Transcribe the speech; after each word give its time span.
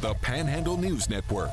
the 0.00 0.14
Panhandle 0.14 0.76
News 0.76 1.08
Network. 1.08 1.50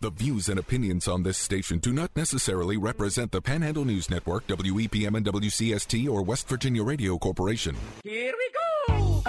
The 0.00 0.10
views 0.10 0.48
and 0.48 0.58
opinions 0.58 1.06
on 1.06 1.22
this 1.22 1.36
station 1.36 1.78
do 1.78 1.92
not 1.92 2.10
necessarily 2.16 2.76
represent 2.76 3.30
the 3.30 3.42
Panhandle 3.42 3.84
News 3.84 4.08
Network, 4.08 4.46
WEPM 4.46 5.16
and 5.16 5.26
WCST, 5.26 6.08
or 6.08 6.22
West 6.22 6.48
Virginia 6.48 6.82
Radio 6.82 7.18
Corporation. 7.18 7.76
Here 8.04 8.32
we 8.32 8.50
go! 8.88 9.22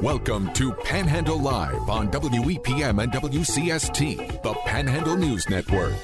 Welcome 0.00 0.52
to 0.54 0.72
Panhandle 0.84 1.40
Live 1.40 1.88
on 1.88 2.08
WEPM 2.10 3.02
and 3.02 3.12
WCST, 3.12 4.42
the 4.42 4.54
Panhandle 4.64 5.16
News 5.16 5.48
Network. 5.48 5.94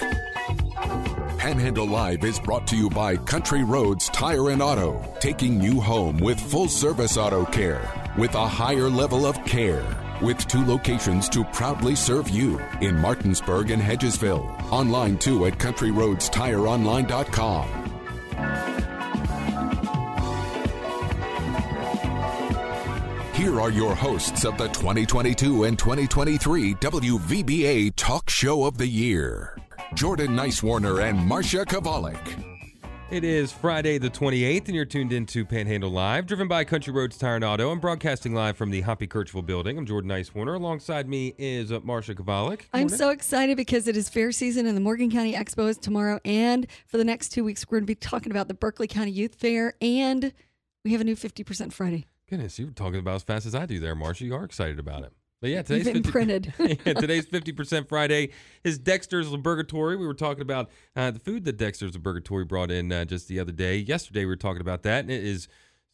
Panhandle 1.39 1.87
Live 1.87 2.25
is 2.25 2.41
brought 2.41 2.67
to 2.67 2.77
you 2.77 2.91
by 2.91 3.17
Country 3.17 3.62
Roads 3.62 4.09
Tire 4.09 4.51
and 4.51 4.61
Auto, 4.61 5.14
taking 5.21 5.61
you 5.61 5.80
home 5.80 6.19
with 6.19 6.41
full 6.41 6.69
service 6.69 7.17
auto 7.17 7.45
care 7.45 7.89
with 8.19 8.35
a 8.35 8.48
higher 8.48 8.89
level 8.89 9.27
of 9.27 9.43
care. 9.45 10.05
With 10.23 10.46
two 10.48 10.64
locations 10.64 11.29
to 11.30 11.45
proudly 11.45 11.95
serve 11.95 12.29
you 12.30 12.59
in 12.80 12.98
Martinsburg 12.98 13.70
and 13.70 13.83
Hedgesville. 13.83 14.48
Online 14.73 15.19
too 15.19 15.45
at 15.47 15.59
CountryRoadsTireOnline.com. 15.59 17.83
Here 23.34 23.61
are 23.61 23.70
your 23.70 23.95
hosts 23.95 24.45
of 24.47 24.56
the 24.56 24.69
2022 24.69 25.65
and 25.65 25.79
2023 25.79 26.75
WVBA 26.77 27.95
Talk 27.95 28.30
Show 28.30 28.64
of 28.64 28.78
the 28.78 28.87
Year 28.87 29.59
Jordan 29.95 30.28
Nicewarner 30.28 31.06
and 31.09 31.19
Marsha 31.19 31.64
Chwalik. 31.67 32.55
It 33.09 33.23
is 33.23 33.52
Friday 33.52 33.98
the 33.98 34.10
28th, 34.10 34.66
and 34.66 34.74
you're 34.74 34.84
tuned 34.84 35.12
into 35.12 35.45
Panhandle 35.45 35.91
Live, 35.91 36.27
driven 36.27 36.48
by 36.48 36.64
Country 36.64 36.92
Roads 36.92 37.16
Tire 37.16 37.37
and 37.37 37.45
Auto. 37.45 37.70
I'm 37.70 37.78
broadcasting 37.78 38.34
live 38.34 38.56
from 38.56 38.70
the 38.70 38.80
Hoppy 38.80 39.06
Kercheval 39.06 39.47
building. 39.47 39.78
I'm 39.78 39.87
Jordan 39.87 40.10
Nicewarner. 40.10 40.56
Alongside 40.56 41.09
me 41.09 41.33
is 41.38 41.70
uh, 41.70 41.78
Marsha 41.80 42.16
Chwalik. 42.16 42.62
I'm 42.73 42.88
so 42.88 43.11
excited 43.11 43.56
because 43.56 43.87
it 43.87 43.97
is 43.97 44.09
fair 44.09 44.33
season 44.33 44.66
and 44.66 44.77
the 44.77 44.81
Morgan 44.81 45.08
County 45.08 45.34
Expo 45.34 45.69
is 45.69 45.78
tomorrow. 45.78 46.19
And 46.25 46.66
for 46.89 46.97
the 46.97 47.05
next 47.05 47.28
two 47.28 47.44
weeks, 47.44 47.64
we're 47.70 47.78
going 47.78 47.84
to 47.84 47.86
be 47.86 47.94
talking 47.94 48.33
about 48.33 48.48
the 48.48 48.55
Berkeley 48.55 48.89
County 48.89 49.12
Youth 49.12 49.36
Fair, 49.36 49.75
and 49.81 50.33
we 50.84 50.91
have 50.91 51.00
a 51.00 51.05
new 51.05 51.14
50% 51.14 51.72
Friday. 51.72 52.06
Goodness, 52.28 52.59
you 52.59 52.66
were 52.66 52.72
talking 52.72 52.98
about 52.98 53.14
as 53.14 53.22
fast 53.22 53.47
as 53.47 53.55
I 53.55 53.66
do 53.66 53.78
there, 53.78 53.94
Marsha. 53.94 54.22
You 54.22 54.34
are 54.34 54.44
excited 54.44 54.81
about 54.81 55.05
it. 55.05 55.12
But 55.41 55.51
yeah, 55.51 55.62
today's 55.62 55.84
You've 55.84 55.95
been 55.95 56.03
50, 56.03 56.12
printed. 56.12 56.55
yeah, 56.59 56.92
today's 57.01 57.27
50% 57.27 57.89
Friday 57.89 58.31
is 58.65 58.79
Dexter's 58.79 59.29
Laburgertory. 59.29 59.98
We 59.98 60.06
were 60.06 60.15
talking 60.15 60.43
about 60.43 60.70
uh, 60.95 61.11
the 61.11 61.19
food 61.19 61.45
that 61.45 61.59
Dexter's 61.59 61.93
Laburgertory 61.93 62.48
brought 62.48 62.70
in 62.70 62.91
uh, 62.91 63.05
just 63.05 63.28
the 63.28 63.39
other 63.39 63.53
day. 63.53 63.77
Yesterday, 63.77 64.20
we 64.20 64.27
were 64.27 64.37
talking 64.37 64.62
about 64.62 64.83
that, 64.84 65.01
and 65.01 65.11
it 65.11 65.23
is 65.23 65.47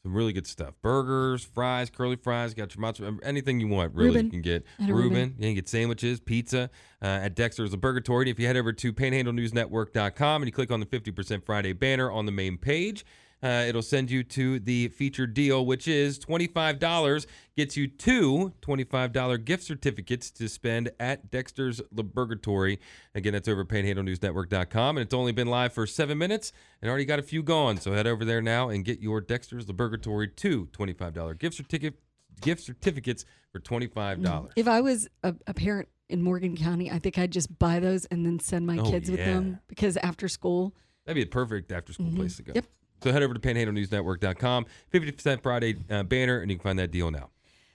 some 0.02 0.14
really 0.14 0.32
good 0.32 0.46
stuff. 0.46 0.74
Burgers, 0.82 1.44
fries, 1.44 1.90
curly 1.90 2.16
fries, 2.16 2.54
got 2.54 2.74
your 2.74 2.80
mozzarella, 2.80 3.18
anything 3.22 3.60
you 3.60 3.68
want, 3.68 3.94
really, 3.94 4.10
Reuben. 4.10 4.24
you 4.26 4.30
can 4.30 4.42
get. 4.42 4.64
Reuben. 4.80 4.94
Reuben. 4.94 5.34
You 5.38 5.44
can 5.48 5.54
get 5.54 5.68
sandwiches, 5.68 6.20
pizza 6.20 6.70
uh, 7.00 7.06
at 7.06 7.34
Dexter's 7.34 7.74
Laburgertory. 7.74 8.22
And 8.22 8.28
if 8.28 8.38
you 8.38 8.46
head 8.46 8.56
over 8.56 8.72
to 8.72 8.92
panhandlenewsnetwork.com 8.92 10.42
and 10.42 10.48
you 10.48 10.52
click 10.52 10.70
on 10.70 10.80
the 10.80 10.86
50% 10.86 11.44
Friday 11.44 11.72
banner 11.72 12.10
on 12.10 12.26
the 12.26 12.32
main 12.32 12.58
page, 12.58 13.04
uh, 13.42 13.64
it'll 13.66 13.82
send 13.82 14.10
you 14.10 14.22
to 14.22 14.58
the 14.60 14.88
featured 14.88 15.34
deal, 15.34 15.66
which 15.66 15.88
is 15.88 16.18
$25, 16.18 17.26
gets 17.56 17.76
you 17.76 17.88
two 17.88 18.52
$25 18.62 19.44
gift 19.44 19.64
certificates 19.64 20.30
to 20.30 20.48
spend 20.48 20.90
at 21.00 21.30
Dexter's 21.30 21.80
Laburgertory. 21.94 22.78
Again, 23.14 23.32
that's 23.32 23.48
over 23.48 23.62
at 23.62 23.68
panhandlenewsnetwork.com, 23.68 24.96
and 24.96 25.04
it's 25.04 25.14
only 25.14 25.32
been 25.32 25.48
live 25.48 25.72
for 25.72 25.86
seven 25.86 26.18
minutes 26.18 26.52
and 26.80 26.88
already 26.88 27.04
got 27.04 27.18
a 27.18 27.22
few 27.22 27.42
gone. 27.42 27.78
So 27.78 27.92
head 27.92 28.06
over 28.06 28.24
there 28.24 28.42
now 28.42 28.68
and 28.68 28.84
get 28.84 29.00
your 29.00 29.20
Dexter's 29.20 29.66
Laburgertory 29.66 30.34
two 30.36 30.66
$25 30.72 31.38
gift 31.38 31.56
certificate 31.56 31.98
gift 32.40 32.62
certificates 32.62 33.24
for 33.50 33.60
$25. 33.60 34.50
If 34.56 34.66
I 34.68 34.80
was 34.80 35.08
a, 35.22 35.34
a 35.46 35.54
parent 35.54 35.88
in 36.08 36.22
Morgan 36.22 36.56
County, 36.56 36.90
I 36.90 36.98
think 36.98 37.18
I'd 37.18 37.30
just 37.32 37.58
buy 37.58 37.80
those 37.80 38.04
and 38.06 38.24
then 38.24 38.38
send 38.38 38.66
my 38.66 38.78
Oh, 38.78 38.90
kids 38.90 39.10
with 39.10 39.20
them 39.20 39.58
because 39.68 39.96
after 39.98 40.28
school, 40.28 40.74
That'd 41.04 41.16
be 41.16 41.28
a 41.28 41.32
perfect 41.32 41.72
after 41.72 41.92
school 41.92 42.12
place 42.12 42.36
to 42.36 42.42
go. 42.44 42.50
Mm-hmm. 42.52 42.56
Yep. 42.58 42.66
So 43.02 43.10
head 43.10 43.22
over 43.22 43.34
to 43.34 43.40
panhandlenewsnetwork.com, 43.40 44.66
50% 44.92 45.42
Friday 45.42 45.76
uh, 45.90 46.04
banner, 46.04 46.38
and 46.38 46.50
you 46.50 46.56
can 46.56 46.62
find 46.62 46.78
that 46.78 46.92
deal 46.92 47.10
now. 47.10 47.30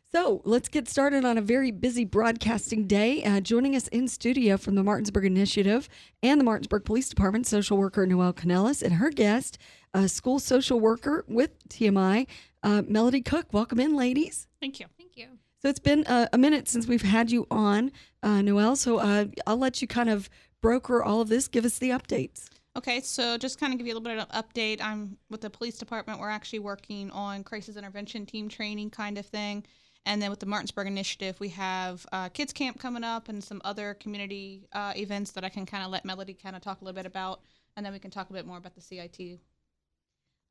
So 0.09 0.41
let's 0.45 0.69
get 0.69 0.87
started 0.87 1.25
on 1.25 1.37
a 1.37 1.41
very 1.41 1.69
busy 1.69 2.05
broadcasting 2.05 2.87
day. 2.87 3.25
Uh, 3.25 3.41
joining 3.41 3.75
us 3.75 3.89
in 3.89 4.07
studio 4.07 4.55
from 4.55 4.75
the 4.75 4.83
Martinsburg 4.83 5.25
Initiative 5.25 5.89
and 6.23 6.39
the 6.39 6.45
Martinsburg 6.45 6.85
Police 6.85 7.09
Department, 7.09 7.45
social 7.45 7.77
worker 7.77 8.05
Noel 8.07 8.31
Canellas, 8.31 8.81
and 8.81 8.93
her 8.93 9.09
guest, 9.09 9.57
a 9.93 10.07
school 10.07 10.39
social 10.39 10.79
worker 10.79 11.25
with 11.27 11.51
TMI, 11.67 12.25
uh, 12.63 12.83
Melody 12.87 13.21
Cook. 13.21 13.47
Welcome 13.51 13.81
in, 13.81 13.97
ladies. 13.97 14.47
Thank 14.61 14.79
you. 14.79 14.85
Thank 14.97 15.17
you. 15.17 15.27
So 15.61 15.67
it's 15.67 15.79
been 15.79 16.05
uh, 16.07 16.27
a 16.31 16.37
minute 16.37 16.69
since 16.69 16.87
we've 16.87 17.01
had 17.01 17.31
you 17.31 17.47
on, 17.51 17.91
uh, 18.23 18.41
Noel. 18.41 18.77
So 18.77 18.99
uh, 18.99 19.25
I'll 19.45 19.57
let 19.57 19.81
you 19.81 19.89
kind 19.89 20.09
of 20.09 20.29
broker 20.61 21.03
all 21.03 21.19
of 21.19 21.27
this. 21.27 21.49
Give 21.49 21.65
us 21.65 21.79
the 21.79 21.89
updates. 21.89 22.47
Okay, 22.77 23.01
so 23.01 23.39
just 23.39 23.59
kind 23.59 23.73
of 23.73 23.79
give 23.79 23.87
you 23.87 23.93
a 23.93 23.97
little 23.97 24.07
bit 24.07 24.19
of 24.19 24.27
an 24.29 24.43
update. 24.43 24.83
I'm 24.83 25.17
with 25.31 25.41
the 25.41 25.49
police 25.49 25.79
department. 25.79 26.19
We're 26.19 26.29
actually 26.29 26.59
working 26.59 27.09
on 27.09 27.43
crisis 27.43 27.75
intervention 27.75 28.27
team 28.27 28.47
training 28.47 28.91
kind 28.91 29.17
of 29.17 29.25
thing. 29.25 29.65
And 30.05 30.21
then 30.21 30.29
with 30.29 30.39
the 30.39 30.45
Martinsburg 30.45 30.85
Initiative, 30.85 31.39
we 31.39 31.49
have 31.49 32.05
uh, 32.11 32.29
kids 32.29 32.53
camp 32.53 32.79
coming 32.79 33.03
up 33.03 33.29
and 33.29 33.43
some 33.43 33.61
other 33.65 33.95
community 33.95 34.67
uh, 34.73 34.93
events 34.95 35.31
that 35.31 35.43
I 35.43 35.49
can 35.49 35.65
kind 35.65 35.83
of 35.83 35.89
let 35.89 36.05
Melody 36.05 36.35
kind 36.35 36.55
of 36.55 36.61
talk 36.61 36.81
a 36.81 36.85
little 36.85 36.95
bit 36.95 37.07
about, 37.07 37.41
and 37.75 37.83
then 37.83 37.93
we 37.93 37.99
can 37.99 38.11
talk 38.11 38.29
a 38.29 38.33
bit 38.33 38.45
more 38.45 38.59
about 38.59 38.75
the 38.75 38.81
CIT. 38.81 39.39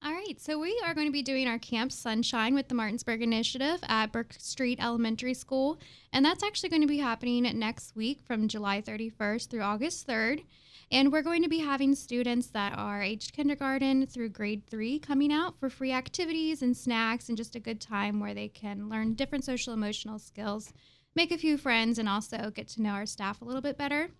All 0.05 0.13
right, 0.13 0.39
so 0.41 0.59
we 0.59 0.79
are 0.85 0.95
going 0.95 1.07
to 1.07 1.13
be 1.13 1.23
doing 1.23 1.47
our 1.47 1.61
Camp 1.61 1.93
Sunshine 1.93 2.55
with 2.55 2.69
the 2.69 2.75
Martinsburg 2.75 3.23
Initiative 3.23 3.79
at 3.85 4.11
Burke 4.11 4.35
Street 4.37 4.79
Elementary 4.83 5.33
School. 5.33 5.79
And 6.13 6.25
that's 6.25 6.43
actually 6.43 6.71
going 6.71 6.83
to 6.83 6.89
be 6.89 6.99
happening 6.99 7.45
next 7.59 7.95
week 7.95 8.21
from 8.27 8.49
July 8.49 8.83
31st 8.83 9.49
through 9.49 9.63
August 9.63 10.09
3rd. 10.09 10.43
And 10.93 11.11
we're 11.11 11.23
going 11.23 11.43
to 11.43 11.49
be 11.49 11.59
having 11.59 11.95
students 11.97 12.47
that 12.49 12.73
are 12.77 13.03
aged 13.03 13.33
kindergarten 13.33 14.07
through 14.07 14.29
grade 14.29 14.63
three 14.67 15.01
coming 15.01 15.33
out 15.33 15.59
for 15.59 15.69
free 15.69 15.93
activities 15.93 16.63
and 16.63 16.77
snacks 16.77 17.29
and 17.29 17.37
just 17.37 17.57
a 17.57 17.61
good 17.61 17.81
time 17.81 18.21
where 18.21 18.35
they 18.35 18.49
can 18.49 18.89
learn 18.89 19.15
different 19.15 19.45
social 19.45 19.73
emotional 19.73 20.21
skills, 20.21 20.73
make 21.17 21.33
a 21.33 21.39
few 21.39 21.59
friends, 21.59 21.99
and 21.99 22.09
also 22.09 22.51
get 22.55 22.69
to 22.69 22.83
know 22.83 22.91
our 22.91 23.07
staff 23.07 23.43
a 23.43 23.45
little 23.45 23.61
bit 23.63 23.77
better. 23.77 24.11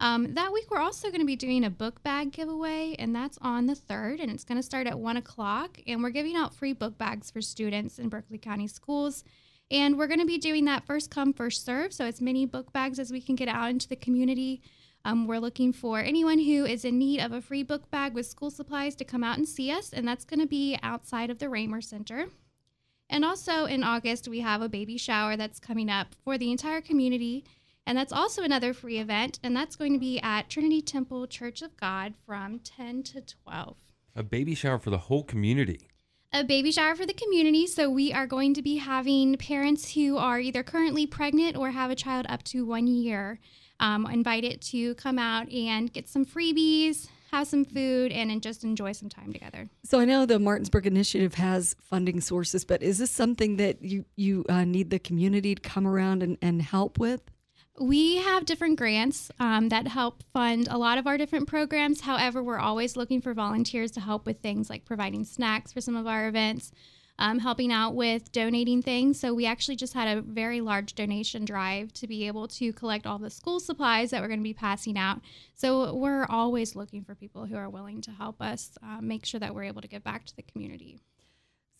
Um, 0.00 0.32
that 0.34 0.52
week, 0.52 0.70
we're 0.70 0.80
also 0.80 1.08
going 1.08 1.20
to 1.20 1.26
be 1.26 1.36
doing 1.36 1.62
a 1.62 1.70
book 1.70 2.02
bag 2.02 2.32
giveaway, 2.32 2.96
and 2.98 3.14
that's 3.14 3.38
on 3.42 3.66
the 3.66 3.74
3rd, 3.74 4.22
and 4.22 4.32
it's 4.32 4.44
going 4.44 4.56
to 4.56 4.62
start 4.62 4.86
at 4.86 4.98
1 4.98 5.16
o'clock. 5.18 5.78
And 5.86 6.02
we're 6.02 6.10
giving 6.10 6.36
out 6.36 6.54
free 6.54 6.72
book 6.72 6.96
bags 6.96 7.30
for 7.30 7.42
students 7.42 7.98
in 7.98 8.08
Berkeley 8.08 8.38
County 8.38 8.66
schools. 8.66 9.24
And 9.70 9.98
we're 9.98 10.06
going 10.06 10.20
to 10.20 10.26
be 10.26 10.38
doing 10.38 10.64
that 10.64 10.86
first 10.86 11.10
come, 11.10 11.32
first 11.34 11.64
serve. 11.64 11.92
So, 11.92 12.06
as 12.06 12.20
many 12.20 12.46
book 12.46 12.72
bags 12.72 12.98
as 12.98 13.12
we 13.12 13.20
can 13.20 13.36
get 13.36 13.46
out 13.46 13.70
into 13.70 13.88
the 13.88 13.94
community. 13.94 14.62
Um, 15.04 15.26
we're 15.26 15.38
looking 15.38 15.72
for 15.72 16.00
anyone 16.00 16.38
who 16.38 16.66
is 16.66 16.84
in 16.84 16.98
need 16.98 17.20
of 17.20 17.32
a 17.32 17.40
free 17.40 17.62
book 17.62 17.90
bag 17.90 18.12
with 18.12 18.26
school 18.26 18.50
supplies 18.50 18.94
to 18.96 19.04
come 19.04 19.24
out 19.24 19.38
and 19.38 19.48
see 19.48 19.70
us, 19.70 19.92
and 19.92 20.06
that's 20.06 20.24
going 20.24 20.40
to 20.40 20.46
be 20.46 20.78
outside 20.82 21.30
of 21.30 21.38
the 21.38 21.48
Raymer 21.48 21.80
Center. 21.80 22.26
And 23.08 23.24
also 23.24 23.64
in 23.64 23.82
August, 23.82 24.28
we 24.28 24.40
have 24.40 24.60
a 24.60 24.68
baby 24.68 24.98
shower 24.98 25.36
that's 25.36 25.58
coming 25.58 25.88
up 25.88 26.14
for 26.22 26.36
the 26.36 26.50
entire 26.50 26.80
community. 26.80 27.44
And 27.86 27.96
that's 27.96 28.12
also 28.12 28.42
another 28.42 28.74
free 28.74 28.98
event, 28.98 29.40
and 29.42 29.56
that's 29.56 29.74
going 29.74 29.94
to 29.94 29.98
be 29.98 30.20
at 30.20 30.50
Trinity 30.50 30.82
Temple 30.82 31.26
Church 31.26 31.62
of 31.62 31.76
God 31.78 32.14
from 32.26 32.60
10 32.60 33.02
to 33.04 33.22
12. 33.22 33.76
A 34.14 34.22
baby 34.22 34.54
shower 34.54 34.78
for 34.78 34.90
the 34.90 34.98
whole 34.98 35.24
community. 35.24 35.88
A 36.32 36.44
baby 36.44 36.70
shower 36.70 36.94
for 36.94 37.06
the 37.06 37.14
community. 37.14 37.66
So, 37.66 37.90
we 37.90 38.12
are 38.12 38.26
going 38.26 38.54
to 38.54 38.62
be 38.62 38.76
having 38.76 39.36
parents 39.38 39.94
who 39.94 40.18
are 40.18 40.38
either 40.38 40.62
currently 40.62 41.06
pregnant 41.06 41.56
or 41.56 41.70
have 41.70 41.90
a 41.90 41.96
child 41.96 42.26
up 42.28 42.44
to 42.44 42.64
one 42.64 42.86
year 42.86 43.40
um, 43.80 44.06
it 44.44 44.60
to 44.62 44.94
come 44.94 45.18
out 45.18 45.50
and 45.50 45.92
get 45.92 46.08
some 46.08 46.24
freebies, 46.24 47.08
have 47.32 47.46
some 47.46 47.64
food, 47.64 48.12
and 48.12 48.42
just 48.42 48.64
enjoy 48.64 48.92
some 48.92 49.08
time 49.08 49.32
together. 49.32 49.68
So 49.84 49.98
I 49.98 50.04
know 50.04 50.26
the 50.26 50.38
Martinsburg 50.38 50.86
Initiative 50.86 51.34
has 51.34 51.74
funding 51.80 52.20
sources, 52.20 52.64
but 52.64 52.82
is 52.82 52.98
this 52.98 53.10
something 53.10 53.56
that 53.56 53.82
you 53.82 54.04
you 54.16 54.44
uh, 54.48 54.64
need 54.64 54.90
the 54.90 54.98
community 54.98 55.54
to 55.54 55.60
come 55.60 55.86
around 55.86 56.22
and, 56.22 56.38
and 56.42 56.62
help 56.62 56.98
with? 56.98 57.22
We 57.80 58.16
have 58.16 58.44
different 58.44 58.76
grants 58.76 59.30
um, 59.40 59.70
that 59.70 59.88
help 59.88 60.22
fund 60.34 60.68
a 60.70 60.76
lot 60.76 60.98
of 60.98 61.06
our 61.06 61.16
different 61.16 61.48
programs. 61.48 62.02
However, 62.02 62.42
we're 62.42 62.58
always 62.58 62.94
looking 62.94 63.22
for 63.22 63.32
volunteers 63.32 63.90
to 63.92 64.00
help 64.00 64.26
with 64.26 64.40
things 64.40 64.68
like 64.68 64.84
providing 64.84 65.24
snacks 65.24 65.72
for 65.72 65.80
some 65.80 65.96
of 65.96 66.06
our 66.06 66.28
events, 66.28 66.72
um, 67.20 67.38
helping 67.38 67.70
out 67.70 67.94
with 67.94 68.32
donating 68.32 68.82
things. 68.82 69.20
So, 69.20 69.32
we 69.32 69.46
actually 69.46 69.76
just 69.76 69.94
had 69.94 70.18
a 70.18 70.22
very 70.22 70.60
large 70.60 70.94
donation 70.94 71.44
drive 71.44 71.92
to 71.94 72.08
be 72.08 72.26
able 72.26 72.48
to 72.48 72.72
collect 72.72 73.06
all 73.06 73.18
the 73.18 73.30
school 73.30 73.60
supplies 73.60 74.10
that 74.10 74.20
we're 74.20 74.28
going 74.28 74.40
to 74.40 74.44
be 74.44 74.54
passing 74.54 74.98
out. 74.98 75.20
So, 75.54 75.94
we're 75.94 76.26
always 76.26 76.74
looking 76.74 77.04
for 77.04 77.14
people 77.14 77.46
who 77.46 77.56
are 77.56 77.68
willing 77.68 78.00
to 78.02 78.10
help 78.10 78.42
us 78.42 78.76
uh, 78.82 79.00
make 79.00 79.24
sure 79.24 79.38
that 79.38 79.54
we're 79.54 79.64
able 79.64 79.82
to 79.82 79.88
give 79.88 80.02
back 80.02 80.24
to 80.26 80.34
the 80.34 80.42
community. 80.42 80.98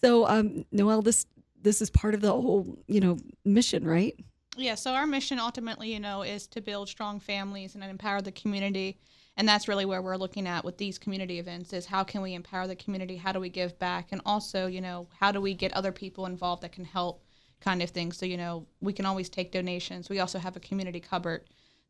So, 0.01 0.27
um, 0.29 0.65
Noel, 0.73 1.03
this 1.03 1.27
this 1.63 1.83
is 1.83 1.91
part 1.91 2.15
of 2.15 2.21
the 2.21 2.33
whole 2.33 2.79
you 2.87 3.01
know 3.01 3.19
mission, 3.45 3.87
right? 3.87 4.15
Yeah, 4.57 4.75
so 4.75 4.93
our 4.93 5.07
mission 5.07 5.39
ultimately, 5.39 5.93
you 5.93 6.01
know, 6.01 6.23
is 6.23 6.47
to 6.49 6.61
build 6.61 6.89
strong 6.89 7.21
families 7.21 7.75
and 7.75 7.85
empower 7.85 8.21
the 8.21 8.33
community. 8.33 8.99
And 9.41 9.49
that's 9.49 9.69
really 9.69 9.87
where 9.87 10.03
we're 10.03 10.19
looking 10.19 10.47
at 10.47 10.67
with 10.67 10.77
these 10.77 10.99
community 10.99 11.39
events 11.39 11.73
is 11.73 11.87
how 11.87 12.05
can 12.05 12.21
we 12.21 12.35
empower 12.35 12.67
the 12.67 12.77
community? 12.77 13.17
How 13.17 13.33
do 13.33 13.41
we 13.41 13.49
give 13.49 13.79
back? 13.79 14.09
And 14.13 14.21
also, 14.27 14.67
you 14.67 14.83
know, 14.83 15.09
how 15.19 15.33
do 15.33 15.41
we 15.41 15.55
get 15.55 15.73
other 15.73 15.93
people 15.93 16.27
involved 16.27 16.63
that 16.63 16.73
can 16.73 16.85
help 16.85 17.25
kind 17.59 17.81
of 17.81 17.89
thing. 17.89 18.13
So, 18.13 18.27
you 18.27 18.37
know, 18.37 18.67
we 18.83 18.93
can 18.93 19.07
always 19.07 19.31
take 19.31 19.51
donations. 19.51 20.11
We 20.11 20.21
also 20.21 20.39
have 20.39 20.57
a 20.57 20.61
community 20.61 21.01
cupboard 21.01 21.45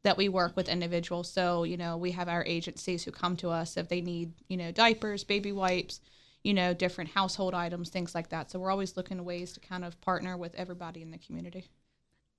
that 0.05 0.17
we 0.17 0.29
work 0.29 0.57
with 0.57 0.69
individuals. 0.69 1.29
So, 1.29 1.65
you 1.65 1.77
know, 1.77 1.97
we 1.97 2.13
have 2.13 2.29
our 2.29 2.45
agencies 2.45 3.03
who 3.03 3.11
come 3.11 3.37
to 3.39 3.51
us 3.51 3.77
if 3.77 3.89
they 3.89 4.01
need, 4.01 4.33
you 4.47 4.57
know, 4.57 4.71
diapers, 4.71 5.25
baby 5.25 5.51
wipes, 5.51 6.01
you 6.45 6.55
know, 6.55 6.73
different 6.73 7.11
household 7.11 7.53
items, 7.53 7.91
things 7.91 8.15
like 8.15 8.29
that. 8.29 8.53
So 8.53 8.61
we're 8.61 8.71
always 8.71 8.97
looking 8.97 9.25
ways 9.25 9.55
to 9.55 9.61
kind 9.61 9.85
of 9.85 10.01
partner 10.01 10.37
with 10.37 10.55
everybody 10.55 11.03
in 11.03 11.11
the 11.11 11.19
community. 11.19 11.67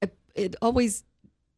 It, 0.02 0.18
it 0.36 0.56
always 0.62 1.04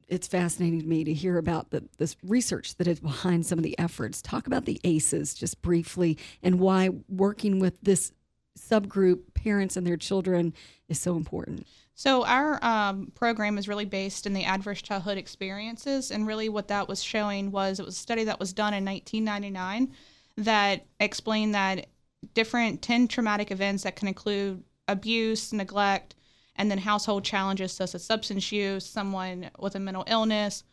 it's 0.08 0.28
fascinating 0.28 0.82
to 0.82 0.88
me 0.88 1.04
to 1.04 1.14
hear 1.14 1.38
about 1.38 1.72
the, 1.72 1.84
this 1.98 2.16
research 2.24 2.76
that 2.76 2.88
is 2.88 3.00
behind 3.00 3.46
some 3.46 3.60
of 3.60 3.64
the 3.64 3.78
efforts. 3.80 4.22
Talk 4.22 4.48
about 4.48 4.66
the 4.66 4.80
ACEs 4.84 5.34
just 5.34 5.62
briefly 5.62 6.18
and 6.42 6.60
why 6.60 6.90
working 7.10 7.60
with 7.60 7.80
this 7.82 8.12
subgroup, 8.58 9.34
parents 9.34 9.76
and 9.78 9.86
their 9.86 9.98
children, 9.98 10.54
is 10.88 11.00
so 11.00 11.16
important. 11.16 11.68
So 11.96 12.26
our 12.26 12.64
um, 12.64 13.12
program 13.16 13.58
is 13.58 13.68
really 13.68 13.86
based 13.86 14.26
in 14.26 14.34
the 14.34 14.46
adverse 14.46 14.82
childhood 14.82 15.18
experiences, 15.18 16.12
and 16.12 16.26
really 16.26 16.50
what 16.50 16.68
that 16.70 16.88
was 16.88 17.04
showing 17.04 17.52
was 17.52 17.80
it 17.80 17.86
was 17.86 17.96
a 17.96 18.00
study 18.00 18.24
that 18.26 18.40
was 18.40 18.54
done 18.54 18.74
in 18.74 18.84
1999 18.86 19.94
that 20.38 20.86
explained 21.00 21.54
that 21.54 21.88
different 22.34 22.82
10 22.82 23.08
traumatic 23.08 23.52
events 23.52 23.84
that 23.84 23.96
can 23.96 24.08
include 24.08 24.64
abuse, 24.88 25.54
neglect, 25.54 26.16
and 26.56 26.70
then 26.70 26.78
household 26.78 27.24
challenges 27.24 27.72
such 27.72 27.96
as 27.96 28.04
substance 28.04 28.52
use, 28.52 28.86
someone 28.86 29.50
with 29.60 29.76
a 29.76 29.80
mental 29.80 30.04
illness, 30.08 30.64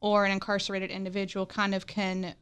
or 0.00 0.24
an 0.24 0.32
incarcerated 0.32 0.90
individual 0.90 1.46
kind 1.46 1.74
of 1.74 1.86
can 1.86 2.34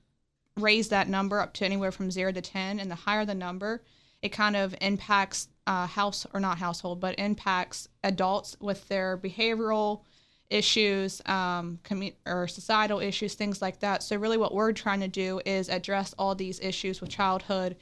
raise 0.56 0.88
that 0.88 1.08
number 1.08 1.40
up 1.40 1.52
to 1.54 1.64
anywhere 1.64 1.92
from 1.92 2.10
zero 2.10 2.32
to 2.32 2.40
10. 2.40 2.80
And 2.80 2.90
the 2.90 2.94
higher 2.94 3.24
the 3.24 3.34
number, 3.34 3.82
it 4.22 4.30
kind 4.30 4.56
of 4.56 4.74
impacts 4.80 5.48
uh, 5.66 5.86
house 5.86 6.26
or 6.32 6.40
not 6.40 6.58
household, 6.58 7.00
but 7.00 7.18
impacts 7.18 7.88
adults 8.02 8.56
with 8.60 8.86
their 8.88 9.18
behavioral 9.18 10.02
issues, 10.48 11.20
um, 11.26 11.78
commu- 11.82 12.14
or 12.24 12.46
societal 12.46 13.00
issues, 13.00 13.34
things 13.34 13.60
like 13.60 13.80
that. 13.80 14.02
So 14.02 14.16
really, 14.16 14.36
what 14.36 14.54
we're 14.54 14.72
trying 14.72 15.00
to 15.00 15.08
do 15.08 15.40
is 15.44 15.68
address 15.68 16.14
all 16.18 16.34
these 16.34 16.60
issues 16.60 17.00
with 17.00 17.10
childhood, 17.10 17.76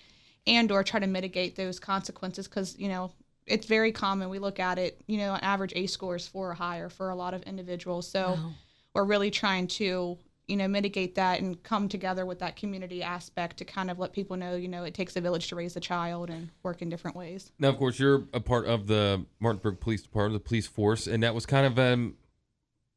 and 0.47 0.71
or 0.71 0.83
try 0.83 1.01
to 1.01 1.07
mitigate 1.07 1.57
those 1.57 1.79
consequences 1.79 2.49
because 2.49 2.79
you 2.79 2.89
know 2.89 3.13
it's 3.47 3.67
very 3.67 3.93
common. 3.93 4.31
We 4.31 4.39
look 4.39 4.59
at 4.59 4.79
it, 4.79 5.01
you 5.07 5.19
know, 5.19 5.35
average 5.43 5.73
ACE 5.77 5.93
score 5.93 6.17
is 6.17 6.27
four 6.27 6.51
or 6.51 6.55
higher 6.55 6.89
for 6.89 7.11
a 7.11 7.15
lot 7.15 7.35
of 7.35 7.43
individuals. 7.43 8.09
So 8.09 8.33
wow. 8.33 8.53
we're 8.95 9.05
really 9.05 9.31
trying 9.31 9.67
to, 9.69 10.17
you 10.47 10.57
know, 10.57 10.69
mitigate 10.69 11.15
that 11.17 11.41
and 11.41 11.63
come 11.63 11.89
together 11.89 12.25
with 12.27 12.39
that 12.39 12.57
community 12.57 13.03
aspect 13.03 13.59
to 13.59 13.65
kind 13.65 13.91
of 13.91 13.99
let 13.99 14.13
people 14.13 14.37
know, 14.37 14.57
you 14.57 14.69
know, 14.69 14.85
it 14.85 14.95
takes 14.95 15.17
a 15.17 15.21
village 15.21 15.49
to 15.49 15.57
raise 15.57 15.77
a 15.77 15.81
child 15.81 16.31
and 16.31 16.51
work 16.63 16.83
in 16.83 16.89
different 16.89 17.17
ways. 17.17 17.53
Now, 17.59 17.69
of 17.69 17.77
course, 17.77 17.99
you're 17.99 18.25
a 18.33 18.41
part 18.41 18.67
of 18.67 18.87
the 18.87 19.25
Martinsburg 19.41 19.81
Police 19.81 20.03
Department, 20.03 20.43
the 20.43 20.49
police 20.49 20.67
force, 20.67 21.07
and 21.07 21.23
that 21.23 21.35
was 21.35 21.45
kind 21.47 21.67
of 21.67 21.79
um, 21.79 22.17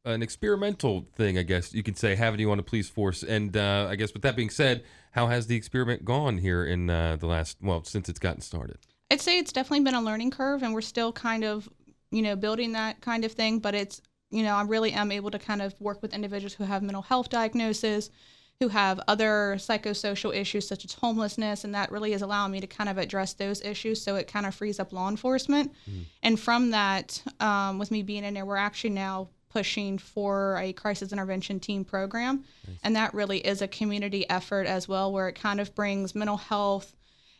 an 0.06 0.22
experimental 0.22 1.08
thing, 1.16 1.38
I 1.38 1.44
guess 1.44 1.74
you 1.74 1.84
could 1.84 1.98
say, 1.98 2.16
having 2.16 2.40
you 2.40 2.52
on 2.52 2.58
the 2.58 2.64
police 2.64 2.90
force. 2.90 3.22
And 3.24 3.56
uh, 3.58 3.88
I 3.90 3.98
guess 3.98 4.14
with 4.14 4.22
that 4.22 4.38
being 4.38 4.50
said, 4.50 4.84
how 5.12 5.28
has 5.28 5.48
the 5.48 5.56
experiment 5.56 6.06
gone 6.06 6.38
here 6.38 6.66
in 6.66 6.90
uh, 6.90 7.18
the 7.18 7.28
last, 7.28 7.58
well, 7.62 7.84
since 7.84 8.08
it's 8.08 8.20
gotten 8.20 8.42
started? 8.42 8.78
I'd 9.09 9.21
say 9.21 9.39
it's 9.39 9.54
definitely 9.54 9.86
been 9.86 9.95
a 9.95 10.01
learning 10.01 10.31
curve, 10.31 10.63
and 10.63 10.74
we're 10.74 10.81
still 10.81 11.12
kind 11.12 11.44
of, 11.44 11.69
you 12.12 12.21
know, 12.21 12.36
building 12.36 12.74
that 12.74 13.01
kind 13.01 13.24
of 13.24 13.31
thing. 13.31 13.59
But 13.59 13.75
it's, 13.75 14.01
you 14.31 14.44
know, 14.44 14.56
I 14.56 14.63
really 14.63 14.92
am 14.92 15.12
able 15.12 15.31
to 15.31 15.39
kind 15.39 15.62
of 15.62 15.80
work 15.80 16.01
with 16.01 16.13
individuals 16.13 16.54
who 16.54 16.65
have 16.65 16.83
mental 16.83 17.01
health 17.01 17.30
diagnosis, 17.30 18.09
who 18.59 18.69
have 18.69 19.00
other 19.07 19.56
psychosocial 19.57 20.36
issues 20.36 20.68
such 20.68 20.83
as 20.83 20.94
homelessness, 20.94 21.63
and 21.63 21.75
that 21.75 21.92
really 21.92 22.13
is 22.13 22.24
allowing 22.24 22.51
me 22.51 22.59
to 22.59 22.68
kind 22.68 22.89
of 22.89 22.98
address 22.98 23.33
those 23.33 23.62
issues. 23.62 24.01
So 24.01 24.15
it 24.15 24.27
kind 24.27 24.45
of 24.45 24.56
frees 24.56 24.80
up 24.80 24.92
law 24.92 25.09
enforcement. 25.09 25.71
Mm-hmm. 25.89 26.01
And 26.24 26.39
from 26.39 26.71
that, 26.71 27.21
um, 27.39 27.77
with 27.77 27.92
me 27.92 28.01
being 28.04 28.24
in 28.24 28.33
there, 28.33 28.45
we're 28.45 28.57
actually 28.57 28.89
now 28.89 29.30
pushing 29.50 29.98
for 29.98 30.57
a 30.57 30.74
crisis 30.74 31.13
intervention 31.13 31.59
team 31.59 31.86
program. 31.86 32.44
Nice. 32.68 32.77
And 32.83 32.95
that 32.95 33.13
really 33.13 33.39
is 33.39 33.62
a 33.62 33.68
community 33.68 34.30
effort 34.30 34.68
as 34.68 34.88
well, 34.88 35.13
where 35.13 35.30
it 35.30 35.36
kind 35.36 35.62
of 35.62 35.74
brings 35.74 36.15
mental 36.15 36.38
health 36.38 36.94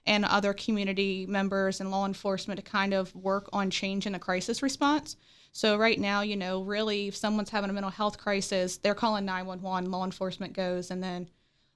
and 0.08 0.26
other 0.26 0.54
community 0.54 1.26
members 1.28 1.82
and 1.82 1.92
law 1.92 2.06
enforcement 2.06 2.58
to 2.58 2.64
kind 2.64 2.94
of 2.94 3.14
work 3.14 3.50
on 3.54 3.70
change 3.70 4.08
in 4.08 4.14
the 4.14 4.20
crisis 4.20 4.64
response. 4.64 5.18
So 5.52 5.78
right 5.78 6.00
now, 6.00 6.22
you 6.22 6.38
know, 6.38 6.62
really, 6.62 7.10
if 7.10 7.16
someone's 7.16 7.50
having 7.50 7.70
a 7.70 7.74
mental 7.74 7.92
health 7.92 8.18
crisis, 8.18 8.78
they're 8.78 8.96
calling 8.96 9.26
911. 9.26 9.92
Law 9.92 10.06
enforcement 10.06 10.54
goes, 10.54 10.92
and 10.92 11.04
then 11.04 11.30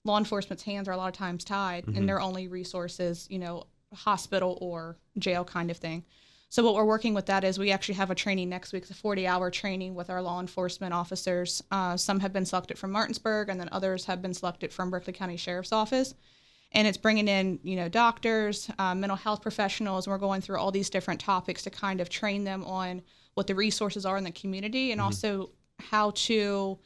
law 0.05 0.17
enforcement's 0.17 0.63
hands 0.63 0.87
are 0.87 0.93
a 0.93 0.97
lot 0.97 1.07
of 1.07 1.13
times 1.13 1.43
tied, 1.43 1.85
mm-hmm. 1.85 1.97
and 1.97 2.07
their 2.07 2.21
only 2.21 2.47
resources, 2.47 3.27
you 3.29 3.39
know, 3.39 3.65
hospital 3.93 4.57
or 4.61 4.97
jail 5.17 5.43
kind 5.43 5.69
of 5.69 5.77
thing. 5.77 6.05
So 6.49 6.63
what 6.63 6.75
we're 6.75 6.85
working 6.85 7.13
with 7.13 7.27
that 7.27 7.43
is 7.43 7.57
we 7.57 7.71
actually 7.71 7.95
have 7.95 8.11
a 8.11 8.15
training 8.15 8.49
next 8.49 8.73
week. 8.73 8.83
It's 8.83 8.91
a 8.91 9.01
40-hour 9.01 9.51
training 9.51 9.95
with 9.95 10.09
our 10.09 10.21
law 10.21 10.39
enforcement 10.39 10.93
officers. 10.93 11.63
Uh, 11.71 11.95
some 11.97 12.19
have 12.19 12.33
been 12.33 12.45
selected 12.45 12.77
from 12.77 12.91
Martinsburg, 12.91 13.49
and 13.49 13.59
then 13.59 13.69
others 13.71 14.05
have 14.05 14.21
been 14.21 14.33
selected 14.33 14.71
from 14.71 14.89
Berkeley 14.89 15.13
County 15.13 15.37
Sheriff's 15.37 15.71
Office 15.71 16.13
and 16.71 16.87
it's 16.87 16.97
bringing 16.97 17.27
in 17.27 17.59
you 17.63 17.75
know 17.75 17.89
doctors 17.89 18.69
um, 18.79 18.99
mental 18.99 19.17
health 19.17 19.41
professionals 19.41 20.05
and 20.05 20.11
we're 20.11 20.19
going 20.19 20.41
through 20.41 20.59
all 20.59 20.71
these 20.71 20.89
different 20.89 21.19
topics 21.19 21.63
to 21.63 21.69
kind 21.69 22.01
of 22.01 22.09
train 22.09 22.43
them 22.43 22.63
on 22.65 23.01
what 23.33 23.47
the 23.47 23.55
resources 23.55 24.05
are 24.05 24.17
in 24.17 24.23
the 24.23 24.31
community 24.31 24.91
and 24.91 24.99
mm-hmm. 24.99 25.05
also 25.05 25.49
how 25.79 26.11
to 26.11 26.77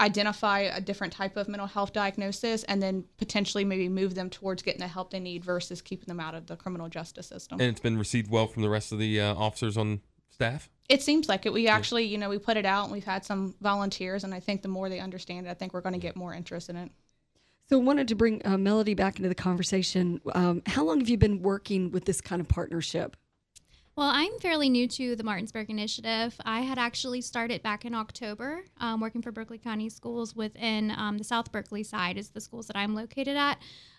identify 0.00 0.60
a 0.60 0.80
different 0.80 1.12
type 1.12 1.36
of 1.36 1.48
mental 1.48 1.66
health 1.66 1.92
diagnosis 1.92 2.64
and 2.64 2.82
then 2.82 3.04
potentially 3.18 3.64
maybe 3.64 3.88
move 3.88 4.14
them 4.14 4.30
towards 4.30 4.62
getting 4.62 4.80
the 4.80 4.88
help 4.88 5.10
they 5.10 5.20
need 5.20 5.44
versus 5.44 5.82
keeping 5.82 6.06
them 6.06 6.18
out 6.18 6.34
of 6.34 6.46
the 6.46 6.56
criminal 6.56 6.88
justice 6.88 7.26
system. 7.26 7.60
And 7.60 7.68
it's 7.68 7.80
been 7.80 7.98
received 7.98 8.30
well 8.30 8.46
from 8.46 8.62
the 8.62 8.70
rest 8.70 8.90
of 8.90 8.98
the 8.98 9.20
uh, 9.20 9.34
officers 9.34 9.76
on 9.76 10.00
staff? 10.32 10.70
It 10.88 11.02
seems 11.02 11.28
like 11.28 11.46
it. 11.46 11.52
We 11.52 11.68
actually 11.68 12.04
you 12.04 12.18
know 12.18 12.28
we 12.28 12.38
put 12.38 12.56
it 12.56 12.66
out 12.66 12.84
and 12.84 12.92
we've 12.92 13.04
had 13.04 13.24
some 13.24 13.54
volunteers 13.60 14.24
and 14.24 14.34
i 14.34 14.40
think 14.40 14.62
the 14.62 14.68
more 14.68 14.88
they 14.88 14.98
understand 14.98 15.46
it 15.46 15.50
i 15.50 15.54
think 15.54 15.72
we're 15.72 15.80
going 15.80 15.94
to 15.94 15.98
get 15.98 16.16
more 16.16 16.34
interest 16.34 16.68
in 16.68 16.76
it 16.76 16.90
so, 17.72 17.80
I 17.80 17.82
wanted 17.82 18.08
to 18.08 18.14
bring 18.14 18.42
uh, 18.44 18.58
Melody 18.58 18.92
back 18.92 19.16
into 19.16 19.30
the 19.30 19.34
conversation. 19.34 20.20
Um, 20.34 20.60
how 20.66 20.84
long 20.84 21.00
have 21.00 21.08
you 21.08 21.16
been 21.16 21.40
working 21.40 21.90
with 21.90 22.04
this 22.04 22.20
kind 22.20 22.38
of 22.38 22.46
partnership? 22.46 23.16
Well, 23.96 24.10
I'm 24.12 24.38
fairly 24.40 24.68
new 24.68 24.86
to 24.88 25.16
the 25.16 25.22
Martinsburg 25.22 25.70
Initiative. 25.70 26.34
I 26.44 26.60
had 26.60 26.78
actually 26.78 27.22
started 27.22 27.62
back 27.62 27.86
in 27.86 27.94
October 27.94 28.64
um, 28.78 29.00
working 29.00 29.22
for 29.22 29.32
Berkeley 29.32 29.56
County 29.56 29.88
Schools 29.88 30.36
within 30.36 30.90
um, 30.98 31.16
the 31.16 31.24
South 31.24 31.50
Berkeley 31.50 31.82
side, 31.82 32.18
is 32.18 32.28
the 32.28 32.42
schools 32.42 32.66
that 32.66 32.76
I'm 32.76 32.94
located 32.94 33.38
at. 33.38 33.58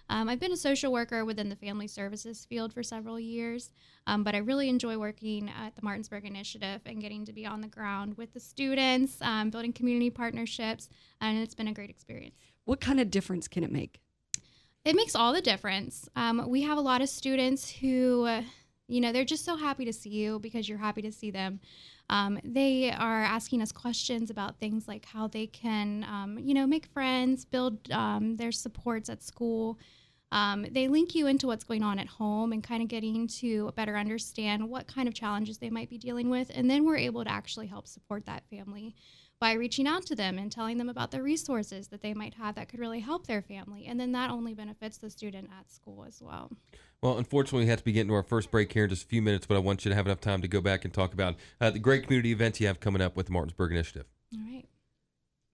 Um, 0.09 0.29
I've 0.29 0.39
been 0.39 0.51
a 0.51 0.57
social 0.57 0.91
worker 0.91 1.25
within 1.25 1.49
the 1.49 1.55
family 1.55 1.87
services 1.87 2.45
field 2.45 2.73
for 2.73 2.83
several 2.83 3.19
years, 3.19 3.71
um, 4.05 4.23
but 4.23 4.35
I 4.35 4.39
really 4.39 4.69
enjoy 4.69 4.99
working 4.99 5.49
at 5.49 5.75
the 5.75 5.81
Martinsburg 5.81 6.25
Initiative 6.25 6.81
and 6.85 7.01
getting 7.01 7.25
to 7.25 7.33
be 7.33 7.47
on 7.47 7.61
the 7.61 7.67
ground 7.67 8.17
with 8.17 8.33
the 8.33 8.39
students, 8.39 9.17
um, 9.21 9.49
building 9.49 9.73
community 9.73 10.11
partnerships, 10.11 10.89
and 11.21 11.39
it's 11.39 11.55
been 11.55 11.69
a 11.69 11.73
great 11.73 11.89
experience. 11.89 12.35
What 12.65 12.79
kind 12.79 12.99
of 12.99 13.11
difference 13.11 13.47
can 13.47 13.63
it 13.63 13.71
make? 13.71 13.99
It 14.85 14.95
makes 14.95 15.15
all 15.15 15.33
the 15.33 15.41
difference. 15.41 16.09
Um, 16.15 16.49
we 16.49 16.61
have 16.63 16.77
a 16.77 16.81
lot 16.81 17.01
of 17.01 17.09
students 17.09 17.69
who, 17.69 18.25
uh, 18.25 18.43
you 18.87 18.99
know, 18.99 19.11
they're 19.11 19.23
just 19.23 19.45
so 19.45 19.55
happy 19.55 19.85
to 19.85 19.93
see 19.93 20.09
you 20.09 20.39
because 20.39 20.67
you're 20.67 20.77
happy 20.77 21.01
to 21.03 21.11
see 21.11 21.31
them. 21.31 21.59
Um, 22.09 22.39
they 22.43 22.91
are 22.91 23.23
asking 23.23 23.61
us 23.61 23.71
questions 23.71 24.29
about 24.29 24.59
things 24.59 24.87
like 24.87 25.05
how 25.05 25.27
they 25.27 25.47
can, 25.47 26.03
um, 26.03 26.37
you 26.37 26.53
know, 26.53 26.67
make 26.67 26.87
friends, 26.87 27.45
build 27.45 27.89
um, 27.91 28.35
their 28.35 28.51
supports 28.51 29.09
at 29.09 29.23
school. 29.23 29.79
Um, 30.33 30.65
they 30.71 30.87
link 30.87 31.15
you 31.15 31.27
into 31.27 31.47
what's 31.47 31.63
going 31.63 31.83
on 31.83 31.99
at 31.99 32.07
home 32.07 32.51
and 32.51 32.63
kind 32.63 32.81
of 32.81 32.89
getting 32.89 33.27
to 33.39 33.71
better 33.75 33.95
understand 33.95 34.67
what 34.67 34.87
kind 34.87 35.07
of 35.07 35.13
challenges 35.13 35.59
they 35.59 35.69
might 35.69 35.89
be 35.89 35.97
dealing 35.97 36.29
with. 36.29 36.51
And 36.53 36.69
then 36.69 36.85
we're 36.85 36.97
able 36.97 37.23
to 37.23 37.31
actually 37.31 37.67
help 37.67 37.87
support 37.87 38.25
that 38.25 38.43
family 38.49 38.95
by 39.43 39.51
reaching 39.51 39.87
out 39.87 40.05
to 40.05 40.15
them 40.15 40.37
and 40.37 40.49
telling 40.49 40.77
them 40.77 40.87
about 40.87 41.11
the 41.11 41.21
resources 41.21 41.89
that 41.89 42.01
they 42.01 42.13
might 42.13 42.33
have 42.33 42.55
that 42.55 42.69
could 42.69 42.79
really 42.79 43.01
help 43.01 43.27
their 43.27 43.41
family. 43.41 43.87
And 43.87 43.99
then 43.99 44.13
that 44.13 44.29
only 44.29 44.53
benefits 44.53 44.99
the 44.99 45.09
student 45.09 45.49
at 45.59 45.69
school 45.69 46.05
as 46.07 46.21
well. 46.21 46.49
Well, 47.01 47.17
unfortunately, 47.17 47.65
we 47.65 47.69
have 47.69 47.79
to 47.79 47.83
be 47.83 47.91
getting 47.91 48.07
to 48.07 48.13
our 48.13 48.23
first 48.23 48.51
break 48.51 48.71
here 48.71 48.85
in 48.85 48.89
just 48.89 49.03
a 49.03 49.07
few 49.07 49.21
minutes, 49.21 49.45
but 49.45 49.55
I 49.55 49.59
want 49.59 49.83
you 49.83 49.89
to 49.89 49.95
have 49.95 50.05
enough 50.05 50.21
time 50.21 50.41
to 50.43 50.47
go 50.47 50.61
back 50.61 50.85
and 50.85 50.93
talk 50.93 51.13
about 51.13 51.35
uh, 51.59 51.71
the 51.71 51.79
great 51.79 52.03
community 52.03 52.31
events 52.31 52.61
you 52.61 52.67
have 52.67 52.79
coming 52.79 53.01
up 53.01 53.17
with 53.17 53.25
the 53.25 53.33
Martinsburg 53.33 53.73
Initiative. 53.73 54.05
All 54.33 54.39
right. 54.49 54.65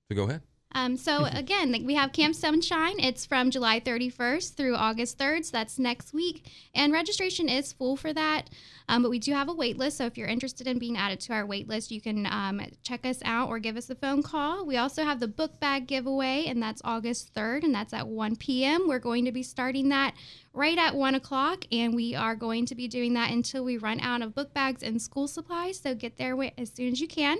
So 0.07 0.15
go 0.15 0.25
ahead. 0.25 0.43
Um, 0.75 0.97
so 0.97 1.25
again, 1.25 1.83
we 1.83 1.95
have 1.95 2.11
Camp 2.11 2.35
Sunshine. 2.35 2.99
It's 2.99 3.25
from 3.25 3.49
July 3.49 3.79
31st 3.79 4.53
through 4.53 4.75
August 4.75 5.17
3rd. 5.17 5.45
So 5.45 5.51
that's 5.53 5.79
next 5.79 6.13
week, 6.13 6.45
and 6.75 6.93
registration 6.93 7.49
is 7.49 7.73
full 7.73 7.97
for 7.97 8.13
that. 8.13 8.49
Um, 8.87 9.01
but 9.01 9.09
we 9.09 9.19
do 9.19 9.33
have 9.33 9.49
a 9.49 9.53
wait 9.53 9.77
list. 9.77 9.97
So 9.97 10.05
if 10.05 10.17
you're 10.17 10.27
interested 10.27 10.67
in 10.67 10.77
being 10.77 10.95
added 10.95 11.19
to 11.21 11.33
our 11.33 11.45
wait 11.45 11.67
list, 11.67 11.91
you 11.91 12.01
can 12.01 12.27
um, 12.27 12.61
check 12.83 13.03
us 13.05 13.19
out 13.25 13.49
or 13.49 13.57
give 13.57 13.77
us 13.77 13.89
a 13.89 13.95
phone 13.95 14.21
call. 14.21 14.65
We 14.65 14.77
also 14.77 15.03
have 15.03 15.19
the 15.19 15.27
book 15.27 15.59
bag 15.59 15.87
giveaway, 15.87 16.45
and 16.47 16.61
that's 16.61 16.81
August 16.85 17.33
3rd, 17.33 17.63
and 17.63 17.73
that's 17.73 17.93
at 17.93 18.07
1 18.07 18.35
p.m. 18.35 18.87
We're 18.87 18.99
going 18.99 19.25
to 19.25 19.31
be 19.31 19.43
starting 19.43 19.89
that 19.89 20.13
right 20.53 20.77
at 20.77 20.95
1 20.95 21.15
o'clock, 21.15 21.65
and 21.71 21.95
we 21.95 22.13
are 22.13 22.35
going 22.35 22.67
to 22.67 22.75
be 22.75 22.87
doing 22.87 23.13
that 23.13 23.31
until 23.31 23.63
we 23.63 23.77
run 23.77 23.99
out 24.01 24.21
of 24.21 24.35
book 24.35 24.53
bags 24.53 24.83
and 24.83 25.01
school 25.01 25.27
supplies. 25.27 25.79
So 25.79 25.95
get 25.95 26.17
there 26.17 26.37
as 26.57 26.71
soon 26.71 26.91
as 26.91 27.01
you 27.01 27.07
can. 27.07 27.39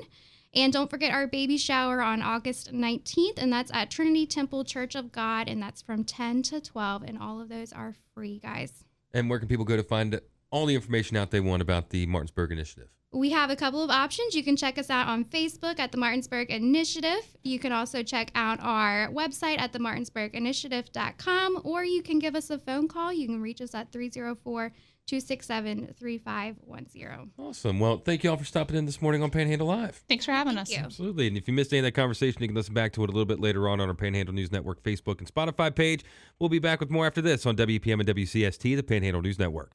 And 0.53 0.73
don't 0.73 0.89
forget 0.89 1.13
our 1.13 1.27
baby 1.27 1.57
shower 1.57 2.01
on 2.01 2.23
August 2.23 2.73
19th, 2.73 3.37
and 3.37 3.53
that's 3.53 3.71
at 3.71 3.91
Trinity 3.91 4.25
Temple 4.25 4.63
Church 4.63 4.95
of 4.95 5.11
God, 5.11 5.47
and 5.47 5.61
that's 5.61 5.81
from 5.81 6.03
10 6.03 6.41
to 6.43 6.59
12, 6.59 7.03
and 7.03 7.19
all 7.19 7.39
of 7.39 7.49
those 7.49 7.71
are 7.71 7.93
free, 8.15 8.39
guys. 8.39 8.83
And 9.13 9.29
where 9.29 9.37
can 9.37 9.47
people 9.47 9.65
go 9.65 9.75
to 9.75 9.83
find 9.83 10.19
all 10.49 10.65
the 10.65 10.73
information 10.73 11.17
out 11.17 11.29
they 11.29 11.39
want 11.39 11.61
about 11.61 11.91
the 11.91 12.07
Martinsburg 12.07 12.51
Initiative? 12.51 12.89
We 13.11 13.31
have 13.31 13.49
a 13.49 13.55
couple 13.55 13.83
of 13.83 13.89
options. 13.89 14.35
You 14.35 14.43
can 14.43 14.55
check 14.55 14.77
us 14.77 14.91
out 14.91 15.07
on 15.07 15.25
Facebook 15.25 15.79
at 15.79 15.91
the 15.91 15.97
Martinsburg 15.97 16.51
Initiative. 16.51 17.27
You 17.43 17.57
can 17.57 17.71
also 17.71 18.03
check 18.03 18.31
out 18.35 18.59
our 18.61 19.07
website 19.09 19.59
at 19.59 19.73
themartinsburginitiative.com, 19.73 21.61
or 21.63 21.83
you 21.83 22.03
can 22.03 22.19
give 22.19 22.35
us 22.35 22.51
a 22.51 22.59
phone 22.59 22.87
call. 22.87 23.11
You 23.11 23.25
can 23.27 23.41
reach 23.41 23.61
us 23.61 23.73
at 23.73 23.91
304 23.91 24.71
267 25.09 25.95
3510. 25.97 27.31
Awesome. 27.39 27.79
Well, 27.79 27.97
thank 27.97 28.23
you 28.23 28.29
all 28.29 28.37
for 28.37 28.45
stopping 28.45 28.77
in 28.77 28.85
this 28.85 29.01
morning 29.01 29.23
on 29.23 29.31
Panhandle 29.31 29.65
Live. 29.65 30.03
Thanks 30.07 30.23
for 30.23 30.31
having 30.31 30.55
us. 30.55 30.69
you. 30.69 30.77
Absolutely. 30.77 31.25
And 31.25 31.35
if 31.35 31.47
you 31.47 31.53
missed 31.55 31.73
any 31.73 31.79
of 31.79 31.85
that 31.85 31.93
conversation, 31.93 32.39
you 32.43 32.47
can 32.47 32.55
listen 32.55 32.75
back 32.75 32.93
to 32.93 33.03
it 33.03 33.09
a 33.09 33.11
little 33.11 33.25
bit 33.25 33.39
later 33.39 33.67
on 33.67 33.81
on 33.81 33.89
our 33.89 33.95
Panhandle 33.95 34.35
News 34.35 34.51
Network 34.51 34.83
Facebook 34.83 35.17
and 35.17 35.27
Spotify 35.27 35.73
page. 35.73 36.05
We'll 36.37 36.49
be 36.49 36.59
back 36.59 36.79
with 36.79 36.91
more 36.91 37.07
after 37.07 37.23
this 37.23 37.47
on 37.47 37.57
WPM 37.57 37.99
and 37.99 38.07
WCST, 38.07 38.75
the 38.75 38.83
Panhandle 38.83 39.23
News 39.23 39.39
Network. 39.39 39.71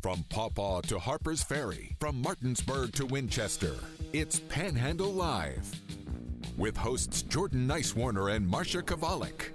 From 0.00 0.24
Paw 0.28 0.50
Paw 0.50 0.80
to 0.82 1.00
Harper's 1.00 1.42
Ferry, 1.42 1.96
from 1.98 2.22
Martinsburg 2.22 2.92
to 2.92 3.04
Winchester, 3.04 3.74
it's 4.12 4.38
Panhandle 4.48 5.12
Live. 5.12 5.68
With 6.56 6.76
hosts 6.76 7.22
Jordan 7.22 7.66
Nicewarner 7.66 8.32
and 8.36 8.48
Marsha 8.48 8.80
Chwalik. 8.82 9.50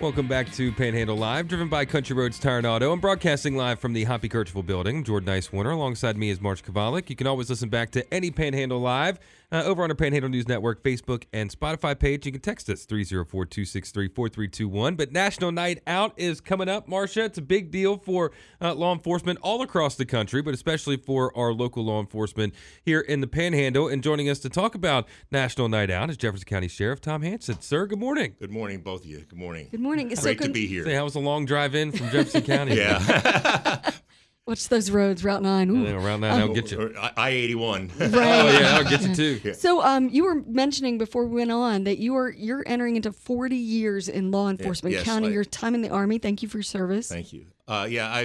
Welcome 0.00 0.28
back 0.28 0.52
to 0.52 0.70
Panhandle 0.70 1.16
Live, 1.16 1.48
driven 1.48 1.68
by 1.68 1.84
Country 1.84 2.14
Roads 2.14 2.38
Tire 2.38 2.58
and 2.58 2.66
Auto. 2.68 2.92
I'm 2.92 3.00
broadcasting 3.00 3.56
live 3.56 3.80
from 3.80 3.94
the 3.94 4.04
Hoppy 4.04 4.28
Kercheval 4.28 4.64
building. 4.64 4.98
I'm 4.98 5.04
Jordan 5.04 5.28
Nicewarner. 5.28 5.72
Alongside 5.72 6.16
me 6.16 6.30
is 6.30 6.40
March 6.40 6.62
Chwalik. 6.62 7.10
You 7.10 7.16
can 7.16 7.26
always 7.26 7.50
listen 7.50 7.68
back 7.68 7.90
to 7.90 8.14
any 8.14 8.30
Panhandle 8.30 8.78
Live 8.78 9.18
uh, 9.50 9.62
over 9.64 9.82
on 9.82 9.90
our 9.90 9.94
Panhandle 9.94 10.28
News 10.30 10.46
Network 10.48 10.82
Facebook 10.82 11.24
and 11.32 11.50
Spotify 11.50 11.98
page. 11.98 12.26
You 12.26 12.32
can 12.32 12.40
text 12.40 12.68
us 12.68 12.84
304 12.84 13.46
263 13.46 14.08
4321. 14.08 14.94
But 14.96 15.12
National 15.12 15.52
Night 15.52 15.82
Out 15.86 16.12
is 16.16 16.40
coming 16.40 16.68
up, 16.68 16.88
Marsha. 16.88 17.24
It's 17.24 17.38
a 17.38 17.42
big 17.42 17.70
deal 17.70 17.96
for 17.98 18.32
uh, 18.60 18.74
law 18.74 18.92
enforcement 18.92 19.38
all 19.42 19.62
across 19.62 19.94
the 19.96 20.04
country, 20.04 20.42
but 20.42 20.52
especially 20.54 20.96
for 20.96 21.36
our 21.36 21.52
local 21.52 21.84
law 21.84 22.00
enforcement 22.00 22.54
here 22.84 23.00
in 23.00 23.20
the 23.20 23.26
Panhandle. 23.26 23.88
And 23.88 24.02
joining 24.02 24.28
us 24.28 24.38
to 24.40 24.48
talk 24.48 24.74
about 24.74 25.08
National 25.30 25.68
Night 25.68 25.90
Out 25.90 26.10
is 26.10 26.16
Jefferson 26.16 26.46
County 26.46 26.68
Sheriff 26.68 27.00
Tom 27.00 27.22
Hansen. 27.22 27.60
Sir, 27.60 27.86
good 27.86 27.98
morning. 27.98 28.34
Good 28.38 28.50
morning, 28.50 28.80
both 28.82 29.00
of 29.00 29.06
you. 29.06 29.24
Good 29.28 29.38
morning. 29.38 29.68
Good 29.70 29.80
morning. 29.80 30.14
So 30.14 30.22
Great 30.22 30.38
to 30.38 30.44
con- 30.44 30.52
be 30.52 30.66
Say, 30.66 30.72
here. 30.90 30.96
how 30.96 31.04
was 31.04 31.14
a 31.14 31.20
long 31.20 31.46
drive 31.46 31.74
in 31.74 31.92
from 31.92 32.10
Jefferson 32.10 32.42
County? 32.44 32.76
Yeah. 32.76 33.90
Watch 34.48 34.68
those 34.70 34.90
roads, 34.90 35.22
Route 35.24 35.42
9. 35.42 35.68
Ooh. 35.68 35.84
Yeah, 35.84 35.90
around 36.02 36.22
that, 36.22 36.40
I'll 36.40 36.54
get 36.54 36.70
you. 36.72 36.94
I 37.18 37.28
eighty 37.28 37.54
one. 37.54 37.90
Oh 38.00 38.04
Right. 38.08 38.60
yeah, 38.60 38.76
I'll 38.78 38.84
get 38.84 39.02
you 39.02 39.14
too. 39.14 39.52
So, 39.52 39.82
um, 39.82 40.08
you 40.08 40.24
were 40.24 40.36
mentioning 40.46 40.96
before 40.96 41.26
we 41.26 41.34
went 41.36 41.52
on 41.52 41.84
that 41.84 41.98
you 41.98 42.16
are 42.16 42.30
you're 42.30 42.64
entering 42.66 42.96
into 42.96 43.12
40 43.12 43.54
years 43.56 44.08
in 44.08 44.30
law 44.30 44.48
enforcement, 44.48 44.94
yes, 44.94 45.04
counting 45.04 45.30
I- 45.30 45.34
your 45.34 45.44
time 45.44 45.74
in 45.74 45.82
the 45.82 45.90
army. 45.90 46.16
Thank 46.18 46.42
you 46.42 46.48
for 46.48 46.56
your 46.56 46.62
service. 46.62 47.08
Thank 47.10 47.34
you. 47.34 47.44
Uh, 47.68 47.86
yeah, 47.90 48.08
I, 48.08 48.22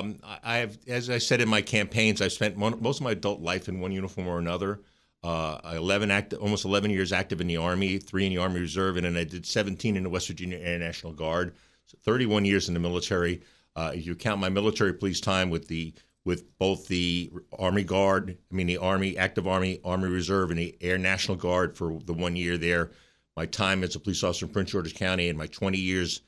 um, 0.00 0.18
I- 0.22 0.38
I 0.44 0.56
have, 0.58 0.76
as 0.86 1.08
I 1.08 1.16
said 1.16 1.40
in 1.40 1.48
my 1.48 1.62
campaigns, 1.62 2.20
I've 2.20 2.32
spent 2.32 2.58
mon- 2.58 2.82
most 2.82 2.98
of 3.00 3.04
my 3.04 3.12
adult 3.12 3.40
life 3.40 3.70
in 3.70 3.80
one 3.80 3.90
uniform 3.90 4.28
or 4.28 4.38
another. 4.38 4.82
Uh, 5.24 5.58
11 5.76 6.10
act, 6.10 6.34
almost 6.34 6.66
11 6.66 6.90
years 6.90 7.10
active 7.10 7.40
in 7.40 7.46
the 7.46 7.56
Army, 7.56 7.96
three 7.96 8.26
in 8.26 8.34
the 8.34 8.38
Army 8.38 8.60
Reserve, 8.60 8.98
and 8.98 9.06
then 9.06 9.16
I 9.16 9.24
did 9.24 9.46
17 9.46 9.96
in 9.96 10.02
the 10.02 10.10
West 10.10 10.28
Virginia 10.28 10.58
Air 10.58 10.78
National 10.78 11.14
Guard. 11.14 11.54
So 11.86 11.96
31 12.04 12.44
years 12.44 12.68
in 12.68 12.74
the 12.74 12.80
military. 12.80 13.40
Uh, 13.78 13.92
if 13.94 14.04
you 14.04 14.16
count 14.16 14.40
my 14.40 14.48
military 14.48 14.92
police 14.92 15.20
time 15.20 15.50
with 15.50 15.68
the 15.68 15.92
with 16.24 16.58
both 16.58 16.88
the 16.88 17.30
Army 17.56 17.84
Guard, 17.84 18.36
I 18.50 18.54
mean 18.54 18.66
the 18.66 18.78
Army, 18.78 19.16
active 19.16 19.46
Army, 19.46 19.80
Army 19.84 20.08
Reserve, 20.08 20.50
and 20.50 20.58
the 20.58 20.76
Air 20.80 20.98
National 20.98 21.36
Guard 21.36 21.76
for 21.76 22.00
the 22.04 22.12
one 22.12 22.34
year 22.34 22.58
there. 22.58 22.90
My 23.36 23.46
time 23.46 23.84
as 23.84 23.94
a 23.94 24.00
police 24.00 24.24
officer 24.24 24.46
in 24.46 24.52
Prince 24.52 24.72
George's 24.72 24.92
County 24.92 25.28
and 25.28 25.38
my 25.38 25.46
20 25.46 25.78
years 25.78 26.22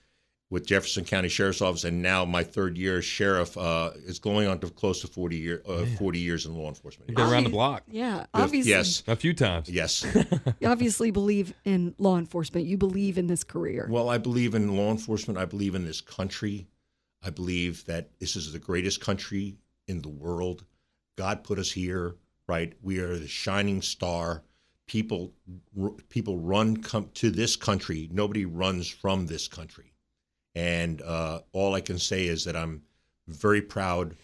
with 0.49 0.65
Jefferson 0.65 1.05
County 1.05 1.29
Sheriff's 1.29 1.61
Office, 1.61 1.83
and 1.83 2.01
now 2.01 2.25
my 2.25 2.45
third 2.45 2.79
year 2.79 2.99
as 2.99 3.05
sheriff 3.05 3.59
uh, 3.59 3.91
is 4.07 4.21
going 4.21 4.47
on 4.47 4.61
to 4.61 4.71
close 4.71 5.01
to 5.01 5.09
40 5.09 5.37
year 5.37 5.63
uh, 5.69 5.87
40 5.99 6.21
years 6.21 6.47
in 6.47 6.55
law 6.55 6.69
enforcement. 6.69 7.09
You've 7.11 7.17
been 7.17 7.27
around 7.27 7.45
the 7.45 7.51
block 7.51 7.83
Yeah, 7.89 8.27
obviously, 8.33 8.71
Yes, 8.71 9.03
a 9.09 9.17
few 9.17 9.35
times. 9.35 9.69
yes. 9.69 10.07
you 10.61 10.69
obviously 10.69 11.11
believe 11.11 11.53
in 11.65 11.97
law 11.99 12.17
enforcement. 12.17 12.67
You 12.69 12.77
believe 12.77 13.19
in 13.19 13.27
this 13.27 13.43
career. 13.43 13.89
Well, 13.91 14.09
I 14.09 14.19
believe 14.19 14.55
in 14.55 14.77
law 14.77 14.93
enforcement. 14.93 15.37
I 15.37 15.47
believe 15.47 15.75
in 15.75 15.85
this 15.85 16.01
country. 16.01 16.69
I 17.23 17.31
believe 17.31 17.85
that 17.87 18.11
this 18.19 18.37
is 18.37 18.53
the 18.53 18.59
greatest 18.59 19.01
country 19.01 19.57
in 19.87 20.03
the 20.03 20.09
world. 20.09 20.65
God 21.17 21.45
put 21.45 21.59
us 21.59 21.71
here, 21.71 22.17
right? 22.47 22.73
We 22.83 22.99
are 23.01 23.19
the 23.19 23.29
shining 23.29 23.83
star. 23.83 24.43
People, 24.87 25.33
r- 25.81 25.93
people 26.09 26.39
run 26.39 26.79
come 26.79 27.11
to 27.15 27.31
this 27.31 27.57
country. 27.57 28.09
Nobody 28.11 28.45
runs 28.45 28.89
from 28.89 29.27
this 29.27 29.49
country. 29.49 29.93
And 30.55 31.03
uh, 31.03 31.41
all 31.53 31.75
I 31.75 31.81
can 31.81 31.99
say 31.99 32.27
is 32.27 32.45
that 32.45 32.57
I'm 32.57 32.83
very 33.29 33.63
proud 33.63 34.17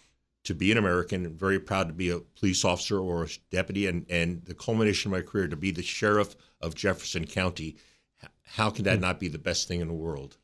to 0.45 0.55
be 0.55 0.73
an 0.73 0.79
American, 0.79 1.37
very 1.37 1.59
proud 1.59 1.88
to 1.88 1.95
be 1.95 2.11
a 2.11 2.21
police 2.21 2.65
officer 2.65 2.99
or 2.99 3.25
a 3.25 3.29
deputy, 3.50 3.87
and, 3.88 4.07
and 4.09 4.45
the 4.45 4.55
culmination 4.55 5.12
of 5.12 5.19
my 5.19 5.23
career 5.23 5.49
to 5.49 5.57
be 5.57 5.71
the 5.71 5.83
sheriff 5.83 6.35
of 6.61 6.75
Jefferson 6.75 7.26
County. 7.26 7.76
How 8.43 8.71
can 8.71 8.85
that 8.85 9.00
not 9.00 9.21
be 9.21 9.29
the 9.29 9.38
best 9.38 9.69
thing 9.69 9.81
in 9.81 9.88
the 9.88 9.95
world? 9.95 10.37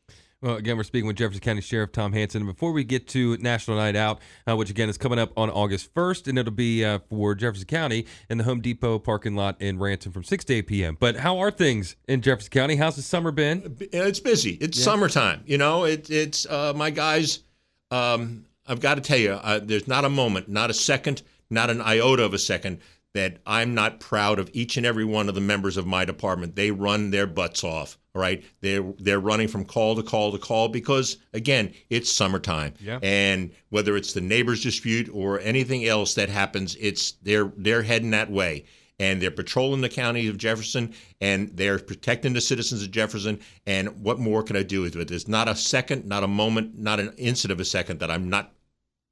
Well, 0.43 0.57
again, 0.57 0.77
we're 0.77 0.83
speaking 0.83 1.07
with 1.07 1.15
Jefferson 1.15 1.41
County 1.41 1.61
Sheriff 1.61 1.93
Tom 1.93 2.13
Hansen. 2.13 2.45
Before 2.45 2.73
we 2.73 2.83
get 2.83 3.07
to 3.09 3.37
National 3.37 3.77
Night 3.77 3.95
Out, 3.95 4.19
uh, 4.45 4.57
which 4.57 4.71
again 4.71 4.89
is 4.89 4.99
coming 4.99 5.21
up 5.21 5.31
on 5.37 5.49
August 5.51 5.95
1st, 5.95 6.27
and 6.27 6.37
it'll 6.37 6.51
be 6.51 6.85
uh, 6.85 6.99
for 7.09 7.37
Jefferson 7.37 7.69
County 7.69 8.07
in 8.29 8.39
the 8.39 8.45
Home 8.45 8.61
Depot 8.61 8.99
parking 8.99 9.37
lot 9.37 9.63
in 9.63 9.79
Ranson 9.79 10.11
from 10.11 10.25
6 10.25 10.45
to 10.47 10.55
8 10.55 10.67
p.m. 10.67 10.97
But 10.99 11.15
how 11.15 11.39
are 11.39 11.53
things 11.53 11.95
in 12.09 12.23
Jefferson 12.23 12.51
County? 12.51 12.75
How's 12.75 12.97
the 12.97 13.03
summer 13.03 13.31
been? 13.31 13.77
It's 13.93 14.19
busy. 14.19 14.55
It's 14.61 14.83
summertime. 14.83 15.45
You 15.47 15.59
know, 15.59 15.85
it, 15.85 16.11
it's 16.11 16.45
uh, 16.47 16.73
my 16.75 16.91
guys. 16.91 17.45
Um, 17.93 18.47
I've 18.67 18.81
got 18.81 18.97
to 18.97 19.01
tell 19.01 19.19
you, 19.19 19.33
uh, 19.35 19.61
there's 19.63 19.87
not 19.87 20.05
a 20.05 20.11
moment, 20.11 20.49
not 20.49 20.71
a 20.71 20.75
second, 20.75 21.23
not 21.51 21.71
an 21.71 21.81
iota 21.81 22.25
of 22.25 22.35
a 22.35 22.39
second 22.39 22.81
that 23.15 23.39
I'm 23.47 23.75
not 23.75 24.01
proud 24.01 24.41
of 24.41 24.51
each 24.53 24.77
and 24.77 24.85
every 24.85 25.05
one 25.05 25.29
of 25.29 25.37
the 25.37 25.41
members 25.41 25.77
of 25.77 25.87
my 25.87 26.05
department. 26.05 26.57
They 26.57 26.73
run 26.73 27.13
their 27.13 27.29
butts 27.29 27.63
off. 27.63 27.97
All 28.15 28.21
right, 28.21 28.45
they're 28.61 28.93
they're 28.99 29.21
running 29.21 29.49
from 29.49 29.65
call 29.65 29.97
to 29.97 30.03
call 30.03 30.33
to 30.33 30.39
call 30.39 30.69
because 30.69 31.17
again, 31.33 31.73
it's 31.89 32.11
summertime. 32.11 32.75
Yeah. 32.79 32.99
And 33.03 33.53
whether 33.71 33.97
it's 33.97 34.13
the 34.13 34.21
neighbors 34.21 34.63
dispute 34.63 35.09
or 35.13 35.41
anything 35.41 35.87
else 35.87 36.15
that 36.15 36.29
happens, 36.29 36.77
it's 36.79 37.13
they're 37.23 37.53
they're 37.57 37.83
heading 37.83 38.11
that 38.11 38.31
way. 38.31 38.65
And 38.99 39.21
they're 39.21 39.33
patrolling 39.33 39.81
the 39.81 39.89
county 39.89 40.29
of 40.29 40.37
Jefferson 40.37 40.93
and 41.21 41.57
they're 41.57 41.79
protecting 41.79 42.35
the 42.35 42.41
citizens 42.41 42.83
of 42.83 42.91
Jefferson. 42.91 43.41
And 43.67 44.03
what 44.03 44.21
more 44.21 44.43
can 44.45 44.55
I 44.57 44.63
do 44.63 44.83
with 44.83 44.95
it? 44.95 45.09
There's 45.09 45.27
not 45.27 45.49
a 45.49 45.57
second, 45.57 46.05
not 46.05 46.23
a 46.23 46.29
moment, 46.29 46.79
not 46.79 47.01
an 47.01 47.13
instant 47.17 47.51
of 47.51 47.59
a 47.59 47.65
second 47.65 47.99
that 48.01 48.11
I'm 48.13 48.29
not 48.29 48.53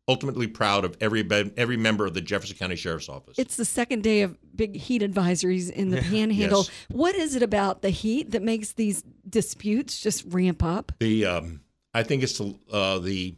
ultimately 0.08 0.46
proud 0.46 0.84
of 0.84 0.96
every 1.00 1.26
every 1.56 1.76
member 1.76 2.06
of 2.06 2.14
the 2.14 2.20
Jefferson 2.20 2.56
County 2.56 2.76
Sheriff's 2.76 3.08
Office. 3.08 3.38
It's 3.38 3.56
the 3.56 3.64
second 3.64 4.02
day 4.02 4.22
of 4.22 4.36
big 4.56 4.76
heat 4.76 5.02
advisories 5.02 5.70
in 5.70 5.90
the 5.90 6.00
panhandle. 6.10 6.64
Yes. 6.64 6.70
What 6.88 7.14
is 7.14 7.36
it 7.36 7.42
about 7.42 7.82
the 7.82 7.90
heat 7.90 8.32
that 8.32 8.42
makes 8.42 8.72
these 8.72 9.02
disputes 9.28 10.00
just 10.00 10.24
ramp 10.28 10.62
up? 10.62 10.92
The 10.98 11.26
um, 11.26 11.60
I 11.94 12.02
think 12.02 12.22
it's 12.22 12.38
the 12.38 12.54
uh, 12.72 12.98
the 12.98 13.36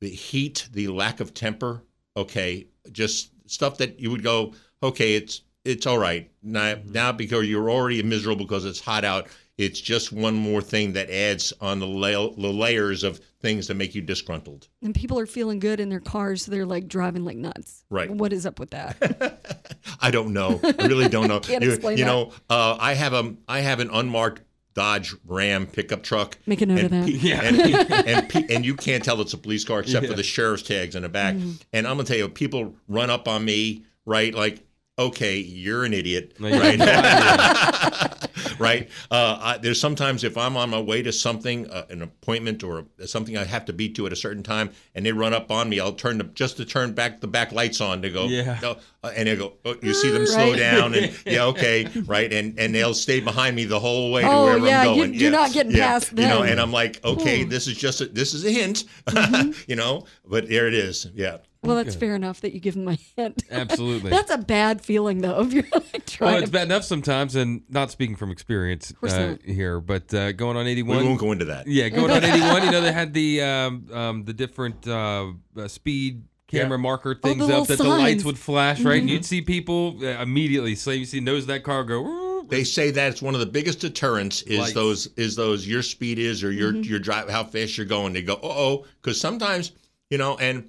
the 0.00 0.08
heat, 0.10 0.68
the 0.72 0.88
lack 0.88 1.20
of 1.20 1.34
temper. 1.34 1.82
Okay, 2.16 2.66
just 2.90 3.30
stuff 3.50 3.78
that 3.78 3.98
you 3.98 4.10
would 4.10 4.22
go, 4.22 4.54
okay, 4.82 5.14
it's 5.14 5.42
it's 5.64 5.86
all 5.86 5.98
right 5.98 6.30
now. 6.42 6.76
Now 6.84 7.12
because 7.12 7.46
you're 7.48 7.70
already 7.70 8.02
miserable 8.02 8.44
because 8.44 8.64
it's 8.64 8.80
hot 8.80 9.04
out. 9.04 9.28
It's 9.58 9.80
just 9.80 10.12
one 10.12 10.34
more 10.34 10.62
thing 10.62 10.94
that 10.94 11.10
adds 11.10 11.52
on 11.60 11.78
the, 11.78 11.86
la- 11.86 12.30
the 12.30 12.52
layers 12.52 13.04
of 13.04 13.20
things 13.42 13.66
that 13.66 13.74
make 13.74 13.94
you 13.94 14.00
disgruntled. 14.00 14.68
And 14.82 14.94
people 14.94 15.18
are 15.18 15.26
feeling 15.26 15.58
good 15.58 15.80
in 15.80 15.88
their 15.88 16.00
cars, 16.00 16.44
so 16.44 16.50
they're 16.50 16.64
like 16.64 16.88
driving 16.88 17.24
like 17.24 17.36
nuts. 17.36 17.84
Right. 17.90 18.10
What 18.10 18.32
is 18.32 18.46
up 18.46 18.58
with 18.58 18.70
that? 18.70 19.74
I 20.00 20.10
don't 20.10 20.32
know. 20.32 20.60
I 20.62 20.86
really 20.86 21.08
don't 21.08 21.28
know. 21.28 21.40
Can't 21.40 21.62
you 21.62 21.72
explain 21.72 21.98
you 21.98 22.04
that. 22.04 22.10
know, 22.10 22.32
uh, 22.48 22.76
I 22.80 22.94
have 22.94 23.12
a 23.12 23.34
I 23.48 23.60
have 23.60 23.80
an 23.80 23.90
unmarked 23.92 24.42
Dodge 24.74 25.14
Ram 25.26 25.66
pickup 25.66 26.02
truck. 26.02 26.38
Make 26.46 26.62
a 26.62 26.66
note 26.66 26.78
and 26.78 26.84
of 26.86 26.90
that. 26.92 27.06
pe- 27.06 27.12
Yeah. 27.12 27.42
And, 27.42 27.56
pe- 27.58 28.12
and, 28.14 28.28
pe- 28.28 28.54
and 28.54 28.64
you 28.64 28.74
can't 28.74 29.04
tell 29.04 29.20
it's 29.20 29.34
a 29.34 29.38
police 29.38 29.64
car 29.64 29.80
except 29.80 30.06
for 30.06 30.14
the 30.14 30.22
sheriff's 30.22 30.62
tags 30.62 30.94
in 30.96 31.02
the 31.02 31.08
back. 31.10 31.34
Mm-hmm. 31.34 31.50
And 31.74 31.86
I'm 31.86 31.96
gonna 31.96 32.04
tell 32.08 32.16
you, 32.16 32.28
people 32.28 32.74
run 32.88 33.10
up 33.10 33.28
on 33.28 33.44
me, 33.44 33.84
right? 34.06 34.34
Like, 34.34 34.64
okay, 34.98 35.38
you're 35.38 35.84
an 35.84 35.94
idiot, 35.94 36.34
No, 36.38 36.48
you 36.48 36.60
right? 36.60 36.78
have 36.78 38.30
right? 38.58 38.88
Uh, 39.10 39.38
I, 39.40 39.58
there's 39.58 39.80
sometimes 39.80 40.22
if 40.24 40.36
I'm 40.36 40.56
on 40.56 40.70
my 40.70 40.80
way 40.80 41.02
to 41.02 41.12
something, 41.12 41.68
uh, 41.70 41.86
an 41.90 42.02
appointment 42.02 42.62
or 42.62 42.84
something 43.06 43.36
I 43.36 43.44
have 43.44 43.64
to 43.66 43.72
be 43.72 43.88
to 43.90 44.06
at 44.06 44.12
a 44.12 44.16
certain 44.16 44.42
time, 44.42 44.70
and 44.94 45.04
they 45.04 45.12
run 45.12 45.32
up 45.34 45.50
on 45.50 45.68
me, 45.68 45.80
I'll 45.80 45.92
turn 45.92 46.18
the, 46.18 46.24
just 46.24 46.56
to 46.58 46.64
turn 46.64 46.92
back 46.92 47.20
the 47.20 47.26
back 47.26 47.52
lights 47.52 47.80
on 47.80 48.02
to 48.02 48.10
go, 48.10 48.26
Yeah. 48.26 48.58
no, 48.62 48.76
uh, 49.02 49.12
and 49.16 49.28
they 49.28 49.36
go, 49.36 49.54
oh, 49.64 49.76
you 49.82 49.94
see 49.94 50.10
them 50.10 50.26
slow 50.26 50.50
Right. 50.50 50.58
down, 50.58 50.94
and 50.94 51.14
yeah, 51.26 51.44
okay, 51.46 51.86
right, 52.06 52.32
and 52.32 52.58
and 52.58 52.74
they'll 52.74 52.94
stay 52.94 53.20
behind 53.20 53.56
me 53.56 53.64
the 53.64 53.80
whole 53.80 54.12
way 54.12 54.22
to 54.22 54.28
Oh, 54.28 54.44
wherever 54.44 54.66
yeah, 54.66 54.82
I'm 54.82 54.88
you- 54.94 54.96
going. 55.06 55.14
you're 55.14 55.30
not 55.30 55.52
getting 55.52 55.72
past 55.72 56.12
you 56.12 56.26
know, 56.26 56.42
and 56.42 56.60
I'm 56.60 56.72
like, 56.72 57.02
okay, 57.04 57.42
Ooh. 57.42 57.46
this 57.48 57.66
is 57.66 57.76
just 57.76 58.00
a, 58.00 58.06
this 58.06 58.34
is 58.34 58.44
a 58.44 58.50
hint, 58.50 58.84
Mm-hmm. 59.06 59.52
you 59.68 59.76
know, 59.76 60.04
but 60.26 60.48
there 60.48 60.66
it 60.68 60.74
is, 60.74 61.08
yeah. 61.14 61.38
Well, 61.62 61.76
that's 61.76 61.94
Good. 61.94 62.00
fair 62.00 62.14
enough 62.16 62.40
that 62.40 62.52
you 62.52 62.58
give 62.60 62.74
them 62.74 62.88
a 62.88 62.98
hint. 63.16 63.44
Absolutely. 63.50 64.10
that's 64.10 64.32
a 64.32 64.38
bad 64.38 64.80
feeling, 64.80 65.20
though, 65.20 65.40
if 65.44 65.52
you're 65.52 65.64
like 65.72 66.04
trying 66.06 66.32
Well, 66.32 66.40
it's 66.42 66.50
to. 66.50 66.52
bad 66.52 66.66
enough 66.66 66.82
sometimes, 66.84 67.36
and 67.36 67.62
not 67.68 67.90
speaking 67.90 68.16
from 68.16 68.30
experience 68.32 68.92
uh, 69.02 69.36
here, 69.44 69.80
but 69.80 70.12
uh, 70.12 70.32
going 70.32 70.56
on 70.56 70.66
81. 70.66 70.88
We 70.88 70.94
81. 71.02 71.06
won't 71.06 71.20
go 71.20 71.32
into 71.32 71.44
that. 71.46 71.68
Yeah, 71.68 71.88
going 71.88 72.10
on 72.10 72.24
81. 72.24 72.64
You 72.64 72.70
know, 72.72 72.80
they 72.80 72.92
had 72.92 73.14
the 73.14 73.42
um, 73.42 73.86
um, 73.92 74.24
the 74.24 74.32
different 74.32 74.86
uh, 74.88 75.32
uh, 75.56 75.68
speed 75.68 76.24
camera 76.48 76.76
Yeah. 76.78 76.82
marker 76.82 77.14
Oh, 77.16 77.28
things 77.28 77.40
little 77.40 77.62
up 77.62 77.68
that 77.68 77.78
the 77.78 77.84
lights 77.84 78.24
would 78.24 78.38
flash, 78.38 78.80
right? 78.82 79.00
And 79.00 79.08
you'd 79.08 79.24
see 79.24 79.40
people 79.40 79.98
uh, 80.02 80.20
immediately. 80.20 80.74
So 80.74 80.90
you 80.90 81.04
see 81.04 81.20
nose 81.20 81.42
of 81.44 81.48
that 81.48 81.62
car 81.62 81.84
go. 81.84 82.44
They 82.48 82.64
say 82.64 82.90
that 82.90 83.12
it's 83.12 83.22
one 83.22 83.34
of 83.34 83.40
the 83.40 83.46
biggest 83.46 83.78
deterrents 83.78 84.42
is 84.42 84.58
Lights. 84.58 84.72
those 84.74 85.06
is 85.16 85.36
those 85.36 85.66
your 85.66 85.80
speed 85.82 86.18
is 86.18 86.42
or 86.42 86.50
your 86.50 86.74
your 86.74 86.98
drive 86.98 87.30
how 87.30 87.44
fast 87.44 87.78
you're 87.78 87.86
going. 87.86 88.12
They 88.14 88.22
go, 88.22 88.34
uh 88.34 88.38
oh, 88.42 88.84
because 89.00 89.18
sometimes 89.20 89.72
you 90.10 90.18
know, 90.18 90.36
and 90.36 90.68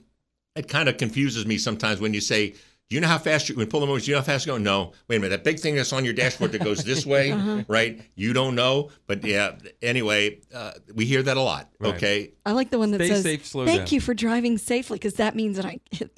it 0.56 0.68
kind 0.68 0.90
of 0.90 0.98
confuses 0.98 1.46
me 1.46 1.58
sometimes 1.58 2.00
when 2.00 2.14
you 2.14 2.22
say, 2.22 2.50
"Do 2.50 2.96
you 2.96 3.02
know 3.02 3.08
how 3.08 3.18
fast 3.18 3.50
you 3.50 3.56
when 3.56 3.68
pull 3.68 3.80
them 3.80 3.90
over? 3.90 4.00
Do 4.00 4.06
you 4.06 4.14
know 4.14 4.20
how 4.20 4.26
fast 4.26 4.46
you 4.46 4.52
go?" 4.52 4.58
No, 4.58 4.94
wait 5.08 5.18
a 5.18 5.20
minute, 5.20 5.30
that 5.30 5.44
big 5.44 5.60
thing 5.60 5.76
that's 5.76 5.94
on 5.94 6.06
your 6.06 6.14
dashboard 6.14 6.52
that 6.52 6.64
goes 6.64 6.84
this 6.84 7.06
way, 7.06 7.32
right? 7.68 8.02
You 8.16 8.34
don't 8.34 8.56
know, 8.56 8.90
but 9.08 9.24
yeah. 9.24 9.56
Anyway, 9.82 10.42
uh, 10.54 10.72
we 10.94 11.06
hear 11.06 11.24
that 11.24 11.38
a 11.38 11.42
lot. 11.42 11.70
Right. 11.80 11.96
Okay, 11.96 12.34
I 12.46 12.52
like 12.52 12.70
the 12.70 12.80
one 12.80 12.92
that 12.92 13.00
Stay 13.00 13.08
says, 13.08 13.24
safe, 13.24 13.46
slow 13.46 13.66
Thank 13.66 13.80
down." 13.80 13.88
you 13.90 14.02
for 14.02 14.14
driving 14.14 14.58
safely, 14.58 14.98
because 14.98 15.16
that 15.16 15.36
means 15.36 15.58
that 15.58 15.66
I 15.66 15.80
hit 15.92 16.12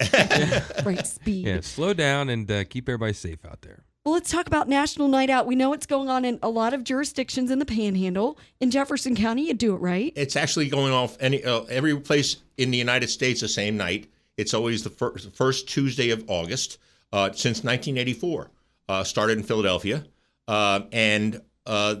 right 0.84 1.06
speed. 1.06 1.46
Yeah, 1.46 1.60
slow 1.60 1.94
down 1.94 2.28
and 2.28 2.50
uh, 2.50 2.64
keep 2.64 2.88
everybody 2.88 3.14
safe 3.14 3.44
out 3.44 3.62
there. 3.62 3.84
Well, 4.04 4.12
let's 4.12 4.30
talk 4.30 4.46
about 4.46 4.68
National 4.68 5.08
Night 5.08 5.30
Out. 5.30 5.48
We 5.48 5.56
know 5.56 5.72
it's 5.72 5.84
going 5.84 6.08
on 6.08 6.24
in 6.24 6.38
a 6.40 6.48
lot 6.48 6.72
of 6.72 6.84
jurisdictions 6.84 7.50
in 7.50 7.58
the 7.58 7.66
Panhandle. 7.66 8.38
In 8.60 8.70
Jefferson 8.70 9.16
County, 9.16 9.48
you 9.48 9.52
do 9.52 9.74
it 9.74 9.78
right. 9.78 10.12
it's 10.14 10.36
actually 10.36 10.68
going 10.68 10.92
off 10.92 11.16
any 11.18 11.42
uh, 11.42 11.62
every 11.62 11.98
place 11.98 12.36
in 12.56 12.70
the 12.70 12.78
United 12.78 13.08
States 13.08 13.40
the 13.40 13.48
same 13.48 13.76
night. 13.76 14.08
It's 14.36 14.54
always 14.54 14.82
the 14.82 14.90
first, 14.90 15.34
first 15.34 15.68
Tuesday 15.68 16.10
of 16.10 16.24
August 16.28 16.78
uh, 17.12 17.30
since 17.32 17.64
1984. 17.64 18.50
Uh, 18.88 19.02
started 19.02 19.36
in 19.36 19.42
Philadelphia, 19.42 20.04
uh, 20.46 20.82
and 20.92 21.40
uh, 21.66 21.96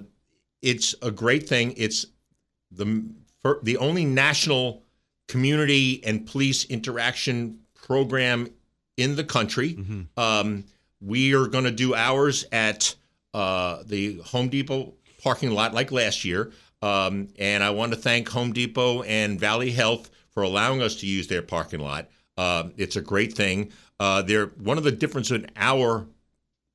it's 0.62 0.94
a 1.02 1.10
great 1.10 1.48
thing. 1.48 1.74
It's 1.76 2.06
the 2.70 3.04
the 3.64 3.76
only 3.78 4.04
national 4.04 4.84
community 5.26 6.00
and 6.04 6.26
police 6.26 6.64
interaction 6.66 7.60
program 7.74 8.48
in 8.96 9.16
the 9.16 9.24
country. 9.24 9.74
Um, 10.16 10.64
we 11.00 11.34
are 11.34 11.46
going 11.46 11.64
to 11.64 11.70
do 11.70 11.94
ours 11.94 12.44
at 12.52 12.94
uh, 13.34 13.82
the 13.84 14.20
Home 14.26 14.48
Depot 14.48 14.94
parking 15.22 15.50
lot 15.50 15.74
like 15.74 15.92
last 15.92 16.24
year. 16.24 16.52
Um, 16.82 17.28
and 17.38 17.62
I 17.64 17.70
want 17.70 17.92
to 17.92 17.98
thank 17.98 18.28
Home 18.28 18.52
Depot 18.52 19.02
and 19.02 19.40
Valley 19.40 19.70
Health 19.72 20.10
for 20.30 20.42
allowing 20.42 20.82
us 20.82 20.96
to 20.96 21.06
use 21.06 21.26
their 21.26 21.42
parking 21.42 21.80
lot. 21.80 22.08
Uh, 22.36 22.68
it's 22.76 22.96
a 22.96 23.00
great 23.00 23.32
thing. 23.32 23.72
Uh, 23.98 24.22
they're 24.22 24.46
one 24.58 24.78
of 24.78 24.84
the 24.84 24.92
difference 24.92 25.30
in 25.30 25.46
our 25.56 26.06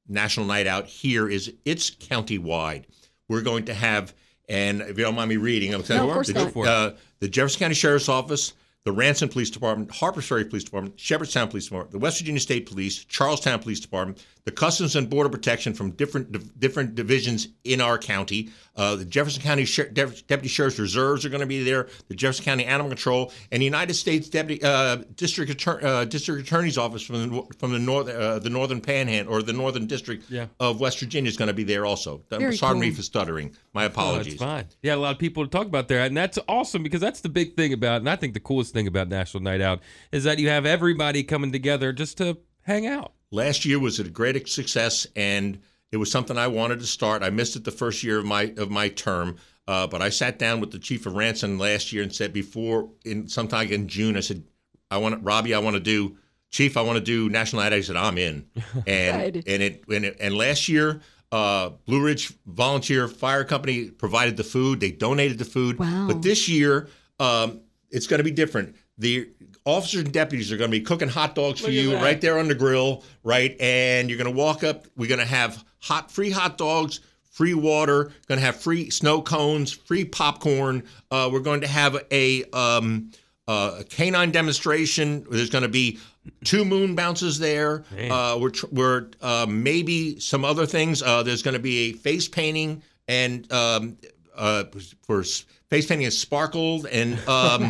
National 0.07 0.45
Night 0.45 0.67
Out 0.67 0.87
here 0.87 1.29
is 1.29 1.53
it's 1.65 1.89
county-wide. 1.89 2.87
We're 3.29 3.41
going 3.43 3.65
to 3.65 3.73
have, 3.73 4.13
and 4.49 4.81
if 4.81 4.97
you 4.97 5.03
don't 5.03 5.15
mind 5.15 5.29
me 5.29 5.37
reading, 5.37 5.73
I'm 5.73 5.83
No, 5.87 6.07
of 6.07 6.13
course 6.13 6.27
the, 6.27 6.33
not. 6.33 6.67
uh, 6.67 6.91
the 7.19 7.27
Jefferson 7.29 7.59
County 7.59 7.75
Sheriff's 7.75 8.09
Office, 8.09 8.53
the 8.83 8.91
Ranson 8.91 9.29
Police 9.29 9.49
Department, 9.51 9.91
Harpers 9.91 10.25
Ferry 10.27 10.43
Police 10.45 10.63
Department, 10.63 10.99
Shepherdstown 10.99 11.49
Police 11.49 11.65
Department, 11.65 11.91
the 11.91 11.99
West 11.99 12.17
Virginia 12.19 12.39
State 12.41 12.65
Police, 12.67 13.03
Charles 13.05 13.39
Town 13.39 13.59
Police 13.59 13.79
Department, 13.79 14.25
the 14.43 14.51
Customs 14.51 14.95
and 14.95 15.07
Border 15.07 15.29
Protection 15.29 15.71
from 15.73 15.91
different 15.91 16.31
div- 16.31 16.59
different 16.59 16.95
divisions 16.95 17.49
in 17.63 17.79
our 17.79 17.99
county. 17.99 18.49
Uh, 18.75 18.95
the 18.95 19.05
Jefferson 19.05 19.43
County 19.43 19.65
Sher- 19.65 19.89
Dep- 19.89 20.25
Deputy 20.25 20.47
Sheriff's 20.47 20.79
Reserves 20.79 21.23
are 21.25 21.29
going 21.29 21.41
to 21.41 21.45
be 21.45 21.63
there. 21.63 21.89
The 22.07 22.15
Jefferson 22.15 22.45
County 22.45 22.65
Animal 22.65 22.89
Control 22.89 23.31
and 23.51 23.61
the 23.61 23.65
United 23.65 23.93
States 23.93 24.29
Deputy 24.29 24.63
uh, 24.63 24.95
District 25.15 25.51
Attorney 25.51 25.83
uh, 25.83 26.05
District 26.05 26.41
Attorney's 26.41 26.79
Office 26.79 27.03
from 27.03 27.29
the 27.29 27.43
from 27.59 27.71
the 27.73 27.77
north 27.77 28.09
uh, 28.09 28.39
the 28.39 28.49
Northern 28.49 28.81
Panhandle 28.81 29.31
or 29.31 29.43
the 29.43 29.53
Northern 29.53 29.85
District 29.85 30.23
Yeah. 30.31 30.47
of 30.59 30.79
West 30.79 30.99
Virginia 30.99 31.29
is 31.29 31.37
going 31.37 31.47
to 31.49 31.53
be 31.53 31.63
there 31.63 31.85
also. 31.85 32.23
Very 32.31 32.57
Pardon 32.57 32.79
me 32.81 32.87
cool. 32.87 32.95
for 32.95 33.01
stuttering. 33.03 33.55
My 33.73 33.83
Oh, 33.83 33.87
apologies. 33.87 34.33
that's 34.39 34.43
fine. 34.43 34.65
Yeah, 34.81 34.95
a 34.95 34.97
lot 34.97 35.11
of 35.11 35.19
people 35.19 35.43
to 35.45 35.49
talk 35.51 35.67
about 35.67 35.87
there, 35.87 35.99
and 36.03 36.17
that's 36.17 36.39
awesome 36.47 36.81
because 36.81 36.99
that's 37.01 37.21
the 37.21 37.29
big 37.29 37.55
thing 37.55 37.73
about, 37.73 38.01
and 38.01 38.09
I 38.09 38.15
think 38.15 38.33
the 38.33 38.39
coolest 38.39 38.70
thing 38.71 38.87
about 38.87 39.07
National 39.07 39.43
Night 39.43 39.61
Out 39.61 39.81
is 40.11 40.23
that 40.23 40.39
you 40.39 40.49
have 40.49 40.65
everybody 40.65 41.23
coming 41.23 41.51
together 41.51 41.93
just 41.93 42.17
to 42.17 42.37
hang 42.63 42.87
out. 42.87 43.13
last 43.31 43.65
year 43.65 43.79
was 43.79 43.99
a 43.99 44.03
great 44.03 44.47
success 44.47 45.07
and 45.15 45.59
it 45.91 45.97
was 45.97 46.09
something 46.09 46.37
I 46.37 46.47
wanted 46.47 46.79
to 46.79 46.85
start. 46.85 47.21
I 47.21 47.29
missed 47.29 47.55
it 47.55 47.65
the 47.65 47.71
first 47.71 48.03
year 48.03 48.17
of 48.17 48.25
my 48.25 48.53
of 48.57 48.71
my 48.71 48.87
term, 48.87 49.37
uh, 49.67 49.87
but 49.87 50.01
I 50.01 50.09
sat 50.09 50.39
down 50.39 50.61
with 50.61 50.71
the 50.71 50.79
chief 50.79 51.05
of 51.05 51.15
Ranson 51.15 51.57
last 51.57 51.91
year 51.91 52.01
and 52.01 52.13
said 52.13 52.33
before 52.33 52.89
in 53.03 53.27
sometime 53.27 53.71
in 53.71 53.87
June 53.87 54.15
I 54.15 54.21
said 54.21 54.43
I 54.89 54.97
want 54.97 55.23
Robbie 55.23 55.53
I 55.53 55.59
want 55.59 55.75
to 55.75 55.81
do 55.81 56.17
chief 56.49 56.77
I 56.77 56.81
want 56.81 56.97
to 56.97 57.03
do 57.03 57.29
national 57.29 57.61
night. 57.61 57.73
Out. 57.73 57.77
I 57.77 57.81
said 57.81 57.97
I'm 57.97 58.17
in, 58.17 58.45
and 58.87 59.35
and 59.35 59.63
it 59.63 59.83
and, 59.89 60.05
it, 60.05 60.17
and 60.19 60.35
last 60.35 60.69
year. 60.69 61.01
Uh, 61.33 61.69
Blue 61.85 62.03
Ridge 62.03 62.33
Volunteer 62.45 63.07
Fire 63.07 63.45
Company 63.45 63.89
provided 63.89 64.35
the 64.35 64.43
food. 64.43 64.81
They 64.81 64.91
donated 64.91 65.37
the 65.37 65.45
food. 65.45 65.79
Wow. 65.79 66.07
But 66.09 66.21
this 66.21 66.49
year, 66.49 66.89
um, 67.21 67.61
it's 67.91 68.07
going 68.07 68.19
to 68.19 68.23
be 68.23 68.31
different. 68.31 68.75
The 68.97 69.29
officers 69.65 70.01
and 70.03 70.13
deputies 70.13 70.51
are 70.51 70.57
going 70.57 70.71
to 70.71 70.77
be 70.77 70.83
cooking 70.83 71.09
hot 71.09 71.35
dogs 71.35 71.59
for 71.59 71.67
Look 71.67 71.75
at 71.75 71.83
you 71.83 71.91
that. 71.91 72.03
right 72.03 72.19
there 72.21 72.39
on 72.39 72.47
the 72.47 72.55
grill, 72.55 73.03
right? 73.23 73.55
And 73.59 74.09
you're 74.09 74.17
going 74.17 74.33
to 74.33 74.37
walk 74.37 74.63
up. 74.63 74.85
We're 74.97 75.09
going 75.09 75.19
to 75.19 75.25
have 75.25 75.63
hot, 75.79 76.11
free 76.11 76.29
hot 76.31 76.57
dogs, 76.57 76.99
free 77.31 77.53
water. 77.53 78.11
Going 78.27 78.39
to 78.39 78.45
have 78.45 78.55
free 78.57 78.89
snow 78.89 79.21
cones, 79.21 79.71
free 79.71 80.05
popcorn. 80.05 80.83
Uh, 81.09 81.29
we're 81.31 81.39
going 81.39 81.61
to 81.61 81.67
have 81.67 81.97
a 82.11 82.43
um, 82.51 83.11
uh, 83.47 83.77
a 83.79 83.83
canine 83.83 84.31
demonstration. 84.31 85.25
There's 85.29 85.49
going 85.49 85.63
to 85.63 85.69
be 85.69 85.99
two 86.43 86.63
moon 86.63 86.95
bounces 86.95 87.39
there. 87.39 87.83
Uh, 88.11 88.37
we're 88.39 88.51
tr- 88.51 88.67
we're 88.71 89.09
uh, 89.21 89.45
maybe 89.49 90.19
some 90.19 90.45
other 90.45 90.65
things. 90.65 91.01
Uh, 91.01 91.23
there's 91.23 91.41
going 91.41 91.55
to 91.55 91.59
be 91.59 91.89
a 91.89 91.93
face 91.93 92.27
painting 92.27 92.83
and 93.07 93.51
um, 93.51 93.97
uh, 94.35 94.63
for 95.03 95.23
face 95.23 95.45
painting 95.69 96.03
is 96.03 96.17
sparkled 96.17 96.85
and 96.87 97.17
um, 97.27 97.63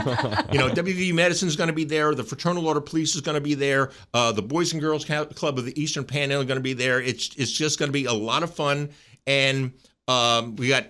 you 0.52 0.58
know 0.58 0.70
WV 0.74 1.14
Medicine 1.14 1.48
is 1.48 1.56
going 1.56 1.70
to 1.70 1.74
be 1.74 1.84
there. 1.84 2.14
The 2.16 2.24
Fraternal 2.24 2.68
Order 2.68 2.82
Police 2.82 3.16
is 3.16 3.22
going 3.22 3.36
to 3.36 3.42
be 3.42 3.54
there. 3.54 3.92
Uh, 4.14 4.32
the 4.32 4.42
Boys 4.42 4.74
and 4.74 4.82
Girls 4.82 5.06
Club 5.06 5.58
of 5.58 5.66
the 5.66 5.82
Eastern 5.82 6.04
Panhandle 6.04 6.42
are 6.42 6.46
going 6.46 6.60
to 6.60 6.64
be 6.64 6.74
there. 6.74 7.00
It's 7.02 7.36
it's 7.36 7.52
just 7.52 7.80
going 7.80 7.90
to 7.90 7.94
be 7.94 8.06
a 8.06 8.14
lot 8.14 8.44
of 8.44 8.54
fun 8.54 8.90
and 9.28 9.72
um, 10.08 10.56
we 10.56 10.68
got 10.68 10.88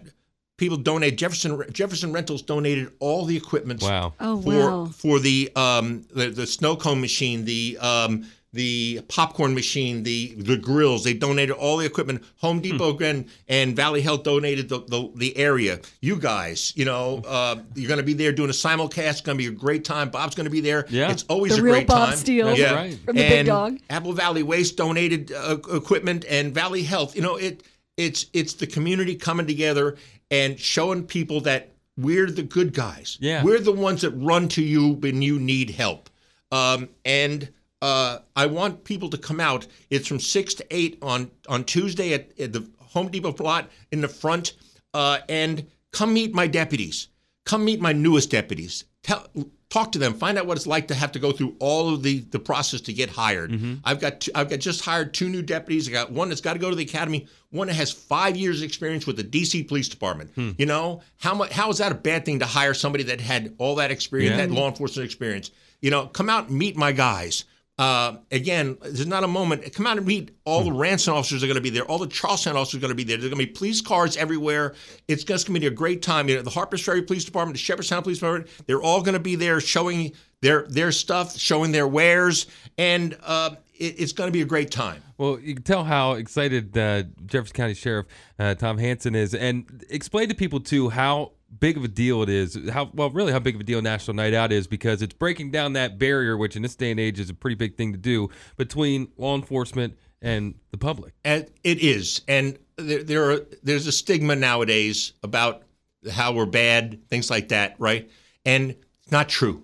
people 0.57 0.77
donate 0.77 1.17
Jefferson 1.17 1.63
Jefferson 1.71 2.13
Rentals 2.13 2.41
donated 2.41 2.91
all 2.99 3.25
the 3.25 3.35
equipment 3.35 3.81
Wow. 3.81 4.13
Oh, 4.19 4.41
for 4.41 4.49
wow. 4.51 4.85
for 4.85 5.19
the 5.19 5.51
um 5.55 6.05
the, 6.13 6.29
the 6.29 6.47
snow 6.47 6.75
cone 6.75 7.01
machine, 7.01 7.45
the 7.45 7.77
um 7.81 8.25
the 8.53 9.01
popcorn 9.07 9.53
machine, 9.55 10.03
the 10.03 10.35
the 10.37 10.57
grills. 10.57 11.03
They 11.05 11.13
donated 11.13 11.55
all 11.55 11.77
the 11.77 11.85
equipment. 11.85 12.23
Home 12.37 12.57
Hmm. 12.57 12.61
Depot 12.63 12.97
and, 12.99 13.25
and 13.47 13.75
Valley 13.75 14.01
Health 14.01 14.23
donated 14.23 14.67
the, 14.67 14.79
the 14.81 15.09
the 15.15 15.37
area. 15.37 15.79
You 16.01 16.17
guys, 16.17 16.73
you 16.75 16.83
know, 16.83 17.21
uh, 17.25 17.57
you're 17.75 17.87
going 17.87 17.99
to 17.99 18.03
be 18.05 18.13
there 18.13 18.31
doing 18.33 18.49
a 18.49 18.53
simulcast. 18.53 19.09
It's 19.11 19.21
going 19.21 19.37
to 19.37 19.41
be 19.43 19.47
a 19.47 19.57
great 19.57 19.85
time. 19.85 20.09
Bob's 20.09 20.35
going 20.35 20.45
to 20.45 20.51
be 20.51 20.59
there. 20.61 20.85
Yeah. 20.89 21.11
it's 21.11 21.23
always 21.29 21.55
The 21.55 21.61
a 21.61 21.63
real 21.63 21.73
great 21.75 21.87
Bob 21.87 22.09
time. 22.09 22.17
Steele 22.17 22.47
That's 22.47 22.59
yeah, 22.59 22.73
right. 22.73 22.97
from 23.05 23.15
the 23.15 23.27
Big 23.29 23.45
Dog. 23.45 23.77
Apple 23.89 24.13
Valley 24.13 24.43
Waste 24.43 24.75
donated 24.75 25.31
uh, 25.31 25.57
equipment, 25.73 26.25
and 26.29 26.53
Valley 26.53 26.83
Health. 26.83 27.15
You 27.15 27.21
know, 27.21 27.37
it 27.37 27.63
it's 27.95 28.25
it's 28.33 28.53
the 28.55 28.67
community 28.67 29.15
coming 29.15 29.47
together 29.47 29.95
and 30.29 30.59
showing 30.59 31.05
people 31.05 31.39
that 31.41 31.69
we're 31.97 32.29
the 32.31 32.43
good 32.43 32.73
guys. 32.73 33.17
Yeah. 33.21 33.43
we're 33.43 33.59
the 33.59 33.71
ones 33.71 34.01
that 34.01 34.11
run 34.11 34.47
to 34.49 34.61
you 34.63 34.93
when 34.93 35.21
you 35.21 35.39
need 35.39 35.69
help. 35.69 36.09
Um, 36.51 36.89
and 37.05 37.49
uh, 37.81 38.19
I 38.35 38.45
want 38.45 38.83
people 38.83 39.09
to 39.09 39.17
come 39.17 39.39
out. 39.39 39.65
It's 39.89 40.07
from 40.07 40.19
six 40.19 40.53
to 40.55 40.65
eight 40.69 40.97
on 41.01 41.31
on 41.49 41.63
Tuesday 41.63 42.13
at, 42.13 42.37
at 42.39 42.53
the 42.53 42.67
Home 42.79 43.07
Depot 43.09 43.35
lot 43.43 43.69
in 43.91 44.01
the 44.01 44.07
front, 44.07 44.53
uh, 44.93 45.19
and 45.29 45.65
come 45.91 46.13
meet 46.13 46.33
my 46.33 46.47
deputies. 46.47 47.07
Come 47.45 47.65
meet 47.65 47.79
my 47.81 47.93
newest 47.93 48.29
deputies. 48.29 48.83
Tell, 49.01 49.25
talk 49.69 49.93
to 49.93 49.97
them. 49.99 50.13
Find 50.13 50.37
out 50.37 50.45
what 50.45 50.57
it's 50.57 50.67
like 50.67 50.89
to 50.89 50.93
have 50.93 51.11
to 51.13 51.19
go 51.19 51.31
through 51.31 51.55
all 51.59 51.91
of 51.93 52.03
the 52.03 52.19
the 52.19 52.37
process 52.37 52.81
to 52.81 52.93
get 52.93 53.09
hired. 53.09 53.51
I've 53.83 53.99
got 53.99 54.21
two, 54.21 54.31
I've 54.35 54.49
got 54.49 54.59
just 54.59 54.85
hired 54.85 55.13
two 55.13 55.27
new 55.29 55.41
deputies. 55.41 55.87
I 55.89 55.91
got 55.91 56.11
one 56.11 56.29
that's 56.29 56.41
got 56.41 56.53
to 56.53 56.59
go 56.59 56.69
to 56.69 56.75
the 56.75 56.83
academy. 56.83 57.27
One 57.49 57.67
that 57.67 57.73
has 57.75 57.91
five 57.91 58.37
years 58.37 58.61
experience 58.61 59.07
with 59.07 59.17
the 59.17 59.23
DC 59.23 59.67
Police 59.67 59.89
Department. 59.89 60.31
You 60.59 60.65
know 60.67 61.01
how 61.17 61.33
much? 61.33 61.51
How 61.51 61.69
is 61.71 61.79
that 61.79 61.91
a 61.91 61.95
bad 61.95 62.25
thing 62.25 62.39
to 62.39 62.45
hire 62.45 62.73
somebody 62.75 63.05
that 63.05 63.19
had 63.21 63.55
all 63.57 63.75
that 63.75 63.89
experience, 63.89 64.37
Yeah. 64.37 64.45
that 64.45 64.51
law 64.53 64.67
enforcement 64.67 65.05
experience? 65.05 65.49
You 65.81 65.89
know, 65.89 66.05
come 66.07 66.29
out 66.29 66.49
and 66.49 66.57
meet 66.59 66.77
my 66.77 66.91
guys. 66.91 67.45
Uh, 67.81 68.17
again, 68.29 68.77
there's 68.83 69.07
not 69.07 69.23
a 69.23 69.27
moment. 69.27 69.73
Come 69.73 69.87
out 69.87 69.97
and 69.97 70.05
meet 70.05 70.37
all 70.45 70.63
the 70.63 70.71
Ranson 70.71 71.15
officers 71.15 71.43
are 71.43 71.47
going 71.47 71.55
to 71.55 71.61
be 71.61 71.71
there. 71.71 71.83
All 71.85 71.97
the 71.97 72.05
Charles 72.05 72.43
Town 72.43 72.55
officers 72.55 72.77
are 72.77 72.81
going 72.81 72.91
to 72.91 72.95
be 72.95 73.03
there. 73.03 73.17
There's 73.17 73.31
going 73.33 73.41
to 73.41 73.47
be 73.47 73.51
police 73.51 73.81
cars 73.81 74.15
everywhere. 74.17 74.75
It's 75.07 75.23
just 75.23 75.47
going 75.47 75.55
to 75.55 75.59
be 75.59 75.65
a 75.65 75.71
great 75.71 76.03
time. 76.03 76.29
You 76.29 76.35
know, 76.35 76.43
the 76.43 76.51
Harpers 76.51 76.83
Ferry 76.83 77.01
Police 77.01 77.25
Department, 77.25 77.55
the 77.55 77.59
Shepherdstown 77.59 78.03
Police 78.03 78.19
Department, 78.19 78.51
they're 78.67 78.83
all 78.83 79.01
going 79.01 79.15
to 79.15 79.19
be 79.19 79.35
there 79.35 79.59
showing 79.59 80.11
their 80.41 80.67
their 80.69 80.91
stuff, 80.91 81.35
showing 81.35 81.71
their 81.71 81.87
wares, 81.87 82.45
and 82.77 83.17
uh, 83.23 83.55
it, 83.73 83.99
it's 83.99 84.11
going 84.11 84.27
to 84.27 84.31
be 84.31 84.43
a 84.43 84.45
great 84.45 84.69
time. 84.69 85.01
Well, 85.17 85.39
you 85.39 85.55
can 85.55 85.63
tell 85.63 85.83
how 85.83 86.13
excited 86.13 86.77
uh, 86.77 87.05
Jefferson 87.25 87.55
County 87.55 87.73
Sheriff 87.73 88.05
uh, 88.37 88.53
Tom 88.53 88.77
Hansen 88.77 89.15
is, 89.15 89.33
and 89.33 89.83
explain 89.89 90.29
to 90.29 90.35
people 90.35 90.59
too 90.59 90.89
how 90.89 91.31
big 91.59 91.77
of 91.77 91.83
a 91.83 91.87
deal 91.87 92.23
it 92.23 92.29
is. 92.29 92.57
How 92.69 92.89
well, 92.93 93.09
really, 93.09 93.31
how 93.31 93.39
big 93.39 93.55
of 93.55 93.61
a 93.61 93.63
deal 93.63 93.81
National 93.81 94.15
Night 94.15 94.33
Out 94.33 94.51
is 94.51 94.67
because 94.67 95.01
it's 95.01 95.13
breaking 95.13 95.51
down 95.51 95.73
that 95.73 95.97
barrier, 95.97 96.37
which 96.37 96.55
in 96.55 96.61
this 96.61 96.75
day 96.75 96.91
and 96.91 96.99
age 96.99 97.19
is 97.19 97.29
a 97.29 97.33
pretty 97.33 97.55
big 97.55 97.77
thing 97.77 97.91
to 97.91 97.97
do 97.97 98.29
between 98.57 99.09
law 99.17 99.35
enforcement 99.35 99.97
and 100.21 100.55
the 100.71 100.77
public. 100.77 101.13
And 101.23 101.47
it 101.63 101.79
is, 101.79 102.21
and 102.27 102.57
there, 102.77 103.03
there 103.03 103.31
are 103.31 103.41
there's 103.63 103.87
a 103.87 103.91
stigma 103.91 104.35
nowadays 104.35 105.13
about 105.23 105.63
how 106.09 106.33
we're 106.33 106.45
bad, 106.45 107.07
things 107.09 107.29
like 107.29 107.49
that, 107.49 107.75
right? 107.79 108.09
And 108.45 108.75
it's 109.01 109.11
not 109.11 109.29
true. 109.29 109.63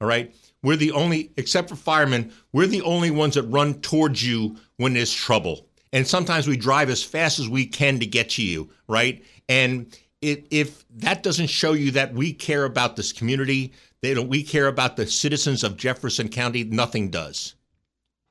All 0.00 0.08
right, 0.08 0.34
we're 0.62 0.76
the 0.76 0.92
only, 0.92 1.30
except 1.36 1.68
for 1.68 1.76
firemen, 1.76 2.32
we're 2.52 2.66
the 2.66 2.82
only 2.82 3.10
ones 3.10 3.34
that 3.34 3.42
run 3.44 3.74
towards 3.74 4.26
you 4.26 4.56
when 4.76 4.92
there's 4.94 5.12
trouble. 5.12 5.66
And 5.92 6.06
sometimes 6.06 6.48
we 6.48 6.56
drive 6.56 6.90
as 6.90 7.04
fast 7.04 7.38
as 7.38 7.48
we 7.48 7.66
can 7.66 8.00
to 8.00 8.06
get 8.06 8.30
to 8.30 8.42
you, 8.42 8.68
right? 8.88 9.24
And 9.48 9.96
it, 10.24 10.46
if 10.50 10.84
that 10.90 11.22
doesn't 11.22 11.48
show 11.48 11.72
you 11.72 11.90
that 11.92 12.14
we 12.14 12.32
care 12.32 12.64
about 12.64 12.96
this 12.96 13.12
community, 13.12 13.72
that 14.02 14.26
we 14.26 14.42
care 14.42 14.68
about 14.68 14.96
the 14.96 15.06
citizens 15.06 15.62
of 15.62 15.76
Jefferson 15.76 16.28
County, 16.28 16.64
nothing 16.64 17.10
does. 17.10 17.54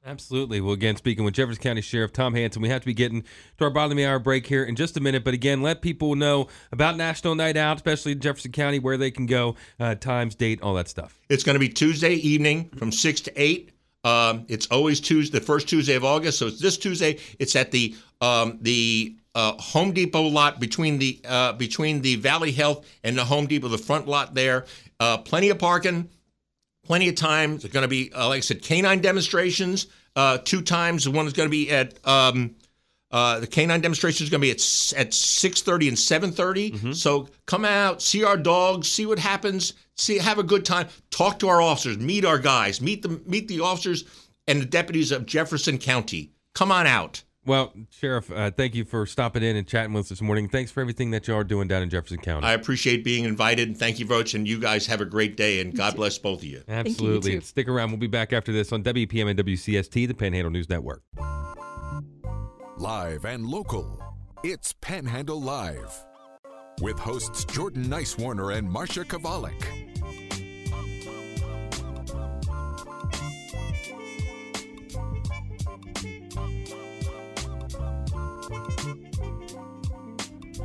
Absolutely. 0.05 0.59
Well, 0.59 0.73
again, 0.73 0.97
speaking 0.97 1.23
with 1.23 1.33
Jefferson 1.33 1.63
County 1.63 1.81
Sheriff 1.81 2.11
Tom 2.11 2.33
Hansen, 2.33 2.61
we 2.61 2.67
have 2.67 2.81
to 2.81 2.85
be 2.85 2.93
getting 2.93 3.21
to 3.57 3.63
our 3.63 3.69
bottom 3.69 3.97
hour 3.99 4.19
break 4.19 4.45
here 4.45 4.65
in 4.65 4.75
just 4.75 4.97
a 4.97 4.99
minute. 4.99 5.23
But 5.23 5.33
again, 5.33 5.61
let 5.61 5.81
people 5.81 6.15
know 6.15 6.47
about 6.73 6.97
National 6.97 7.35
Night 7.35 7.55
Out, 7.55 7.77
especially 7.77 8.11
in 8.11 8.19
Jefferson 8.19 8.51
County, 8.51 8.79
where 8.79 8.97
they 8.97 9.11
can 9.11 9.27
go, 9.27 9.55
uh, 9.79 9.95
times, 9.95 10.35
date, 10.35 10.61
all 10.61 10.73
that 10.73 10.89
stuff. 10.89 11.21
It's 11.29 11.43
going 11.43 11.53
to 11.53 11.59
be 11.59 11.69
Tuesday 11.69 12.15
evening 12.15 12.69
from 12.75 12.91
6 12.91 13.21
to 13.21 13.41
8. 13.41 13.71
Um, 14.03 14.45
it's 14.49 14.67
always 14.67 14.99
Tuesday, 14.99 15.39
the 15.39 15.45
first 15.45 15.69
Tuesday 15.69 15.95
of 15.95 16.03
August. 16.03 16.37
So 16.39 16.47
it's 16.47 16.59
this 16.59 16.77
Tuesday. 16.77 17.19
It's 17.39 17.55
at 17.55 17.71
the 17.71 17.95
um, 18.19 18.57
the 18.61 19.15
uh, 19.35 19.53
Home 19.53 19.91
Depot 19.91 20.23
lot 20.23 20.59
between 20.59 20.99
the 20.99 21.19
uh, 21.25 21.53
between 21.53 22.01
the 22.01 22.15
Valley 22.17 22.51
Health 22.51 22.85
and 23.03 23.17
the 23.17 23.25
Home 23.25 23.47
Depot, 23.47 23.67
the 23.67 23.77
front 23.77 24.07
lot 24.07 24.33
there. 24.33 24.65
Uh, 24.99 25.17
plenty 25.17 25.49
of 25.49 25.59
parking 25.59 26.09
plenty 26.83 27.09
of 27.09 27.15
time. 27.15 27.57
There's 27.57 27.73
going 27.73 27.83
to 27.83 27.87
be, 27.89 28.11
uh, 28.13 28.27
like 28.27 28.37
I 28.37 28.41
said, 28.41 28.61
canine 28.61 29.01
demonstrations 29.01 29.87
uh, 30.15 30.37
two 30.39 30.61
times. 30.61 31.05
The 31.05 31.11
One 31.11 31.25
is 31.25 31.33
going 31.33 31.47
to 31.47 31.51
be 31.51 31.71
at 31.71 32.05
um, 32.05 32.55
uh, 33.11 33.39
the 33.39 33.47
canine 33.47 33.81
demonstration 33.81 34.23
is 34.23 34.29
going 34.29 34.41
to 34.41 34.45
be 34.45 34.51
at 34.51 34.93
at 34.97 35.13
six 35.13 35.61
thirty 35.61 35.87
and 35.87 35.97
seven 35.97 36.31
So 36.93 37.29
come 37.45 37.65
out, 37.65 38.01
see 38.01 38.23
our 38.23 38.37
dogs, 38.37 38.89
see 38.89 39.05
what 39.05 39.19
happens, 39.19 39.73
see 39.95 40.17
have 40.17 40.39
a 40.39 40.43
good 40.43 40.65
time, 40.65 40.87
talk 41.09 41.39
to 41.39 41.47
our 41.47 41.61
officers, 41.61 41.97
meet 41.97 42.25
our 42.25 42.39
guys, 42.39 42.81
meet 42.81 43.01
the 43.01 43.21
meet 43.25 43.47
the 43.47 43.61
officers 43.61 44.03
and 44.47 44.61
the 44.61 44.65
deputies 44.65 45.11
of 45.11 45.25
Jefferson 45.25 45.77
County. 45.77 46.31
Come 46.53 46.71
on 46.71 46.85
out. 46.85 47.23
Well, 47.45 47.73
Sheriff, 47.89 48.31
uh, 48.31 48.51
thank 48.51 48.73
you 48.73 48.85
for 48.85 49.05
stopping 49.05 49.43
in 49.43 49.57
and 49.57 49.67
chatting 49.67 49.91
with 49.93 50.05
us 50.05 50.09
this 50.09 50.21
morning. 50.21 50.47
Thanks 50.47 50.71
for 50.71 50.79
everything 50.79 51.11
that 51.11 51.27
you 51.27 51.35
are 51.35 51.43
doing 51.43 51.67
down 51.67 51.81
in 51.81 51.89
Jefferson 51.89 52.19
County. 52.19 52.47
I 52.47 52.53
appreciate 52.53 53.03
being 53.03 53.25
invited. 53.25 53.67
And 53.67 53.77
Thank 53.77 53.99
you, 53.99 54.05
Voch, 54.05 54.33
and 54.33 54.47
you 54.47 54.59
guys 54.59 54.87
have 54.87 55.01
a 55.01 55.05
great 55.05 55.35
day, 55.35 55.59
and 55.59 55.75
God 55.75 55.95
bless 55.95 56.17
both 56.17 56.39
of 56.39 56.45
you. 56.45 56.63
Absolutely. 56.69 57.33
too. 57.33 57.41
Stick 57.41 57.67
around. 57.67 57.91
We'll 57.91 57.99
be 57.99 58.07
back 58.07 58.31
after 58.31 58.53
this 58.53 58.71
on 58.71 58.81
WPM 58.83 59.29
and 59.29 59.37
WCST, 59.39 60.07
the 60.07 60.13
Panhandle 60.13 60.51
News 60.51 60.69
Network. 60.69 61.03
Live 62.77 63.25
and 63.25 63.45
local. 63.45 64.01
It's 64.43 64.73
Panhandle 64.73 65.41
Live. 65.41 66.05
With 66.81 66.97
hosts 66.97 67.45
Jordan 67.45 67.85
Nicewarner 67.85 68.55
and 68.57 68.67
Marsha 68.67 69.05
Chwalik. 69.05 69.92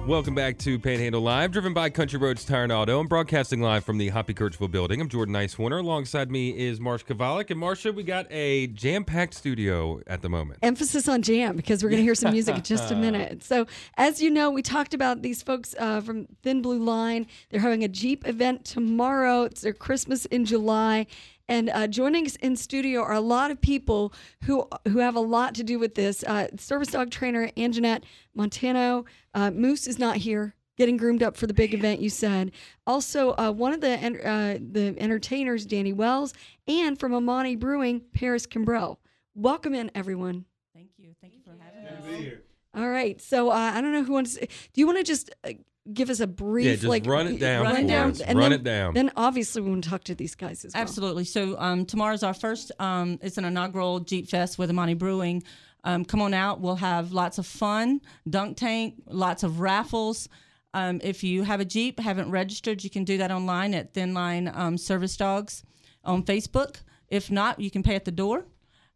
Welcome 0.08 0.34
back 0.34 0.56
to 0.60 0.78
Panhandle 0.78 1.20
Live, 1.20 1.52
driven 1.52 1.74
by 1.74 1.90
Country 1.90 2.18
Roads 2.18 2.42
Tire 2.42 2.62
and 2.62 2.72
Auto. 2.72 2.98
I'm 2.98 3.08
broadcasting 3.08 3.60
live 3.60 3.84
from 3.84 3.98
the 3.98 4.08
Hoppy 4.08 4.32
Kercheval 4.32 4.70
building. 4.70 5.02
I'm 5.02 5.08
Jordan 5.10 5.34
Nicewarner. 5.34 5.80
Alongside 5.80 6.30
me 6.30 6.48
is 6.48 6.80
Marsha 6.80 7.14
Chwalik. 7.14 7.50
And 7.50 7.60
Marsha, 7.60 7.94
we 7.94 8.04
got 8.04 8.26
a 8.30 8.68
jam-packed 8.68 9.34
studio 9.34 10.00
at 10.06 10.22
the 10.22 10.30
moment. 10.30 10.60
emphasis 10.62 11.08
on 11.08 11.20
jam 11.20 11.56
because 11.56 11.82
we're 11.84 11.90
going 11.90 11.98
to 12.00 12.04
hear 12.04 12.14
some 12.14 12.32
music 12.32 12.56
in 12.56 12.62
just 12.62 12.90
a 12.90 12.96
minute. 12.96 13.42
So, 13.42 13.66
as 13.98 14.22
you 14.22 14.30
know, 14.30 14.50
we 14.50 14.62
talked 14.62 14.94
about 14.94 15.20
these 15.20 15.42
folks 15.42 15.74
uh, 15.78 16.00
from 16.00 16.26
Thin 16.42 16.62
Blue 16.62 16.82
Line. 16.82 17.26
They're 17.50 17.60
having 17.60 17.84
a 17.84 17.88
Jeep 17.88 18.26
event 18.26 18.64
tomorrow. 18.64 19.42
It's 19.42 19.60
their 19.60 19.74
Christmas 19.74 20.24
in 20.24 20.46
July. 20.46 21.06
And 21.48 21.70
uh, 21.70 21.86
joining 21.86 22.26
us 22.26 22.36
in 22.36 22.56
studio 22.56 23.00
are 23.02 23.14
a 23.14 23.20
lot 23.20 23.50
of 23.50 23.60
people 23.60 24.12
who 24.44 24.68
who 24.86 24.98
have 24.98 25.16
a 25.16 25.20
lot 25.20 25.54
to 25.56 25.64
do 25.64 25.78
with 25.78 25.94
this. 25.94 26.22
Uh, 26.22 26.48
service 26.58 26.88
dog 26.88 27.10
trainer 27.10 27.48
Anjanette 27.56 28.04
Montano. 28.34 29.06
Uh, 29.34 29.50
Moose 29.50 29.86
is 29.86 29.98
not 29.98 30.16
here, 30.16 30.54
getting 30.76 30.96
groomed 30.98 31.22
up 31.22 31.36
for 31.36 31.46
the 31.46 31.54
big 31.54 31.72
event. 31.72 32.00
You 32.00 32.10
said. 32.10 32.52
Also, 32.86 33.34
uh, 33.38 33.50
one 33.50 33.72
of 33.72 33.80
the 33.80 33.88
en- 33.88 34.20
uh, 34.20 34.58
the 34.60 34.94
entertainers, 34.98 35.64
Danny 35.64 35.92
Wells, 35.92 36.34
and 36.66 36.98
from 36.98 37.14
Amani 37.14 37.56
Brewing, 37.56 38.02
Paris 38.12 38.46
Kimbrell. 38.46 38.98
Welcome 39.34 39.74
in, 39.74 39.90
everyone. 39.94 40.44
Thank 40.74 40.90
you. 40.98 41.14
Thank 41.22 41.32
you 41.34 41.40
for 41.44 41.56
having 41.58 42.26
us. 42.26 42.32
All 42.74 42.88
right. 42.90 43.20
So 43.22 43.50
uh, 43.50 43.72
I 43.74 43.80
don't 43.80 43.92
know 43.92 44.04
who 44.04 44.12
wants. 44.12 44.34
To, 44.34 44.46
do 44.46 44.80
you 44.80 44.86
want 44.86 44.98
to 44.98 45.04
just 45.04 45.30
uh, 45.44 45.52
give 45.92 46.10
us 46.10 46.20
a 46.20 46.26
brief, 46.26 46.66
Yeah, 46.66 46.72
just 46.74 46.84
like 46.84 47.06
run 47.06 47.26
it 47.28 47.38
down 47.40 47.64
Run 47.64 47.76
it 47.76 47.86
down, 47.88 48.10
us. 48.10 48.20
and 48.20 48.38
Run 48.38 48.50
then, 48.50 48.60
it 48.60 48.64
down. 48.64 48.94
Then 48.94 49.10
obviously 49.16 49.62
we 49.62 49.70
want 49.70 49.84
to 49.84 49.90
talk 49.90 50.04
to 50.04 50.14
these 50.14 50.34
guys 50.34 50.64
as 50.64 50.74
well. 50.74 50.82
Absolutely. 50.82 51.24
So 51.24 51.58
um, 51.58 51.86
tomorrow's 51.86 52.22
our 52.22 52.34
first. 52.34 52.72
Um, 52.78 53.18
it's 53.22 53.38
an 53.38 53.44
inaugural 53.44 54.00
Jeep 54.00 54.28
Fest 54.28 54.58
with 54.58 54.70
Amani 54.70 54.94
Brewing. 54.94 55.42
Um, 55.84 56.04
come 56.04 56.20
on 56.20 56.34
out. 56.34 56.60
We'll 56.60 56.76
have 56.76 57.12
lots 57.12 57.38
of 57.38 57.46
fun, 57.46 58.00
dunk 58.28 58.56
tank, 58.56 58.94
lots 59.06 59.42
of 59.42 59.60
raffles. 59.60 60.28
Um, 60.74 61.00
if 61.02 61.24
you 61.24 61.44
have 61.44 61.60
a 61.60 61.64
Jeep, 61.64 61.98
haven't 61.98 62.30
registered, 62.30 62.84
you 62.84 62.90
can 62.90 63.04
do 63.04 63.18
that 63.18 63.30
online 63.30 63.74
at 63.74 63.94
Thin 63.94 64.12
Line 64.12 64.50
um, 64.52 64.76
Service 64.76 65.16
Dogs 65.16 65.64
on 66.04 66.22
Facebook. 66.24 66.82
If 67.08 67.30
not, 67.30 67.58
you 67.60 67.70
can 67.70 67.82
pay 67.82 67.94
at 67.94 68.04
the 68.04 68.10
door. 68.12 68.44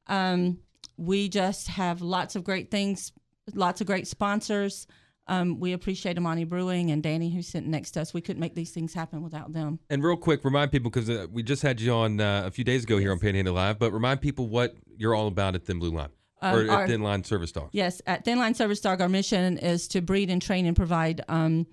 Um, 0.07 0.59
we 0.99 1.29
just 1.29 1.69
have 1.69 2.03
lots 2.03 2.37
of 2.37 2.45
great 2.45 2.71
things, 2.71 3.13
lots 3.55 3.81
of 3.81 3.87
great 3.87 4.07
sponsors. 4.07 4.87
Um, 5.29 5.61
we 5.61 5.73
appreciate 5.73 6.19
Amani 6.19 6.45
Brewing 6.45 6.91
and 6.91 7.03
Danny, 7.03 7.31
who's 7.31 7.47
sitting 7.47 7.71
next 7.71 7.93
to 7.93 8.01
us. 8.01 8.13
We 8.13 8.21
couldn't 8.21 8.41
make 8.41 8.55
these 8.55 8.71
things 8.73 8.93
happen 8.93 9.23
without 9.23 9.53
them. 9.53 9.79
And 9.89 10.03
real 10.03 10.17
quick, 10.17 10.45
remind 10.45 10.73
people 10.73 10.91
because 10.91 11.09
uh, 11.09 11.27
we 11.31 11.43
just 11.45 11.63
had 11.63 11.81
you 11.81 11.93
on 11.93 12.21
uh, 12.21 12.43
a 12.45 12.51
few 12.51 12.65
days 12.65 12.85
ago 12.85 12.99
here 12.99 13.13
on 13.13 13.19
Panhandle 13.21 13.55
Live, 13.55 13.79
but 13.79 13.93
remind 13.93 14.21
people 14.21 14.49
what 14.49 14.75
you're 14.97 15.15
all 15.15 15.29
about 15.29 15.55
at 15.55 15.65
Thin 15.65 15.79
Blue 15.79 15.93
Line 15.93 16.09
Um, 16.41 16.55
or 16.57 16.63
at 16.63 16.69
our- 16.71 16.87
Thin 16.89 17.03
Line 17.03 17.23
Service 17.23 17.53
Dog. 17.53 17.69
Yes, 17.73 18.03
at 18.07 18.25
Thin 18.25 18.39
Line 18.39 18.55
Service 18.55 18.81
Dog, 18.81 19.01
our 19.01 19.09
mission 19.09 19.59
is 19.59 19.87
to 19.89 20.01
breed 20.03 20.29
and 20.29 20.43
train 20.43 20.67
and 20.67 20.75
provide 20.77 21.21
um, 21.29 21.67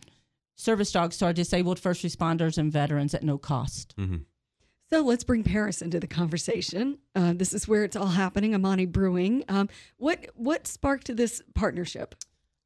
service 0.55 0.91
dogs 0.91 1.17
to 1.17 1.25
our 1.25 1.33
disabled 1.33 1.79
first 1.79 2.03
responders 2.05 2.57
and 2.57 2.71
veterans 2.71 3.13
at 3.15 3.23
no 3.23 3.38
cost. 3.39 3.95
So 4.91 5.01
let's 5.01 5.23
bring 5.23 5.43
Paris 5.43 5.81
into 5.83 5.99
the 5.99 6.07
conversation. 6.07 6.97
Uh, 7.15 7.33
this 7.33 7.53
is 7.53 7.67
where 7.67 7.83
it's 7.83 7.95
all 7.95 8.07
happening. 8.07 8.55
Amani 8.55 8.88
Brewing. 8.88 9.43
Um, 9.47 9.69
what 9.97 10.25
what 10.35 10.65
sparked 10.65 11.15
this 11.15 11.43
partnership? 11.53 12.15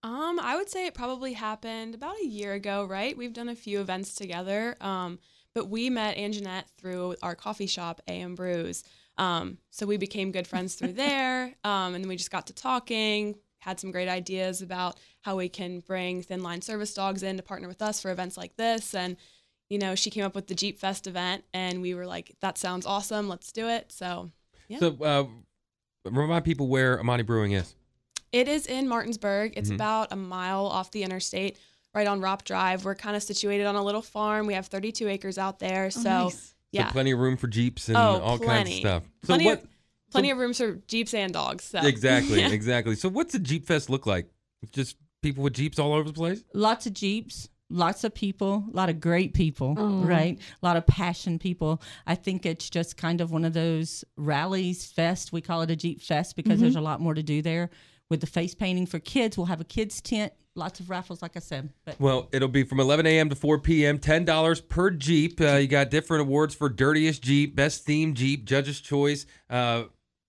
Um, 0.04 0.38
I 0.42 0.58
would 0.58 0.70
say 0.70 0.86
it 0.86 0.94
probably 0.94 1.34
happened 1.34 1.96
about 1.96 2.18
a 2.22 2.26
year 2.26 2.54
ago, 2.54 2.84
right? 2.84 3.18
We've 3.18 3.32
done 3.32 3.48
a 3.48 3.56
few 3.56 3.80
events 3.80 4.14
together, 4.14 4.76
um, 4.82 5.18
but 5.56 5.70
we 5.70 5.90
met 5.90 6.18
Anjanette 6.18 6.66
through 6.78 7.16
our 7.24 7.36
coffee 7.36 7.68
shop, 7.68 8.02
AM 8.08 8.36
Brews. 8.36 8.84
Um, 9.18 9.60
so 9.70 9.86
we 9.86 9.96
became 9.96 10.34
good 10.34 10.46
friends 10.46 10.76
through 10.76 10.94
there, 10.94 11.56
um, 11.64 11.96
and 11.96 12.04
then 12.04 12.10
we 12.10 12.18
just 12.18 12.32
got 12.32 12.48
to 12.48 12.54
talking, 12.54 13.36
had 13.60 13.80
some 13.80 13.92
great 13.92 14.10
ideas 14.10 14.62
about 14.62 15.00
how 15.22 15.38
we 15.38 15.48
can 15.48 15.80
bring 15.80 16.22
Thin 16.22 16.44
Line 16.44 16.62
Service 16.62 16.94
Dogs 16.94 17.24
in 17.24 17.38
to 17.38 17.44
partner 17.44 17.70
with 17.70 17.82
us 17.82 18.02
for 18.02 18.12
events 18.12 18.36
like 18.36 18.58
this. 18.58 18.94
And, 18.94 19.16
you 19.70 19.80
know, 19.80 19.96
she 19.96 20.10
came 20.10 20.26
up 20.26 20.36
with 20.36 20.48
the 20.48 20.56
Jeep 20.56 20.80
Fest 20.80 21.08
event, 21.08 21.46
and 21.54 21.82
we 21.82 21.96
were 21.96 22.06
like, 22.06 22.36
that 22.42 22.58
sounds 22.58 22.86
awesome, 22.86 23.30
let's 23.30 23.54
do 23.54 23.70
it. 23.70 23.90
So 23.94 24.32
Yeah. 24.68 24.80
So 24.80 24.98
uh, 25.02 26.10
remind 26.10 26.44
people 26.44 26.68
where 26.68 27.00
Amani 27.00 27.24
Brewing 27.24 27.54
is. 27.54 27.74
It 28.34 28.48
is 28.50 28.66
in 28.66 28.88
Martinsburg. 28.90 29.54
It's 29.56 29.70
Mhm. 29.70 29.76
about 29.76 30.12
a 30.12 30.16
mile 30.18 30.66
off 30.66 30.92
the 30.92 31.04
interstate, 31.04 31.58
right 31.94 32.08
on 32.08 32.20
Rop 32.20 32.44
Drive. 32.44 32.84
We're 32.84 32.96
kind 32.96 33.16
of 33.16 33.24
situated 33.24 33.66
on 33.68 33.76
a 33.76 33.84
little 33.84 34.02
farm. 34.02 34.48
We 34.48 34.56
have 34.56 34.66
32 34.68 35.08
acres 35.08 35.38
out 35.38 35.60
there. 35.60 35.86
Oh, 35.86 35.90
so, 35.90 36.02
nice. 36.26 36.56
yeah. 36.72 36.88
So 36.88 36.94
plenty 36.94 37.12
of 37.12 37.20
room 37.20 37.38
for 37.38 37.48
Jeeps 37.48 37.88
and 37.88 37.96
Oh, 37.98 38.20
all 38.22 38.40
kinds 38.40 38.70
of 38.72 38.76
stuff. 38.76 39.04
So 39.22 39.28
Plenty 39.28 39.46
what? 39.46 39.64
of- 39.64 39.68
Plenty 40.12 40.30
of 40.30 40.38
rooms 40.38 40.58
for 40.60 40.74
Jeeps 40.88 41.14
and 41.16 41.34
dogs. 41.34 41.64
So. 41.64 41.80
Exactly, 41.80 42.40
Yeah. 42.40 42.50
exactly. 42.52 42.96
So 42.96 43.10
what's 43.10 43.34
the 43.34 43.40
Jeep 43.40 43.66
Fest 43.66 43.90
look 43.90 44.06
like? 44.06 44.30
Just 44.72 44.96
people 45.24 45.44
with 45.44 45.54
Jeeps 45.54 45.80
all 45.80 45.94
over 45.94 46.08
the 46.08 46.14
place? 46.14 46.44
Lots 46.54 46.86
of 46.86 46.94
Jeeps, 46.94 47.50
lots 47.72 48.04
of 48.04 48.14
people, 48.14 48.64
a 48.72 48.76
lot 48.76 48.90
of 48.90 49.00
great 49.00 49.34
people, 49.34 49.74
Oh. 49.76 50.04
right? 50.04 50.38
A 50.62 50.66
lot 50.66 50.78
of 50.78 50.86
passion 50.86 51.40
people. 51.40 51.82
I 52.06 52.14
think 52.14 52.46
it's 52.46 52.70
just 52.70 52.96
kind 52.96 53.22
of 53.22 53.32
one 53.32 53.44
of 53.44 53.54
those 53.54 54.04
rallies, 54.16 54.86
fest. 54.86 55.32
We 55.34 55.42
call 55.42 55.62
it 55.64 55.72
a 55.72 55.76
Jeep 55.76 56.00
Fest 56.02 56.36
because 56.36 56.60
there's 56.60 56.76
a 56.76 56.82
lot 56.82 57.02
more 57.02 57.16
to 57.16 57.24
do 57.24 57.42
there. 57.42 57.72
With 58.10 58.22
the 58.22 58.28
face 58.28 58.54
painting 58.54 58.86
for 58.86 59.00
kids, 59.00 59.38
we'll 59.38 59.48
have 59.48 59.62
a 59.62 59.64
kids 59.66 60.00
tent, 60.02 60.34
lots 60.56 60.80
of 60.80 60.90
raffles, 60.90 61.22
like 61.22 61.36
I 61.36 61.40
said. 61.40 61.70
But 61.86 62.00
Well, 62.00 62.30
it'll 62.32 62.48
be 62.48 62.64
from 62.64 62.80
11 62.80 63.08
a.m. 63.08 63.30
to 63.30 63.36
4 63.36 63.60
p.m. 63.60 63.98
Ten 63.98 64.24
dollars 64.26 64.62
per 64.62 64.92
Jeep. 64.92 65.40
Uh, 65.42 65.56
you 65.56 65.68
got 65.68 65.90
different 65.90 66.22
awards 66.22 66.54
for 66.54 66.70
dirtiest 66.70 67.24
Jeep, 67.24 67.56
best 67.56 67.88
themed 67.88 68.14
Jeep, 68.16 68.46
Judge's 68.46 68.80
Choice. 68.82 69.26
Uh, 69.50 69.86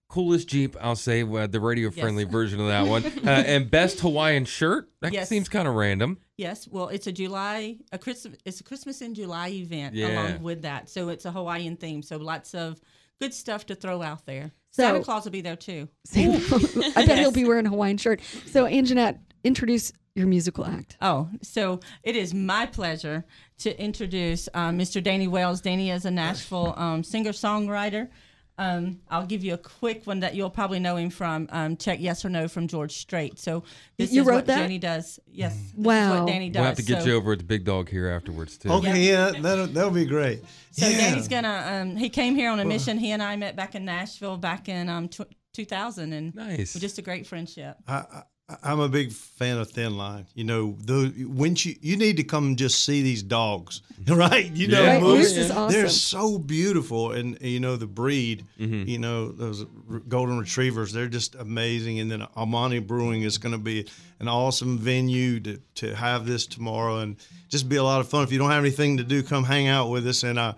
coolest 0.09 0.49
Jeep, 0.49 0.77
I'll 0.81 0.97
say, 0.97 1.23
uh, 1.25 1.47
the 1.49 1.61
radio 1.61 1.91
friendly 1.91 2.25
version 2.39 2.61
of 2.61 2.69
that 2.69 2.87
one. 2.87 3.05
Uh, 3.05 3.31
and 3.45 3.71
best 3.71 4.01
Hawaiian 4.01 4.45
shirt. 4.45 4.89
That 5.03 5.13
Yes. 5.13 5.29
seems 5.29 5.49
kind 5.49 5.67
of 5.69 5.75
random. 5.75 6.19
Yes, 6.39 6.67
well, 6.69 6.89
it's 6.89 7.07
a 7.07 7.13
July 7.13 7.77
a 7.93 7.99
Christmas 7.99 8.39
it's 8.45 8.61
a 8.61 8.65
Christmas 8.65 9.03
in 9.03 9.15
July 9.15 9.49
event 9.51 9.95
Yeah. 9.95 10.09
along 10.13 10.43
with 10.43 10.63
that. 10.63 10.89
So 10.89 11.09
it's 11.11 11.25
a 11.25 11.33
Hawaiian 11.33 11.77
theme. 11.77 12.03
So 12.03 12.17
lots 12.17 12.55
of 12.55 12.81
good 13.21 13.35
stuff 13.35 13.67
to 13.67 13.75
throw 13.75 14.01
out 14.03 14.25
there. 14.27 14.53
So- 14.75 14.83
Santa 14.83 15.05
Claus 15.05 15.25
will 15.25 15.31
be 15.31 15.41
there 15.41 15.55
too. 15.57 15.89
I 16.17 17.05
bet 17.07 17.19
he'll 17.19 17.31
be 17.31 17.45
wearing 17.45 17.67
a 17.67 17.71
Hawaiian 17.71 17.97
shirt. 17.97 18.21
So, 18.47 18.65
Anjanette, 18.65 19.19
introduce 19.45 19.93
your 20.17 20.27
musical 20.27 20.65
act. 20.67 20.97
Oh, 21.01 21.29
so 21.43 21.79
it 22.03 22.17
is 22.17 22.35
my 22.35 22.67
pleasure 22.67 23.25
to 23.59 23.81
introduce 23.81 24.49
uh, 24.53 24.71
Mr. 24.71 25.01
Danny 25.03 25.29
Wells. 25.29 25.61
Danny 25.61 25.91
is 25.91 26.05
a 26.05 26.11
Nashville 26.11 26.75
um, 26.77 27.05
singer 27.05 27.31
songwriter. 27.31 28.09
Um, 28.57 29.01
I'll 29.11 29.27
give 29.27 29.43
you 29.43 29.55
a 29.55 29.59
quick 29.59 30.07
one 30.07 30.21
that 30.21 30.35
you'll 30.37 30.49
probably 30.51 30.79
know 30.79 30.97
him 30.97 31.11
from. 31.11 31.49
Um, 31.51 31.77
check 31.77 31.99
yes 32.01 32.25
or 32.25 32.29
no 32.29 32.47
from 32.47 32.69
George 32.69 32.93
Strait. 32.93 33.39
So 33.39 33.65
this 33.99 34.13
You 34.13 34.21
is 34.23 34.27
wrote 34.29 34.35
what 34.37 34.47
that? 34.47 34.59
Danny 34.61 34.79
does. 34.79 35.19
Yes. 35.27 35.55
this 35.57 35.71
is 35.71 35.75
Wow. 35.77 36.21
what 36.21 36.29
Danny 36.33 36.51
does. 36.51 36.61
We'll 36.61 36.67
have 36.69 36.77
to 36.77 36.83
get 36.85 37.03
So- 37.03 37.09
you 37.09 37.17
over 37.17 37.33
at 37.33 37.39
the 37.39 37.45
big 37.45 37.65
dog 37.65 37.89
here 37.89 38.09
afterwards, 38.09 38.57
too. 38.57 38.71
Okay, 38.71 39.09
yeah, 39.09 39.33
that'll, 39.41 39.67
that'll 39.67 39.91
be 39.91 40.05
great. 40.07 40.43
So 40.71 40.87
yeah. 40.89 40.99
Danny's 40.99 41.29
gonna. 41.29 41.65
Um, 41.83 41.97
he 41.97 42.09
came 42.09 42.35
here 42.37 42.51
on 42.51 42.61
a 42.61 42.65
mission. 42.65 42.99
He 42.99 43.11
and 43.11 43.23
I 43.23 43.35
met 43.37 43.57
back 43.57 43.75
in 43.75 43.85
Nashville 43.85 44.37
back 44.37 44.69
in 44.69 44.89
um, 44.89 45.09
tw 45.09 45.23
2000, 45.53 46.13
and 46.13 46.35
Nice. 46.35 46.75
just 46.75 46.99
a 46.99 47.03
great 47.03 47.27
friendship. 47.27 47.77
I, 47.87 47.95
I, 47.95 48.23
I'm 48.63 48.79
a 48.81 48.91
big 48.91 49.11
fan 49.11 49.57
of 49.57 49.71
Thin 49.71 49.97
Line. 49.97 50.27
You 50.35 50.45
know, 50.45 50.77
the 50.79 51.25
when 51.27 51.57
you 51.57 51.77
you 51.81 51.97
need 51.97 52.19
to 52.19 52.25
come 52.25 52.49
and 52.49 52.59
just 52.59 52.85
see 52.85 53.03
these 53.03 53.23
dogs, 53.23 53.81
right? 54.07 54.51
You 54.53 54.69
know, 54.69 54.83
Yeah. 54.83 54.93
Right, 54.95 55.03
moose, 55.03 55.35
Moose 55.35 55.51
is 55.51 55.73
they're 55.73 55.89
so 55.89 56.39
beautiful, 56.39 57.13
and 57.13 57.41
you 57.41 57.59
know 57.59 57.77
the 57.77 57.87
breed. 57.87 58.45
Mm-hmm. 58.61 58.87
You 58.87 58.99
know 58.99 59.33
those 59.33 59.65
golden 60.09 60.39
retrievers, 60.39 60.93
they're 60.93 61.09
just 61.09 61.37
amazing. 61.37 62.01
And 62.01 62.11
then 62.11 62.27
Amani 62.37 62.81
Brewing 62.81 63.23
is 63.23 63.39
going 63.39 63.53
to 63.53 63.59
be 63.59 63.89
an 64.21 64.29
awesome 64.29 64.77
venue 64.77 65.41
to 65.41 65.59
to 65.77 65.97
have 65.97 66.27
this 66.27 66.47
tomorrow, 66.47 66.99
and 66.99 67.17
just 67.49 67.69
be 67.71 67.77
a 67.77 67.85
lot 67.85 68.01
of 68.01 68.09
fun. 68.11 68.25
If 68.25 68.33
you 68.33 68.39
don't 68.39 68.51
have 68.51 68.63
anything 68.63 68.99
to 68.99 69.05
do, 69.05 69.23
come 69.23 69.45
hang 69.45 69.69
out 69.69 69.89
with 69.89 70.07
us. 70.07 70.23
And 70.23 70.39
uh, 70.39 70.53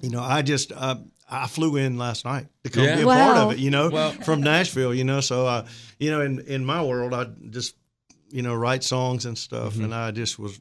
you 0.00 0.10
know, 0.10 0.20
I 0.20 0.42
just 0.42 0.72
uh, 0.72 0.96
I 1.30 1.46
flew 1.46 1.76
in 1.76 1.96
last 1.98 2.24
night 2.24 2.46
to 2.64 2.70
come 2.70 2.84
Yeah. 2.84 2.96
be 2.96 3.02
a 3.02 3.06
part 3.06 3.36
of 3.38 3.52
it. 3.52 3.58
You 3.58 3.70
know, 3.70 3.88
Well- 3.90 4.12
from 4.12 4.42
Nashville. 4.42 4.94
You 4.94 5.04
know, 5.04 5.20
so 5.20 5.46
I, 5.46 5.64
you 5.98 6.10
know, 6.10 6.20
in 6.20 6.40
in 6.40 6.64
my 6.64 6.82
world, 6.82 7.14
I 7.14 7.26
just 7.50 7.74
you 8.30 8.42
know 8.42 8.54
write 8.54 8.84
songs 8.84 9.24
and 9.26 9.36
stuff, 9.38 9.76
and 9.76 9.94
I 9.94 10.10
just 10.10 10.38
was, 10.38 10.60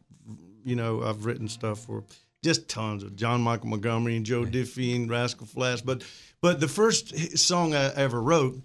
you 0.64 0.76
know, 0.76 1.04
I've 1.04 1.26
written 1.26 1.48
stuff 1.48 1.80
for 1.86 2.04
just 2.44 2.68
tons 2.68 3.04
of 3.04 3.16
John 3.16 3.42
Michael 3.42 3.68
Montgomery 3.70 4.16
and 4.18 4.26
Joe 4.26 4.44
Diffie 4.46 4.96
and 4.96 5.10
Rascal 5.10 5.48
Flatts, 5.48 5.82
but 5.82 6.04
but 6.42 6.60
the 6.60 6.68
first 6.68 7.38
song 7.38 7.74
I 7.74 7.94
ever 7.96 8.22
wrote 8.22 8.62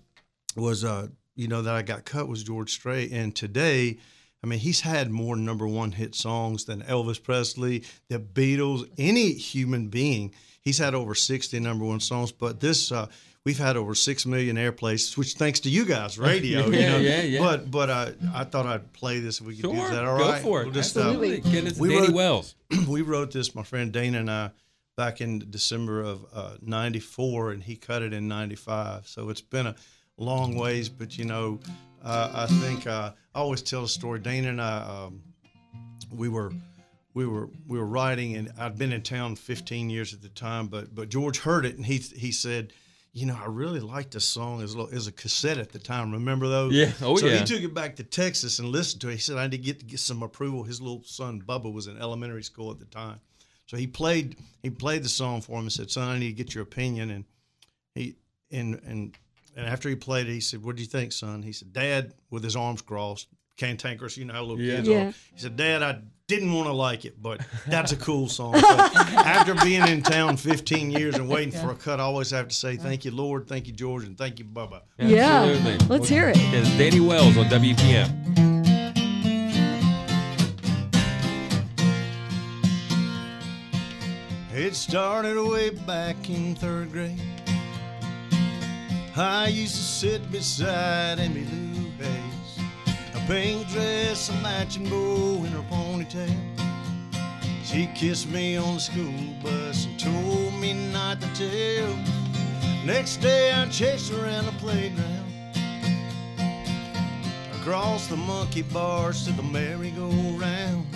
was 0.56 0.84
uh 0.84 1.08
you 1.37 1.46
know 1.48 1.62
that 1.62 1.74
I 1.74 1.82
got 1.82 2.04
cut 2.04 2.28
was 2.28 2.42
George 2.44 2.70
Strait, 2.72 3.11
and 3.12 3.34
today. 3.34 3.98
I 4.40 4.46
mean, 4.46 4.61
he's 4.61 4.82
had 4.82 5.11
more 5.11 5.34
number 5.34 5.66
one 5.66 5.90
hit 5.90 6.14
songs 6.14 6.64
than 6.66 6.82
Elvis 6.82 7.20
Presley, 7.20 7.82
the 8.08 8.20
Beatles, 8.20 8.88
any 8.96 9.32
human 9.32 9.88
being. 9.88 10.32
He's 10.68 10.76
had 10.76 10.94
over 10.94 11.14
60 11.14 11.59
number 11.61 11.87
one 11.87 11.98
songs, 11.98 12.31
but 12.31 12.61
this, 12.61 12.92
uh, 12.92 13.07
we've 13.46 13.57
had 13.57 13.78
over 13.78 13.94
6 13.94 14.26
million 14.26 14.57
airplays, 14.57 15.16
which 15.16 15.33
thanks 15.33 15.61
to 15.61 15.70
you 15.70 15.87
guys, 15.87 16.18
radio. 16.31 16.66
you 16.66 16.74
Yeah, 16.78 16.88
know. 16.92 16.98
yeah, 16.98 17.22
yeah. 17.22 17.40
But, 17.40 17.70
but 17.70 17.88
uh, 17.88 18.11
I 18.35 18.44
thought 18.44 18.66
I'd 18.66 18.92
play 18.92 19.18
this 19.20 19.40
if 19.40 19.46
we 19.46 19.54
could 19.57 19.62
Sure. 19.64 19.88
do 19.88 19.94
that. 19.94 20.04
All 20.04 20.18
Go 20.18 20.28
right? 20.28 20.42
for 20.42 20.61
it. 20.61 20.64
We'll 20.66 20.74
just, 20.74 20.94
uh, 20.94 21.00
Absolutely. 21.00 21.40
It's 21.59 21.78
we 21.78 21.88
Danny 21.88 22.09
wrote- 22.09 22.14
Wells. 22.14 22.54
we 22.87 23.00
wrote 23.00 23.33
this, 23.33 23.54
my 23.54 23.62
friend 23.62 23.90
Dana 23.90 24.18
and 24.20 24.31
I, 24.31 24.50
back 24.98 25.22
in 25.22 25.46
December 25.50 26.02
of 26.02 26.26
uh, 26.35 26.57
94, 26.61 27.52
and 27.52 27.62
he 27.62 27.76
cut 27.76 28.02
it 28.02 28.12
in 28.12 28.28
95. 28.28 29.09
So 29.09 29.31
it's 29.31 29.40
been 29.40 29.68
a 29.68 29.74
long 30.18 30.54
ways, 30.54 30.90
but 30.90 31.16
you 31.16 31.24
know, 31.24 31.61
uh, 32.04 32.31
I 32.46 32.46
think 32.61 32.87
uh, 32.87 33.12
I 33.35 33.38
always 33.38 33.62
tell 33.62 33.85
a 33.85 33.88
story. 33.88 34.18
Dana 34.20 34.50
and 34.50 34.61
I, 34.61 34.81
um, 35.07 35.22
we 36.11 36.28
were. 36.28 36.52
We 37.14 37.26
were 37.26 37.48
we 37.66 37.78
were 37.78 37.86
writing, 37.86 38.36
and 38.36 38.52
I'd 38.58 38.78
been 38.78 38.92
in 38.92 39.02
town 39.02 39.36
15 39.36 39.90
years 39.90 40.14
at 40.14 40.22
the 40.22 40.28
time. 40.28 40.68
But 40.68 40.94
but 40.94 41.08
George 41.08 41.38
heard 41.38 41.64
it, 41.66 41.76
and 41.76 41.84
he 41.84 41.96
he 41.98 42.30
said, 42.32 42.72
you 43.12 43.26
know, 43.26 43.36
I 43.40 43.46
really 43.46 43.80
liked 43.80 44.12
this 44.12 44.26
song 44.26 44.62
as, 44.62 44.76
lo- 44.76 44.88
as 44.92 45.06
a 45.08 45.12
cassette 45.12 45.58
at 45.58 45.72
the 45.72 45.78
time. 45.78 46.12
Remember 46.12 46.46
those? 46.46 46.72
Yeah. 46.74 46.92
Oh, 47.00 47.16
so 47.16 47.26
yeah. 47.26 47.38
he 47.38 47.44
took 47.44 47.62
it 47.62 47.74
back 47.74 47.96
to 47.96 48.04
Texas 48.04 48.58
and 48.60 48.68
listened 48.68 49.00
to 49.00 49.08
it. 49.08 49.14
He 49.14 49.18
said, 49.18 49.36
I 49.38 49.44
need 49.44 49.52
to 49.52 49.58
get 49.58 49.80
to 49.80 49.86
get 49.86 49.98
some 50.00 50.22
approval. 50.22 50.62
His 50.62 50.80
little 50.80 51.02
son 51.04 51.42
Bubba 51.44 51.72
was 51.72 51.86
in 51.88 51.98
elementary 51.98 52.42
school 52.44 52.70
at 52.70 52.78
the 52.78 52.84
time, 52.84 53.18
so 53.66 53.76
he 53.76 53.86
played 53.86 54.36
he 54.62 54.70
played 54.70 55.02
the 55.02 55.08
song 55.08 55.40
for 55.40 55.52
him 55.58 55.64
and 55.64 55.72
said, 55.72 55.90
"Son, 55.90 56.08
I 56.08 56.18
need 56.18 56.28
to 56.36 56.44
get 56.44 56.54
your 56.54 56.62
opinion." 56.62 57.10
And 57.10 57.24
he 57.94 58.16
and 58.52 58.80
and 58.86 59.16
and 59.56 59.66
after 59.66 59.88
he 59.88 59.96
played 59.96 60.28
it, 60.28 60.32
he 60.34 60.40
said, 60.40 60.62
"What 60.62 60.76
do 60.76 60.82
you 60.82 60.88
think, 60.88 61.12
son?" 61.12 61.42
He 61.42 61.52
said, 61.52 61.72
"Dad," 61.72 62.12
with 62.30 62.44
his 62.44 62.54
arms 62.54 62.82
crossed, 62.82 63.26
cantankerous. 63.56 64.16
You 64.16 64.26
know 64.26 64.34
how 64.34 64.42
little 64.42 64.60
Yeah. 64.60 64.76
kids 64.76 64.88
Yeah. 64.88 65.06
are. 65.08 65.14
He 65.34 65.38
said, 65.40 65.56
"Dad, 65.56 65.82
I 65.82 65.98
didn't 66.28 66.52
want 66.52 66.66
to 66.66 66.74
like 66.74 67.06
it, 67.06 67.20
but 67.22 67.40
that's 67.66 67.92
a 67.92 67.96
cool 67.96 68.28
song." 68.28 68.54
So 68.60 68.66
after 68.68 69.54
being 69.54 69.86
in 69.88 70.02
town 70.02 70.36
15 70.36 70.90
years 70.90 71.14
and 71.14 71.26
waiting 71.26 71.52
for 71.52 71.70
a 71.70 71.74
cut, 71.74 72.00
I 72.00 72.02
always 72.02 72.30
have 72.30 72.48
to 72.48 72.54
say, 72.54 72.76
"Thank 72.76 73.06
you, 73.06 73.10
Lord. 73.10 73.48
Thank 73.48 73.66
you, 73.66 73.72
George, 73.72 74.04
and 74.04 74.16
thank 74.16 74.38
you, 74.38 74.44
Bubba." 74.44 74.82
Yeah. 74.98 75.44
Absolutely. 75.44 75.86
Let's 75.88 76.08
hear 76.08 76.28
it. 76.28 76.36
It's 76.38 76.68
Danny 76.76 77.00
Wells 77.00 77.36
on 77.38 77.46
WPM. 77.46 78.12
It 84.54 84.74
started 84.74 85.42
way 85.42 85.70
back 85.70 86.28
in 86.28 86.54
third 86.56 86.92
grade. 86.92 87.18
I 89.16 89.48
used 89.48 89.74
to 89.76 89.82
sit 89.82 90.30
beside 90.30 91.18
Emmy 91.20 91.44
Lou 91.44 91.90
Hayes, 91.98 92.58
a 93.14 93.20
pink 93.26 93.66
dress, 93.68 94.28
a 94.28 94.32
matching 94.42 94.88
bow 94.90 95.44
in 95.44 95.52
her 95.52 95.62
ponytail. 95.98 96.37
She 97.64 97.88
kissed 97.94 98.28
me 98.30 98.56
on 98.56 98.74
the 98.74 98.80
school 98.80 99.12
bus 99.42 99.87
and 99.87 99.98
told 99.98 100.54
me 100.54 100.72
not 100.92 101.20
to 101.20 101.26
tell. 101.34 101.96
Next 102.84 103.18
day 103.18 103.52
I 103.52 103.66
chased 103.66 104.11
her 104.12 104.24
around 104.24 104.46
the 104.46 104.52
playground, 104.52 105.32
across 107.61 108.06
the 108.06 108.16
monkey 108.16 108.62
bars 108.62 109.24
to 109.26 109.32
the 109.32 109.42
merry-go-round. 109.42 110.87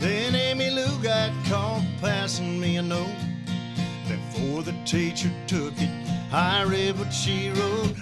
Then 0.00 0.34
Emmy 0.34 0.70
Lou 0.70 1.00
got 1.02 1.30
caught 1.46 1.84
passing 2.00 2.58
me 2.58 2.78
a 2.78 2.82
note. 2.82 3.06
Before 4.08 4.62
the 4.62 4.74
teacher 4.84 5.30
took 5.46 5.74
it, 5.76 5.90
I 6.32 6.64
read 6.64 6.98
what 6.98 7.12
she 7.12 7.50
wrote. 7.50 7.94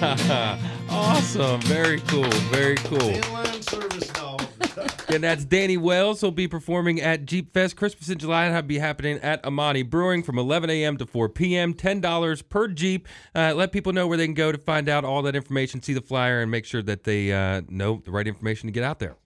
awesome. 0.90 1.60
Very 1.62 2.00
cool. 2.00 2.30
Very 2.50 2.76
cool. 2.76 2.98
Inline 2.98 3.62
service 3.68 4.08
dog. 4.08 4.42
And 5.12 5.22
that's 5.22 5.44
Danny 5.44 5.76
Wells. 5.76 6.22
He'll 6.22 6.30
be 6.30 6.48
performing 6.48 7.02
at 7.02 7.26
Jeep 7.26 7.52
Fest 7.52 7.76
Christmas 7.76 8.08
in 8.08 8.18
July 8.18 8.46
and 8.46 8.54
will 8.54 8.62
be 8.62 8.78
happening 8.78 9.18
at 9.18 9.44
Amani 9.44 9.82
Brewing 9.82 10.22
from 10.22 10.38
11 10.38 10.70
a.m. 10.70 10.96
to 10.96 11.06
4 11.06 11.28
p.m. 11.28 11.74
$10 11.74 12.48
per 12.48 12.68
Jeep. 12.68 13.08
Uh, 13.34 13.52
let 13.54 13.72
people 13.72 13.92
know 13.92 14.06
where 14.06 14.16
they 14.16 14.26
can 14.26 14.34
go 14.34 14.50
to 14.50 14.58
find 14.58 14.88
out 14.88 15.04
all 15.04 15.20
that 15.22 15.36
information, 15.36 15.82
see 15.82 15.92
the 15.92 16.00
flyer, 16.00 16.40
and 16.40 16.50
make 16.50 16.64
sure 16.64 16.80
that 16.80 17.04
they 17.04 17.32
uh, 17.32 17.60
know 17.68 18.00
the 18.02 18.10
right 18.10 18.26
information 18.26 18.68
to 18.68 18.72
get 18.72 18.84
out 18.84 19.00
there. 19.00 19.16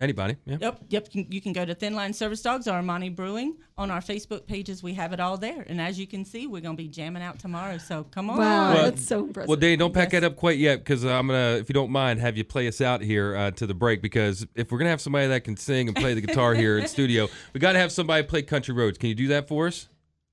Anybody? 0.00 0.36
Yeah. 0.46 0.58
Yep, 0.60 0.80
yep. 0.90 1.08
You 1.12 1.24
can, 1.24 1.32
you 1.32 1.40
can 1.40 1.52
go 1.52 1.64
to 1.64 1.74
Thin 1.74 1.92
Line 1.92 2.12
Service 2.12 2.40
Dogs 2.40 2.68
or 2.68 2.74
Amani 2.74 3.08
Brewing 3.08 3.56
on 3.76 3.90
our 3.90 3.98
Facebook 4.00 4.46
pages. 4.46 4.80
We 4.80 4.94
have 4.94 5.12
it 5.12 5.18
all 5.18 5.36
there. 5.36 5.64
And 5.68 5.80
as 5.80 5.98
you 5.98 6.06
can 6.06 6.24
see, 6.24 6.46
we're 6.46 6.60
going 6.60 6.76
to 6.76 6.80
be 6.82 6.86
jamming 6.88 7.20
out 7.22 7.40
tomorrow. 7.40 7.78
So 7.78 8.04
come 8.12 8.30
on. 8.30 8.38
Wow, 8.38 8.74
Well- 8.74 8.84
that's 8.84 9.04
so 9.04 9.24
impressive. 9.24 9.48
Well, 9.48 9.56
Danny, 9.56 9.76
don't 9.76 9.92
pack 9.92 10.10
that 10.10 10.22
up 10.22 10.36
quite 10.36 10.58
yet 10.58 10.78
because 10.78 11.04
I'm 11.04 11.26
gonna, 11.26 11.56
if 11.58 11.68
you 11.68 11.72
don't 11.72 11.90
mind, 11.90 12.20
have 12.20 12.36
you 12.36 12.44
play 12.44 12.68
us 12.68 12.80
out 12.80 13.02
here 13.02 13.34
uh, 13.34 13.50
to 13.52 13.66
the 13.66 13.74
break. 13.74 14.00
Because 14.00 14.46
if 14.54 14.70
we're 14.70 14.78
gonna 14.78 14.90
have 14.90 15.00
somebody 15.00 15.26
that 15.26 15.42
can 15.42 15.56
sing 15.56 15.88
and 15.88 15.96
play 15.96 16.14
the 16.14 16.20
guitar 16.20 16.54
here 16.54 16.78
in 16.78 16.86
studio, 16.88 17.26
we 17.52 17.58
got 17.58 17.72
to 17.72 17.80
have 17.80 17.90
somebody 17.90 18.22
play 18.22 18.42
Country 18.42 18.74
Roads. 18.74 18.98
Can 18.98 19.08
you 19.08 19.16
do 19.16 19.26
that 19.28 19.48
for 19.48 19.66
us? 19.66 19.88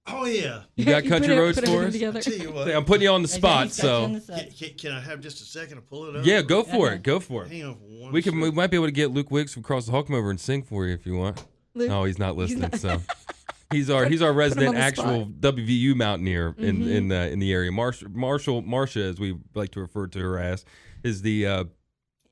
Oh 0.08 0.26
yeah. 0.26 0.62
You 0.76 0.86
got 0.86 1.04
You 1.04 1.10
Country 1.10 1.30
put 1.30 1.38
it- 1.38 1.40
Roads 1.42 1.60
put 1.60 1.68
for 1.68 1.82
everything 1.84 1.88
us? 1.88 1.94
together. 1.94 2.22
Tell 2.22 2.48
you 2.48 2.52
what. 2.54 2.70
I'm 2.76 2.86
putting 2.86 3.04
you 3.04 3.10
on 3.10 3.22
the 3.24 3.28
spot, 3.28 3.60
Danny's 3.70 3.78
got 3.78 3.88
you 3.88 3.90
on 4.16 4.22
so 4.22 4.34
the. 4.36 4.40
Can, 4.42 4.52
can, 4.52 4.78
can 4.78 4.92
I 4.92 5.00
have 5.00 5.20
just 5.20 5.42
a 5.42 5.46
second 5.46 5.78
to 5.78 5.82
pull 5.82 6.06
it 6.06 6.16
up? 6.16 6.26
yeah, 6.26 6.42
go 6.42 6.64
for 6.64 6.92
it. 6.94 7.02
Go 7.04 7.20
for 7.20 7.44
it. 7.46 7.52
Hang 7.52 7.64
on 7.66 7.76
for 7.76 7.82
one 8.04 8.12
We 8.12 8.22
can. 8.22 8.40
We 8.40 8.52
might 8.52 8.68
be 8.68 8.78
able 8.78 8.88
to 8.88 8.92
get 8.92 9.12
Luke 9.12 9.32
Wiggs 9.32 9.54
from 9.54 9.64
Cross 9.64 9.86
the 9.88 9.92
Hall 9.92 10.04
come 10.04 10.16
over 10.16 10.30
and 10.30 10.40
sing 10.40 10.62
for 10.64 10.86
you 10.86 10.94
if 10.94 11.06
you 11.06 11.16
want. 11.18 11.44
Luke, 11.74 11.90
No, 11.90 12.04
he's 12.04 12.20
not 12.20 12.38
listening. 12.38 12.62
not- 12.62 12.76
so 12.80 13.02
he's 13.72 13.90
our 13.90 14.06
he's 14.06 14.22
our 14.22 14.32
resident 14.32 14.70
on 14.70 14.76
the 14.76 14.80
actual 14.82 15.04
spot. 15.04 15.28
Mm-hmm. 15.28 15.62
WVU 15.62 15.96
mountaineer 15.96 16.54
in 16.60 16.88
in 16.88 17.08
the 17.08 17.30
in 17.32 17.40
the 17.40 17.52
area. 17.52 17.72
Marshall 17.72 18.10
Marshall 18.12 18.62
Marsha, 18.64 19.10
as 19.10 19.20
we 19.20 19.38
like 19.56 19.72
to 19.72 19.80
refer 19.80 20.06
to 20.08 20.20
her 20.20 20.38
as, 20.40 20.66
is 21.04 21.24
the 21.24 21.48
uh, 21.48 21.64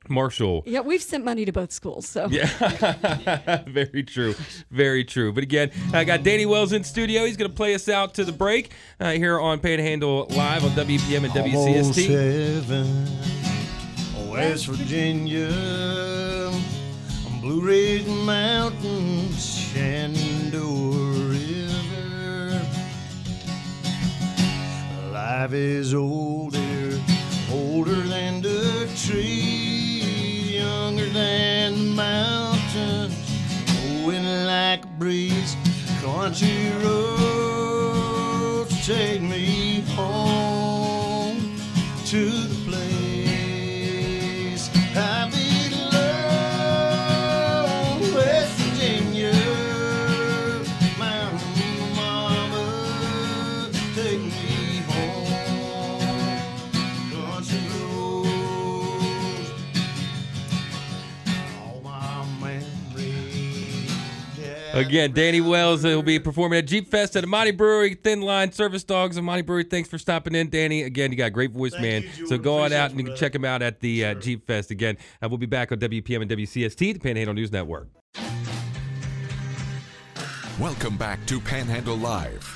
Marshall. 0.10 0.64
Yeah, 0.66 0.82
we've 0.82 1.02
sent 1.02 1.24
money 1.24 1.46
to 1.46 1.52
both 1.52 1.72
schools, 1.72 2.08
so 2.08 2.28
Yeah, 2.30 3.64
very 3.68 4.04
true, 4.04 4.36
very 4.72 5.04
true. 5.06 5.32
But 5.32 5.44
again, 5.44 5.72
I 5.94 6.04
got 6.04 6.24
Danny 6.24 6.46
Wells 6.46 6.72
in 6.74 6.84
studio. 6.84 7.26
He's 7.26 7.38
going 7.38 7.50
to 7.50 7.56
play 7.56 7.74
us 7.74 7.88
out 7.90 8.14
to 8.16 8.26
the 8.26 8.32
break 8.34 8.72
uh, 9.00 9.12
here 9.12 9.40
on 9.40 9.60
Panhandle 9.60 10.28
Live 10.30 10.64
on 10.66 10.72
WPM 10.72 11.24
and 11.26 11.38
Almost 11.38 11.98
WCST. 11.98 12.10
heaven, 12.10 13.08
West 14.30 14.66
Virginia, 14.68 15.50
on 15.52 17.40
Blue 17.42 17.62
Ridge 17.62 18.06
Mountains, 18.08 19.46
Shenandoah 19.72 21.30
River. 21.30 22.62
Life 25.12 25.54
is 25.54 25.94
older, 25.94 27.00
older 27.52 27.96
than 27.96 28.42
the 28.42 28.90
trees, 29.06 29.43
younger 29.43 29.43
than 29.43 29.43
the 29.43 29.43
mountains, 31.96 33.16
blowing 33.66 34.26
like 34.46 34.84
a 34.84 34.88
breeze. 35.00 35.56
Country 36.02 36.72
roads 36.84 38.74
take 38.86 39.22
me 39.22 39.82
home 39.96 40.33
Again, 64.74 65.12
Danny 65.14 65.40
Wells 65.40 65.84
will 65.84 66.02
be 66.02 66.18
performing 66.18 66.58
at 66.58 66.66
Jeep 66.66 66.90
Fest 66.90 67.16
at 67.16 67.24
Amani 67.24 67.52
Brewery, 67.52 67.94
Thin 67.94 68.22
Line 68.22 68.52
Service 68.52 68.84
Dogs, 68.84 69.20
Amani 69.20 69.44
Brewery. 69.44 69.66
Thanks 69.66 69.88
for 69.88 70.00
stopping 70.00 70.34
in, 70.34 70.50
Danny. 70.50 70.82
Again, 70.82 71.12
you 71.12 71.18
got 71.18 71.28
a 71.28 71.30
great 71.30 71.52
voice, 71.52 71.74
Thank 71.74 71.84
man. 71.84 72.12
you, 72.18 72.28
so 72.28 72.40
go 72.40 72.58
on 72.58 72.74
out 72.74 72.90
and 72.90 73.00
you 73.00 73.06
can 73.06 73.16
check 73.16 73.36
him 73.36 73.46
out 73.46 73.62
at 73.62 73.82
the 73.82 74.04
uh, 74.04 74.14
Jeep 74.16 74.48
Fest. 74.48 74.72
Again, 74.72 74.98
uh, 75.22 75.30
we'll 75.30 75.38
be 75.38 75.46
back 75.46 75.72
on 75.72 75.78
WPM 75.78 76.24
and 76.24 76.32
WCST, 76.32 76.78
the 76.94 77.00
Panhandle 77.00 77.36
News 77.36 77.52
Network. 77.52 77.90
Welcome 80.60 80.98
back 80.98 81.24
to 81.28 81.40
Panhandle 81.40 81.98
Live. 81.98 82.50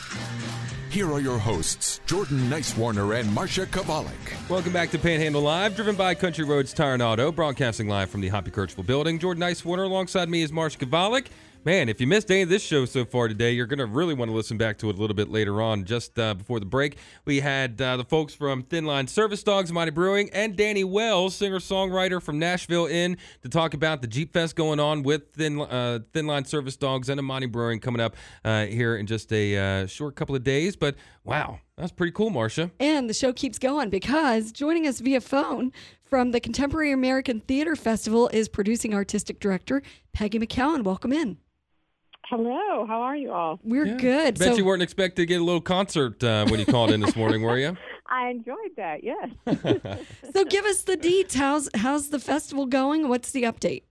Here 0.89 1.11
are 1.11 1.19
your 1.19 1.37
hosts, 1.37 1.99
Jordan 2.07 2.49
Nicewarner 2.49 3.19
and 3.19 3.29
Marsha 3.29 3.67
Chwalik. 3.67 4.49
Welcome 4.49 4.73
back 4.73 4.89
to 4.91 4.97
Panhandle 4.97 5.41
Live, 5.41 5.75
driven 5.75 5.95
by 5.95 6.15
Country 6.15 6.45
Roads 6.45 6.73
Tire 6.73 6.93
and 6.93 7.03
Auto, 7.03 7.31
broadcasting 7.31 7.87
live 7.87 8.09
from 8.09 8.21
the 8.21 8.29
Hoppy 8.29 8.49
Kercheval 8.49 8.85
building. 8.85 9.19
Jordan 9.19 9.43
Nicewarner 9.43 9.85
alongside 9.85 10.29
me 10.29 10.41
is 10.41 10.51
Marsh 10.51 10.77
Kavalik. 10.77 11.27
Man, 11.67 11.89
if 11.89 11.99
you 11.99 12.07
missed 12.07 12.31
any 12.31 12.43
of 12.43 12.47
this 12.47 12.63
show 12.63 12.85
so 12.85 13.03
far 13.03 13.27
today, 13.27 13.51
you're 13.51 13.65
going 13.65 13.79
to 13.79 13.85
really 13.85 14.13
want 14.13 14.31
to 14.31 14.33
listen 14.33 14.57
back 14.57 14.77
to 14.77 14.89
it 14.89 14.95
a 14.95 15.01
little 15.01 15.13
bit 15.13 15.27
later 15.27 15.61
on. 15.61 15.83
Just 15.83 16.17
uh, 16.17 16.33
before 16.33 16.61
the 16.61 16.65
break, 16.65 16.95
we 17.25 17.41
had 17.41 17.81
uh, 17.81 17.97
the 17.97 18.05
folks 18.05 18.33
from 18.33 18.63
Thin 18.63 18.85
Line 18.85 19.05
Service 19.05 19.43
Dogs, 19.43 19.69
Mighty 19.69 19.91
Brewing, 19.91 20.29
and 20.31 20.55
Danny 20.55 20.85
Wells, 20.85 21.35
singer 21.35 21.59
songwriter 21.59 22.23
from 22.23 22.39
Nashville, 22.39 22.85
in 22.85 23.17
to 23.41 23.49
talk 23.49 23.73
about 23.73 24.01
the 24.01 24.07
Jeep 24.07 24.31
Fest 24.31 24.55
going 24.55 24.79
on 24.79 25.03
with 25.03 25.33
Thin, 25.33 25.59
uh, 25.59 25.99
Thin 26.13 26.25
Line 26.25 26.45
Service 26.45 26.77
Dogs 26.77 27.09
and 27.09 27.19
Amani 27.19 27.47
Brewing 27.47 27.81
coming 27.81 27.99
up 27.99 28.15
uh, 28.45 28.65
here 28.67 28.95
in 28.95 29.05
just 29.05 29.33
a 29.33 29.57
uh, 29.57 29.87
short 29.87 30.15
couple 30.15 30.37
of 30.37 30.45
days. 30.45 30.77
But 30.77 30.95
wow, 31.25 31.59
that's 31.75 31.91
pretty 31.91 32.13
cool, 32.13 32.31
Marsha. 32.31 32.71
And 32.79 33.09
the 33.09 33.13
show 33.13 33.33
keeps 33.33 33.59
going 33.59 33.89
because 33.89 34.53
joining 34.53 34.87
us 34.87 35.01
via 35.01 35.19
phone 35.19 35.73
from 36.05 36.31
the 36.31 36.39
Contemporary 36.39 36.93
American 36.93 37.41
Theater 37.41 37.75
Festival 37.75 38.29
is 38.31 38.47
producing 38.47 38.93
artistic 38.93 39.41
director 39.41 39.81
Peggy 40.13 40.39
McKowen. 40.39 40.85
Welcome 40.85 41.11
in. 41.11 41.39
Hello, 42.25 42.85
how 42.85 43.01
are 43.01 43.15
you 43.15 43.31
all? 43.31 43.59
We're 43.63 43.85
Yeah. 43.85 43.95
good. 43.95 44.39
Bet 44.39 44.49
so, 44.49 44.55
you 44.55 44.65
weren't 44.65 44.81
expecting 44.81 45.23
to 45.23 45.25
get 45.25 45.39
a 45.39 45.43
little 45.43 45.61
concert 45.61 46.21
uh, 46.23 46.45
when 46.47 46.59
you 46.59 46.65
called 46.65 46.91
in 46.91 46.99
this 46.99 47.15
morning, 47.15 47.41
were 47.41 47.57
you? 47.57 47.77
I 48.07 48.29
enjoyed 48.29 48.75
that, 48.75 49.03
yes. 49.03 49.29
so 50.33 50.43
give 50.45 50.65
us 50.65 50.81
the 50.83 50.97
deets. 50.97 51.35
How's 51.35 51.69
how's 51.75 52.09
the 52.09 52.19
festival 52.19 52.65
going? 52.65 53.07
What's 53.09 53.31
the 53.31 53.43
update? 53.43 53.83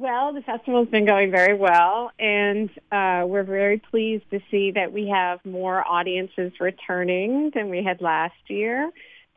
well, 0.00 0.32
the 0.32 0.40
festival's 0.40 0.88
been 0.88 1.04
going 1.04 1.30
very 1.30 1.54
well, 1.54 2.10
and 2.18 2.70
uh, 2.90 3.22
we're 3.26 3.42
very 3.42 3.76
pleased 3.76 4.24
to 4.30 4.40
see 4.50 4.70
that 4.70 4.92
we 4.94 5.08
have 5.08 5.44
more 5.44 5.86
audiences 5.86 6.52
returning 6.58 7.50
than 7.54 7.68
we 7.68 7.84
had 7.84 8.00
last 8.00 8.34
year. 8.48 8.90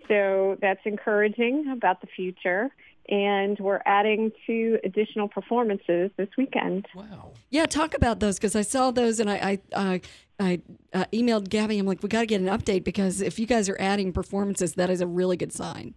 So 0.07 0.57
that's 0.61 0.79
encouraging 0.85 1.69
about 1.69 1.99
the 1.99 2.07
future. 2.07 2.69
And 3.09 3.59
we're 3.59 3.81
adding 3.85 4.31
two 4.47 4.79
additional 4.83 5.27
performances 5.27 6.09
this 6.15 6.29
weekend. 6.37 6.87
Wow. 6.95 7.31
Yeah, 7.49 7.65
talk 7.65 7.93
about 7.93 8.19
those 8.21 8.37
because 8.37 8.55
I 8.55 8.61
saw 8.61 8.91
those 8.91 9.19
and 9.19 9.29
I 9.29 9.59
I 9.75 9.75
uh, 9.75 9.99
I 10.39 10.61
uh, 10.93 11.05
emailed 11.13 11.49
Gabby. 11.49 11.77
I'm 11.79 11.85
like, 11.85 12.01
we 12.01 12.09
got 12.09 12.21
to 12.21 12.25
get 12.25 12.41
an 12.41 12.47
update 12.47 12.83
because 12.83 13.21
if 13.21 13.37
you 13.39 13.45
guys 13.45 13.67
are 13.67 13.77
adding 13.79 14.13
performances, 14.13 14.73
that 14.75 14.89
is 14.89 15.01
a 15.01 15.07
really 15.07 15.37
good 15.37 15.51
sign. 15.51 15.93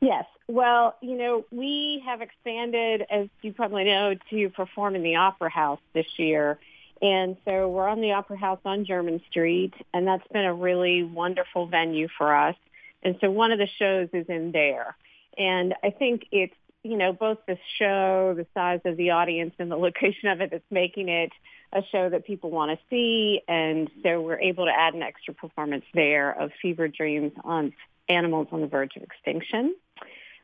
Yes. 0.00 0.24
Well, 0.48 0.96
you 1.00 1.16
know, 1.16 1.44
we 1.52 2.02
have 2.04 2.22
expanded, 2.22 3.06
as 3.08 3.28
you 3.42 3.52
probably 3.52 3.84
know, 3.84 4.16
to 4.30 4.48
perform 4.50 4.96
in 4.96 5.02
the 5.02 5.16
Opera 5.16 5.50
House 5.50 5.80
this 5.92 6.06
year. 6.16 6.58
And 7.00 7.36
so 7.44 7.68
we're 7.68 7.88
on 7.88 8.00
the 8.00 8.12
Opera 8.12 8.36
House 8.36 8.58
on 8.64 8.84
German 8.84 9.22
Street, 9.30 9.72
and 9.94 10.06
that's 10.06 10.26
been 10.32 10.44
a 10.44 10.52
really 10.52 11.02
wonderful 11.02 11.66
venue 11.66 12.08
for 12.18 12.34
us. 12.34 12.56
And 13.02 13.16
so 13.20 13.30
one 13.30 13.52
of 13.52 13.58
the 13.58 13.68
shows 13.78 14.08
is 14.12 14.26
in 14.28 14.52
there. 14.52 14.96
And 15.36 15.74
I 15.82 15.90
think 15.90 16.26
it's, 16.32 16.54
you 16.82 16.96
know, 16.96 17.12
both 17.12 17.38
the 17.46 17.58
show, 17.78 18.34
the 18.36 18.46
size 18.54 18.80
of 18.84 18.96
the 18.96 19.10
audience, 19.10 19.54
and 19.58 19.70
the 19.70 19.76
location 19.76 20.28
of 20.28 20.40
it 20.40 20.50
that's 20.50 20.70
making 20.70 21.08
it 21.08 21.30
a 21.72 21.82
show 21.92 22.08
that 22.08 22.26
people 22.26 22.50
want 22.50 22.70
to 22.72 22.78
see. 22.88 23.42
And 23.46 23.90
so 24.02 24.20
we're 24.20 24.40
able 24.40 24.64
to 24.64 24.72
add 24.72 24.94
an 24.94 25.02
extra 25.02 25.34
performance 25.34 25.84
there 25.94 26.32
of 26.32 26.50
Fever 26.60 26.88
Dreams 26.88 27.32
on 27.44 27.72
Animals 28.08 28.48
on 28.50 28.60
the 28.60 28.66
Verge 28.66 28.96
of 28.96 29.02
Extinction. 29.02 29.74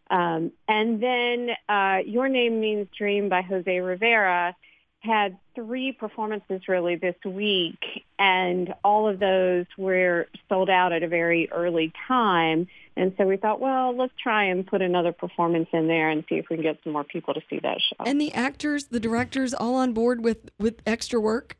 Um, 0.08 0.52
and 0.68 1.02
then 1.02 1.50
uh, 1.68 1.98
Your 2.06 2.28
Name 2.28 2.60
Means 2.60 2.88
Dream 2.96 3.28
by 3.28 3.42
Jose 3.42 3.80
Rivera 3.80 4.54
had 5.00 5.38
three 5.54 5.92
performances 5.92 6.62
really 6.68 6.96
this 6.96 7.14
week, 7.24 7.78
and 8.18 8.74
all 8.82 9.08
of 9.08 9.18
those 9.18 9.66
were 9.78 10.26
sold 10.48 10.68
out 10.68 10.92
at 10.92 11.02
a 11.02 11.08
very 11.08 11.50
early 11.52 11.92
time. 12.08 12.66
And 12.96 13.14
so 13.16 13.24
we 13.26 13.36
thought, 13.36 13.60
well, 13.60 13.96
let's 13.96 14.12
try 14.22 14.44
and 14.44 14.66
put 14.66 14.82
another 14.82 15.12
performance 15.12 15.68
in 15.72 15.86
there 15.86 16.08
and 16.10 16.24
see 16.28 16.36
if 16.36 16.46
we 16.50 16.56
can 16.56 16.62
get 16.62 16.78
some 16.82 16.92
more 16.92 17.04
people 17.04 17.34
to 17.34 17.40
see 17.48 17.58
that 17.62 17.78
show. 17.80 18.04
And 18.04 18.20
the 18.20 18.32
actors, 18.32 18.86
the 18.86 19.00
directors, 19.00 19.54
all 19.54 19.74
on 19.76 19.92
board 19.92 20.24
with 20.24 20.50
with 20.58 20.80
extra 20.86 21.20
work. 21.20 21.56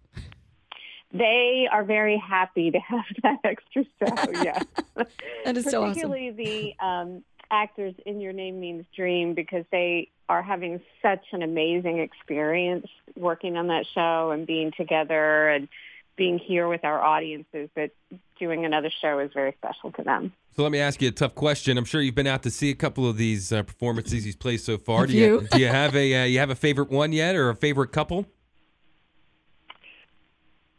they 1.12 1.68
are 1.70 1.84
very 1.84 2.16
happy 2.18 2.70
to 2.70 2.78
have 2.78 3.04
that 3.22 3.38
extra 3.44 3.84
show. 4.00 4.42
Yeah, 4.42 4.60
That 5.44 5.56
is 5.56 5.64
so 5.64 5.82
awesome. 5.84 5.94
particularly 5.94 6.30
the 6.30 6.84
um, 6.84 7.22
actors 7.50 7.94
in 8.06 8.20
Your 8.20 8.32
Name 8.32 8.58
Means 8.58 8.84
Dream 8.96 9.34
because 9.34 9.64
they 9.70 10.08
are 10.28 10.42
having 10.42 10.80
such 11.02 11.24
an 11.32 11.42
amazing 11.42 11.98
experience 11.98 12.86
working 13.16 13.56
on 13.56 13.68
that 13.68 13.86
show 13.94 14.30
and 14.30 14.46
being 14.46 14.72
together 14.76 15.48
and 15.48 15.68
being 16.16 16.38
here 16.38 16.68
with 16.68 16.84
our 16.84 17.00
audiences. 17.02 17.68
That 17.76 17.90
doing 18.38 18.64
another 18.64 18.90
show 19.00 19.18
is 19.18 19.30
very 19.32 19.54
special 19.58 19.92
to 19.92 20.02
them. 20.02 20.32
So 20.56 20.62
let 20.62 20.72
me 20.72 20.78
ask 20.78 21.02
you 21.02 21.08
a 21.08 21.12
tough 21.12 21.34
question. 21.34 21.76
I'm 21.76 21.84
sure 21.84 22.00
you've 22.00 22.14
been 22.14 22.26
out 22.26 22.42
to 22.44 22.50
see 22.50 22.70
a 22.70 22.74
couple 22.74 23.08
of 23.08 23.16
these 23.16 23.52
uh, 23.52 23.62
performances 23.62 24.24
he's 24.24 24.36
played 24.36 24.60
so 24.60 24.78
far. 24.78 25.06
Do 25.06 25.12
you 25.12 25.40
few. 25.40 25.48
do 25.48 25.60
you 25.60 25.68
have 25.68 25.94
a 25.94 26.22
uh, 26.22 26.24
you 26.24 26.38
have 26.38 26.50
a 26.50 26.54
favorite 26.54 26.90
one 26.90 27.12
yet, 27.12 27.36
or 27.36 27.50
a 27.50 27.54
favorite 27.54 27.92
couple? 27.92 28.26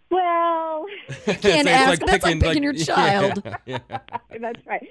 Well, 0.09 0.85
you 1.09 1.15
Can't 1.25 1.45
It's 1.45 1.67
ask. 1.67 2.01
That's 2.01 2.23
like 2.23 2.39
picking 2.39 2.63
your 2.63 2.73
yeah, 2.73 2.85
child. 2.85 3.43
yeah. 3.65 3.79
That's 4.39 4.65
right. 4.65 4.87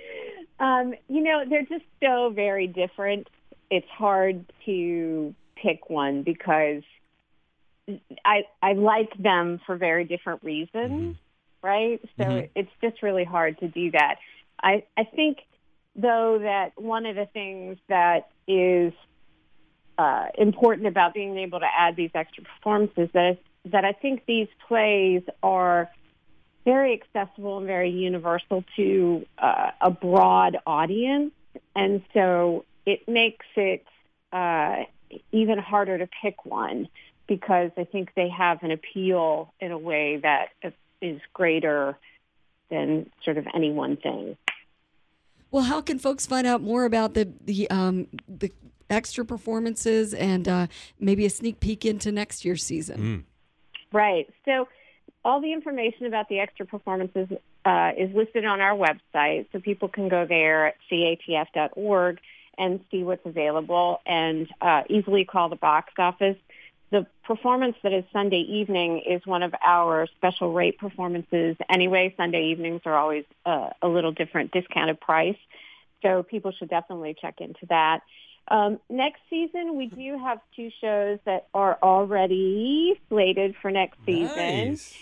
Um, 0.59 0.95
you 1.09 1.23
know, 1.23 1.45
they're 1.49 1.63
just 1.63 1.85
so 2.03 2.31
very 2.31 2.67
different. 2.67 3.29
It's 3.71 3.89
hard 3.89 4.45
to 4.67 5.35
pick 5.57 5.91
one 5.91 6.23
because 6.23 6.83
I 8.25 8.45
I 8.63 8.73
like 8.75 9.13
them 9.19 9.61
for 9.67 9.77
very 9.77 10.05
different 10.05 10.43
reasons, 10.43 11.17
right? 11.63 12.01
So 12.19 12.25
Mhm. 12.25 12.51
it's 12.55 12.71
just 12.83 13.03
really 13.03 13.25
hard 13.25 13.59
to 13.61 13.69
do 13.69 13.91
that. 13.93 14.17
I 14.63 14.85
I 14.97 15.05
think 15.05 15.39
though 15.95 16.39
that 16.43 16.73
one 16.81 17.07
of 17.07 17.17
the 17.17 17.27
things 17.27 17.79
that 17.89 18.29
is 18.47 18.93
uh, 19.99 20.27
important 20.37 20.87
about 20.89 21.15
being 21.15 21.39
able 21.39 21.61
to 21.61 21.67
add 21.67 21.97
these 21.97 22.11
extra 22.15 22.45
performances 22.45 23.09
that 23.15 23.39
that 23.67 23.85
I 23.85 23.93
think 23.93 24.25
these 24.27 24.49
plays 24.69 25.23
are 25.43 25.91
very 26.65 27.01
accessible 27.01 27.59
and 27.59 27.67
very 27.67 27.91
universal 27.91 28.65
to 28.77 29.27
uh, 29.39 29.71
a 29.81 29.91
broad 29.91 30.59
audience, 30.67 31.33
and 31.75 32.03
so 32.13 32.65
it 32.87 33.07
makes 33.09 33.47
it 33.57 33.85
uh, 34.33 34.85
even 35.33 35.59
harder 35.59 35.99
to 35.99 36.09
pick 36.23 36.47
one 36.47 36.89
because 37.27 37.73
I 37.77 37.85
think 37.85 38.13
they 38.15 38.29
have 38.29 38.63
an 38.63 38.71
appeal 38.71 39.53
in 39.61 39.73
a 39.73 39.79
way 39.79 40.19
that 40.19 40.47
is 41.03 41.21
greater 41.35 41.99
than 42.71 43.11
sort 43.25 43.37
of 43.37 43.47
any 43.55 43.71
one 43.71 43.97
thing. 43.97 44.37
Well, 45.51 45.65
how 45.65 45.81
can 45.81 45.99
folks 45.99 46.27
find 46.27 46.47
out 46.47 46.63
more 46.63 46.85
about 46.85 47.15
the 47.15 47.33
the 47.45 47.69
um, 47.71 48.09
the 48.29 48.53
extra 48.89 49.25
performances 49.25 50.15
and 50.15 50.49
uh, 50.49 50.67
maybe 51.01 51.25
a 51.27 51.31
sneak 51.31 51.61
peek 51.61 51.85
into 51.85 52.13
next 52.13 52.45
year's 52.45 52.65
season? 52.65 53.27
Right. 53.93 54.29
So 54.45 54.69
all 55.25 55.41
the 55.41 55.53
information 55.53 56.07
about 56.07 56.29
the 56.29 56.41
extra 56.41 56.67
performances 56.67 57.29
uh, 57.65 57.93
is 57.97 58.15
listed 58.15 58.45
on 58.45 58.61
our 58.61 58.77
website, 58.77 59.47
so 59.53 59.61
people 59.61 59.89
can 59.89 60.09
go 60.09 60.27
there 60.27 60.69
at 60.69 60.75
catf.org 60.91 62.21
and 62.59 62.81
see 62.91 63.03
what's 63.03 63.25
available 63.27 64.01
and 64.07 64.49
uh, 64.61 64.83
easily 64.89 65.25
call 65.25 65.49
the 65.49 65.57
box 65.57 65.93
office. 65.99 66.37
The 66.91 67.07
performance 67.25 67.77
that 67.83 67.93
is 67.93 68.05
Sunday 68.13 68.41
evening 68.41 69.03
is 69.07 69.27
one 69.27 69.43
of 69.43 69.55
our 69.65 70.07
special 70.17 70.53
rate 70.53 70.79
performances. 70.79 71.57
Anyway, 71.69 72.15
Sunday 72.17 72.51
evenings 72.51 72.83
are 72.85 72.95
always 72.95 73.25
uh, 73.45 73.71
a 73.83 73.89
little 73.89 74.13
different 74.13 74.53
discounted 74.53 75.01
price, 75.01 75.39
so 76.03 76.23
people 76.23 76.53
should 76.53 76.71
definitely 76.71 77.17
check 77.21 77.41
into 77.41 77.67
that. 77.67 78.03
Um, 78.49 78.79
next 78.89 79.21
season, 79.29 79.77
we 79.77 79.87
do 79.87 80.19
have 80.19 80.39
two 80.55 80.71
shows 80.81 81.19
that 81.25 81.49
are 81.53 81.77
already 81.83 83.01
slated 83.09 83.57
for 83.61 83.73
next 83.73 83.99
season. 84.07 84.69
Nice. 84.69 84.97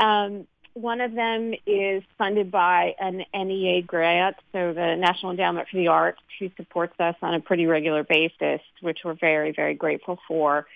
Um, 0.00 0.46
one 0.80 1.00
of 1.00 1.14
them 1.14 1.54
is 1.66 2.02
funded 2.16 2.50
by 2.50 2.94
an 3.00 3.24
NEA 3.34 3.82
grant, 3.82 4.36
so 4.52 4.72
the 4.72 4.94
National 4.96 5.32
Endowment 5.32 5.68
for 5.68 5.76
the 5.76 5.88
Arts, 5.88 6.20
who 6.38 6.50
supports 6.56 6.94
us 7.00 7.16
on 7.20 7.34
a 7.34 7.40
pretty 7.40 7.66
regular 7.66 8.04
basis, 8.04 8.60
which 8.80 9.00
we're 9.04 9.14
very, 9.14 9.52
very 9.52 9.74
grateful 9.74 10.18
for, 10.28 10.66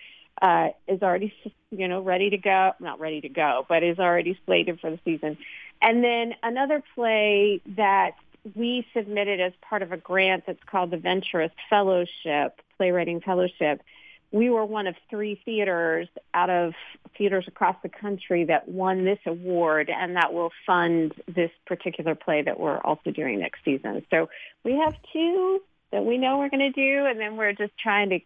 uh, 0.40 0.68
is 0.88 1.02
already, 1.02 1.32
you 1.70 1.86
know, 1.86 2.00
ready 2.00 2.30
to 2.30 2.38
go. 2.38 2.72
Not 2.80 2.98
ready 2.98 3.20
to 3.20 3.28
go, 3.28 3.64
but 3.68 3.82
is 3.82 3.98
already 3.98 4.38
slated 4.44 4.80
for 4.80 4.90
the 4.90 4.98
season. 5.04 5.38
And 5.80 6.02
then 6.02 6.34
another 6.42 6.82
play 6.94 7.60
that 7.76 8.12
we 8.56 8.84
submitted 8.94 9.40
as 9.40 9.52
part 9.62 9.82
of 9.82 9.92
a 9.92 9.96
grant 9.96 10.44
that's 10.46 10.62
called 10.66 10.90
the 10.90 10.96
Venturous 10.96 11.52
Fellowship, 11.70 12.60
Playwriting 12.76 13.20
Fellowship. 13.20 13.82
We 14.32 14.48
were 14.48 14.64
one 14.64 14.86
of 14.86 14.94
three 15.10 15.40
theaters 15.44 16.08
out 16.32 16.48
of 16.48 16.72
theaters 17.18 17.44
across 17.46 17.76
the 17.82 17.90
country 17.90 18.44
that 18.46 18.66
won 18.66 19.04
this 19.04 19.18
award, 19.26 19.90
and 19.90 20.16
that 20.16 20.32
will 20.32 20.50
fund 20.66 21.12
this 21.26 21.50
particular 21.66 22.14
play 22.14 22.42
that 22.42 22.58
we're 22.58 22.78
also 22.78 23.10
doing 23.10 23.40
next 23.40 23.60
season. 23.64 24.04
So 24.10 24.30
we 24.64 24.72
have 24.72 24.94
two 25.12 25.60
that 25.92 26.04
we 26.04 26.16
know 26.16 26.38
we're 26.38 26.48
going 26.48 26.72
to 26.72 26.72
do, 26.72 27.06
and 27.06 27.20
then 27.20 27.36
we're 27.36 27.52
just 27.52 27.76
trying 27.78 28.08
to 28.08 28.20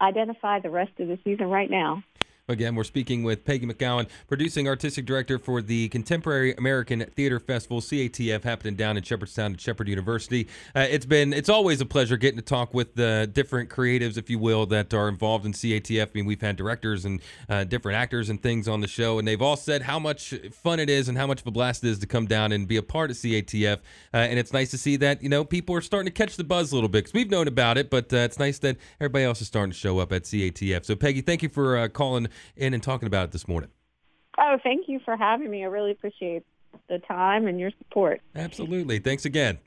identify 0.00 0.60
the 0.60 0.70
rest 0.70 0.92
of 0.98 1.08
the 1.08 1.18
season 1.24 1.48
right 1.48 1.70
now. 1.70 2.02
Again, 2.46 2.74
we're 2.74 2.84
speaking 2.84 3.22
with 3.22 3.46
Peggy 3.46 3.64
McKowen, 3.64 4.06
producing 4.28 4.68
artistic 4.68 5.06
director 5.06 5.38
for 5.38 5.62
the 5.62 5.88
Contemporary 5.88 6.54
American 6.56 7.00
Theater 7.16 7.40
Festival 7.40 7.80
(CATF) 7.80 8.42
happening 8.42 8.74
down 8.74 8.98
in 8.98 9.02
Shepherdstown 9.02 9.54
at 9.54 9.60
Shepherd 9.62 9.88
University. 9.88 10.46
Uh, 10.76 10.80
it's 10.80 11.06
been 11.06 11.32
it's 11.32 11.48
always 11.48 11.80
a 11.80 11.86
pleasure 11.86 12.18
getting 12.18 12.38
to 12.38 12.44
talk 12.44 12.74
with 12.74 12.96
the 12.96 13.30
different 13.32 13.70
creatives, 13.70 14.18
if 14.18 14.28
you 14.28 14.38
will, 14.38 14.66
that 14.66 14.92
are 14.92 15.08
involved 15.08 15.46
in 15.46 15.52
CATF. 15.52 16.08
I 16.08 16.10
mean, 16.12 16.26
we've 16.26 16.42
had 16.42 16.56
directors 16.56 17.06
and 17.06 17.22
uh, 17.48 17.64
different 17.64 17.96
actors 17.96 18.28
and 18.28 18.42
things 18.42 18.68
on 18.68 18.82
the 18.82 18.88
show, 18.88 19.18
and 19.18 19.26
they've 19.26 19.40
all 19.40 19.56
said 19.56 19.80
how 19.80 19.98
much 19.98 20.34
fun 20.52 20.80
it 20.80 20.90
is 20.90 21.08
and 21.08 21.16
how 21.16 21.26
much 21.26 21.40
of 21.40 21.46
a 21.46 21.50
blast 21.50 21.82
it 21.82 21.88
is 21.88 21.98
to 22.00 22.06
come 22.06 22.26
down 22.26 22.52
and 22.52 22.68
be 22.68 22.76
a 22.76 22.82
part 22.82 23.10
of 23.10 23.16
CATF. 23.16 23.78
Uh, 24.12 24.16
and 24.18 24.38
it's 24.38 24.52
nice 24.52 24.70
to 24.70 24.76
see 24.76 24.96
that 24.96 25.22
you 25.22 25.30
know 25.30 25.46
people 25.46 25.74
are 25.74 25.80
starting 25.80 26.12
to 26.12 26.12
catch 26.12 26.36
the 26.36 26.44
buzz 26.44 26.72
a 26.72 26.74
little 26.74 26.90
bit 26.90 27.04
because 27.04 27.14
we've 27.14 27.30
known 27.30 27.48
about 27.48 27.78
it, 27.78 27.88
but 27.88 28.12
uh, 28.12 28.18
it's 28.18 28.38
nice 28.38 28.58
that 28.58 28.76
everybody 29.00 29.24
else 29.24 29.40
is 29.40 29.46
starting 29.46 29.72
to 29.72 29.78
show 29.78 29.98
up 29.98 30.12
at 30.12 30.24
CATF. 30.24 30.84
So, 30.84 30.94
Peggy, 30.94 31.22
thank 31.22 31.42
you 31.42 31.48
for 31.48 31.78
uh, 31.78 31.88
calling 31.88 32.28
in 32.56 32.74
and 32.74 32.82
talking 32.82 33.06
about 33.06 33.24
it 33.24 33.32
this 33.32 33.48
morning. 33.48 33.70
Oh, 34.38 34.58
thank 34.62 34.88
you 34.88 35.00
for 35.04 35.16
having 35.16 35.50
me. 35.50 35.62
I 35.62 35.66
really 35.66 35.92
appreciate 35.92 36.44
the 36.88 36.98
time 36.98 37.46
and 37.46 37.60
your 37.60 37.70
support. 37.78 38.20
Absolutely. 38.34 38.98
Thanks 38.98 39.24
again. 39.24 39.58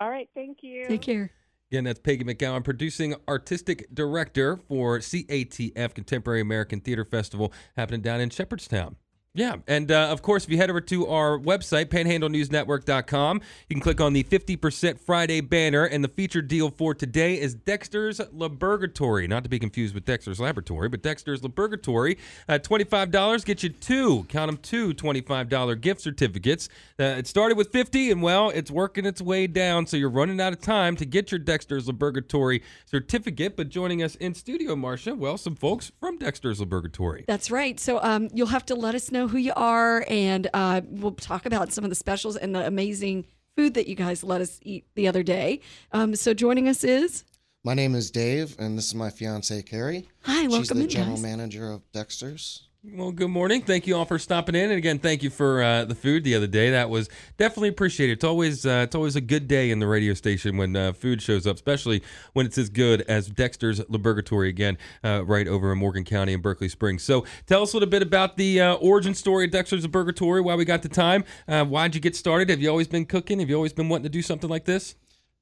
All 0.00 0.08
right, 0.08 0.28
thank 0.34 0.58
you. 0.62 0.86
Take 0.88 1.02
care. 1.02 1.30
Again, 1.70 1.84
that's 1.84 2.00
Peggy 2.00 2.24
McKowen, 2.24 2.64
producing 2.64 3.14
artistic 3.28 3.86
director 3.94 4.56
for 4.56 4.98
CATF 4.98 5.94
Contemporary 5.94 6.40
American 6.40 6.80
Theater 6.80 7.04
Festival 7.04 7.52
happening 7.76 8.00
down 8.00 8.20
in 8.20 8.30
Shepherdstown. 8.30 8.96
Yeah, 9.32 9.58
and 9.68 9.92
uh, 9.92 10.08
of 10.08 10.22
course, 10.22 10.42
if 10.42 10.50
you 10.50 10.56
head 10.56 10.70
over 10.70 10.80
to 10.80 11.06
our 11.06 11.38
website, 11.38 11.84
panhandlenewsnetwork.com, 11.84 13.40
you 13.68 13.76
can 13.76 13.80
click 13.80 14.00
on 14.00 14.12
the 14.12 14.24
50% 14.24 14.98
Friday 14.98 15.40
banner, 15.40 15.84
and 15.84 16.02
the 16.02 16.08
featured 16.08 16.48
deal 16.48 16.68
for 16.68 16.94
today 16.94 17.38
is 17.38 17.54
Dexter's 17.54 18.18
Laburgertory. 18.18 19.28
Not 19.28 19.44
to 19.44 19.48
be 19.48 19.60
confused 19.60 19.94
with 19.94 20.04
Dexter's 20.04 20.40
Laboratory, 20.40 20.88
but 20.88 21.00
Dexter's 21.02 21.42
Laburgertory. 21.42 22.18
Uh, 22.48 22.54
$25 22.54 23.44
gets 23.44 23.62
you 23.62 23.68
two, 23.68 24.24
count 24.24 24.48
them 24.48 24.56
two 24.56 24.92
$25 24.94 25.80
gift 25.80 26.00
certificates. 26.00 26.68
Uh, 26.98 27.04
it 27.04 27.28
started 27.28 27.56
with 27.56 27.70
50 27.70 28.10
and 28.10 28.22
well, 28.22 28.50
it's 28.50 28.70
working 28.70 29.06
its 29.06 29.22
way 29.22 29.46
down, 29.46 29.86
so 29.86 29.96
you're 29.96 30.10
running 30.10 30.40
out 30.40 30.52
of 30.52 30.60
time 30.60 30.96
to 30.96 31.04
get 31.04 31.30
your 31.30 31.38
Dexter's 31.38 31.86
Laburgertory 31.86 32.62
certificate. 32.84 33.56
But 33.56 33.68
joining 33.68 34.02
us 34.02 34.16
in 34.16 34.34
studio, 34.34 34.74
Marsha, 34.74 35.16
well, 35.16 35.38
some 35.38 35.54
folks 35.54 35.92
from 36.00 36.18
Dexter's 36.18 36.60
Laburgertory. 36.60 37.26
That's 37.26 37.52
right. 37.52 37.78
So 37.78 38.02
um, 38.02 38.28
you'll 38.34 38.48
have 38.48 38.66
to 38.66 38.74
let 38.74 38.96
us 38.96 39.12
know 39.12 39.19
who 39.28 39.38
you 39.38 39.52
are, 39.56 40.04
and 40.08 40.48
uh, 40.54 40.80
we'll 40.86 41.12
talk 41.12 41.46
about 41.46 41.72
some 41.72 41.84
of 41.84 41.90
the 41.90 41.96
specials 41.96 42.36
and 42.36 42.54
the 42.54 42.66
amazing 42.66 43.26
food 43.56 43.74
that 43.74 43.86
you 43.88 43.94
guys 43.94 44.22
let 44.24 44.40
us 44.40 44.58
eat 44.62 44.84
the 44.94 45.08
other 45.08 45.22
day. 45.22 45.60
Um, 45.92 46.14
so 46.16 46.32
joining 46.34 46.68
us 46.68 46.84
is 46.84 47.24
My 47.64 47.74
name 47.74 47.94
is 47.94 48.10
Dave, 48.10 48.56
and 48.58 48.78
this 48.78 48.86
is 48.86 48.94
my 48.94 49.10
fiance 49.10 49.62
Carrie. 49.62 50.08
Hi, 50.22 50.42
She's 50.42 50.50
welcome 50.50 50.78
the 50.78 50.84
in, 50.84 50.90
general 50.90 51.14
guys. 51.16 51.22
manager 51.22 51.70
of 51.70 51.82
Dexter's. 51.92 52.68
Well, 52.82 53.12
good 53.12 53.28
morning. 53.28 53.60
Thank 53.60 53.86
you 53.86 53.94
all 53.94 54.06
for 54.06 54.18
stopping 54.18 54.54
in, 54.54 54.70
and 54.70 54.78
again, 54.78 54.98
thank 54.98 55.22
you 55.22 55.28
for 55.28 55.62
uh, 55.62 55.84
the 55.84 55.94
food 55.94 56.24
the 56.24 56.34
other 56.34 56.46
day. 56.46 56.70
That 56.70 56.88
was 56.88 57.10
definitely 57.36 57.68
appreciated. 57.68 58.14
It's 58.14 58.24
always 58.24 58.64
uh, 58.64 58.84
it's 58.84 58.94
always 58.94 59.16
a 59.16 59.20
good 59.20 59.46
day 59.46 59.70
in 59.70 59.80
the 59.80 59.86
radio 59.86 60.14
station 60.14 60.56
when 60.56 60.74
uh, 60.74 60.94
food 60.94 61.20
shows 61.20 61.46
up, 61.46 61.56
especially 61.56 62.02
when 62.32 62.46
it's 62.46 62.56
as 62.56 62.70
good 62.70 63.02
as 63.02 63.28
Dexter's 63.28 63.80
Laburgertory 63.80 64.48
again, 64.48 64.78
uh, 65.04 65.26
right 65.26 65.46
over 65.46 65.70
in 65.72 65.78
Morgan 65.78 66.04
County 66.04 66.32
in 66.32 66.40
Berkeley 66.40 66.70
Springs. 66.70 67.02
So, 67.02 67.26
tell 67.44 67.62
us 67.62 67.74
a 67.74 67.76
little 67.76 67.90
bit 67.90 68.00
about 68.00 68.38
the 68.38 68.62
uh, 68.62 68.74
origin 68.76 69.12
story 69.12 69.44
of 69.44 69.50
Dexter's 69.50 69.86
Laburgertory. 69.86 70.42
Why 70.42 70.54
we 70.54 70.64
got 70.64 70.80
the 70.80 70.88
time? 70.88 71.24
Uh, 71.46 71.66
why'd 71.66 71.94
you 71.94 72.00
get 72.00 72.16
started? 72.16 72.48
Have 72.48 72.62
you 72.62 72.70
always 72.70 72.88
been 72.88 73.04
cooking? 73.04 73.40
Have 73.40 73.50
you 73.50 73.56
always 73.56 73.74
been 73.74 73.90
wanting 73.90 74.04
to 74.04 74.08
do 74.08 74.22
something 74.22 74.48
like 74.48 74.64
this? 74.64 74.94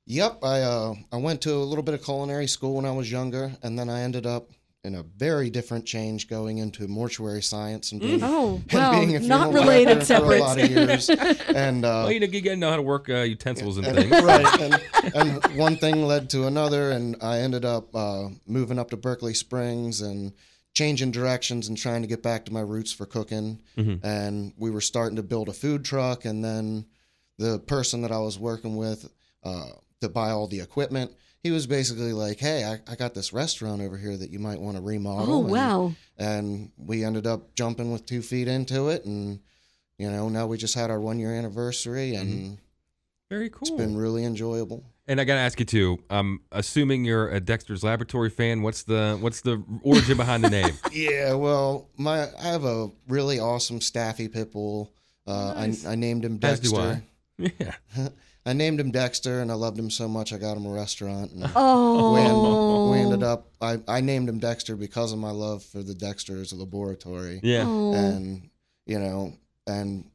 Yep, 0.06 0.40
I 0.42 0.96
I 1.12 1.16
went 1.18 1.40
to 1.42 1.52
a 1.54 1.62
little 1.62 1.84
bit 1.84 1.94
of 1.94 2.02
culinary 2.02 2.48
school 2.48 2.74
when 2.74 2.84
I 2.84 2.90
was 2.90 3.12
younger, 3.12 3.52
and 3.62 3.78
then 3.78 3.88
I 3.88 4.00
ended 4.00 4.26
up 4.26 4.50
in 4.88 4.94
a 4.94 5.02
very 5.02 5.50
different 5.50 5.84
change 5.86 6.28
going 6.28 6.58
into 6.58 6.88
mortuary 6.88 7.42
science 7.42 7.92
and 7.92 8.00
being, 8.00 8.20
Oh, 8.22 8.54
and 8.70 8.72
well, 8.72 8.92
being 8.92 9.14
a 9.16 9.20
not 9.20 9.50
funeral 9.52 9.64
related, 9.64 9.94
director 10.06 10.16
for 10.26 10.34
a 10.34 10.38
lot 10.40 10.58
of 10.60 10.70
years. 10.70 11.08
And 11.54 11.84
uh, 11.84 11.88
well, 12.04 12.12
you 12.12 12.20
know, 12.20 12.26
you 12.26 12.40
gotta 12.40 12.56
know 12.56 12.70
how 12.70 12.76
to 12.76 12.82
work 12.82 13.08
uh, 13.08 13.18
utensils 13.20 13.76
and 13.76 13.86
and- 13.86 13.96
things. 13.98 14.10
right. 14.24 14.60
And, 14.60 15.14
and 15.14 15.56
one 15.58 15.76
thing 15.76 16.02
led 16.04 16.30
to 16.30 16.46
another, 16.46 16.90
and 16.90 17.16
I 17.22 17.38
ended 17.40 17.64
up 17.64 17.94
uh, 17.94 18.28
moving 18.46 18.78
up 18.78 18.90
to 18.90 18.96
Berkeley 18.96 19.34
Springs 19.34 20.00
and 20.00 20.32
changing 20.74 21.10
directions 21.10 21.68
and 21.68 21.76
trying 21.76 22.02
to 22.02 22.08
get 22.08 22.22
back 22.22 22.44
to 22.46 22.52
my 22.52 22.60
roots 22.60 22.92
for 22.92 23.04
cooking. 23.04 23.60
Mhm. 23.76 24.02
And 24.02 24.52
we 24.56 24.70
were 24.70 24.80
starting 24.80 25.16
to 25.16 25.22
build 25.22 25.48
a 25.48 25.52
food 25.52 25.84
truck, 25.84 26.24
and 26.24 26.42
then 26.44 26.86
the 27.38 27.58
person 27.58 28.00
that 28.02 28.10
I 28.12 28.18
was 28.18 28.38
working 28.38 28.76
with 28.76 29.08
uh, 29.44 29.68
to 30.00 30.08
buy 30.08 30.30
all 30.30 30.46
the 30.46 30.60
equipment. 30.60 31.12
He 31.42 31.50
was 31.50 31.66
basically 31.66 32.12
like, 32.12 32.38
"Hey, 32.40 32.64
I, 32.64 32.92
I 32.92 32.96
got 32.96 33.14
this 33.14 33.32
restaurant 33.32 33.80
over 33.80 33.96
here 33.96 34.16
that 34.16 34.30
you 34.30 34.38
might 34.38 34.60
want 34.60 34.76
to 34.76 34.82
remodel." 34.82 35.34
Oh, 35.34 35.40
And- 35.42 35.50
wow. 35.50 35.92
And 36.18 36.70
we 36.76 37.04
ended 37.04 37.26
up 37.26 37.54
jumping 37.54 37.92
with 37.92 38.06
two 38.06 38.22
feet 38.22 38.48
into 38.48 38.88
it, 38.88 39.04
and 39.04 39.40
you 39.98 40.10
know, 40.10 40.28
now 40.28 40.46
we 40.46 40.58
just 40.58 40.74
had 40.74 40.90
our 40.90 41.00
one 41.00 41.18
year 41.18 41.32
anniversary, 41.34 42.14
and 42.16 42.58
Very 43.30 43.50
cool. 43.50 43.60
it's 43.62 43.70
been 43.70 43.96
really 43.96 44.24
enjoyable. 44.24 44.84
And 45.06 45.20
I 45.20 45.24
gotta 45.24 45.40
ask 45.40 45.58
you 45.58 45.64
too. 45.64 45.98
I'm 46.10 46.40
assuming 46.52 47.04
you're 47.04 47.28
a 47.30 47.40
Dexter's 47.40 47.82
Laboratory 47.82 48.28
fan. 48.30 48.62
What's 48.62 48.82
the 48.82 49.16
what's 49.20 49.40
the 49.40 49.62
origin 49.82 50.16
behind 50.16 50.44
the 50.44 50.50
name? 50.50 50.74
Yeah, 50.92 51.34
well, 51.34 51.88
my 51.96 52.26
I 52.38 52.42
have 52.48 52.64
a 52.64 52.90
really 53.08 53.38
awesome 53.40 53.80
Staffy 53.80 54.28
pit 54.28 54.52
bull. 54.52 54.92
Uh, 55.26 55.54
Nice. 55.56 55.86
I, 55.86 55.92
I 55.92 55.94
named 55.94 56.24
him 56.24 56.38
As 56.42 56.60
do 56.60 56.70
Dexter. 56.70 57.02
I. 57.40 57.52
Yeah. 57.60 58.08
I 58.48 58.52
named 58.54 58.80
him 58.80 58.90
Dexter, 58.90 59.40
and 59.40 59.50
I 59.50 59.54
loved 59.54 59.78
him 59.78 59.90
so 59.90 60.08
much 60.08 60.32
I 60.32 60.38
got 60.38 60.56
him 60.56 60.64
a 60.66 60.70
restaurant. 60.70 61.32
And 61.32 61.50
Oh. 61.54 62.14
we, 62.14 62.20
ended, 62.20 62.92
we 62.92 63.12
ended 63.12 63.22
up. 63.22 63.48
I, 63.60 63.78
I 63.86 64.00
named 64.00 64.28
him 64.28 64.38
Dexter 64.38 64.74
because 64.76 65.12
of 65.12 65.18
my 65.18 65.30
love 65.30 65.62
for 65.62 65.82
the 65.82 65.94
Dexter's 65.94 66.52
Laboratory. 66.52 67.40
Yeah. 67.42 67.64
Oh. 67.66 67.92
and 67.92 68.48
you 68.86 68.98
know, 68.98 69.34
and 69.66 70.10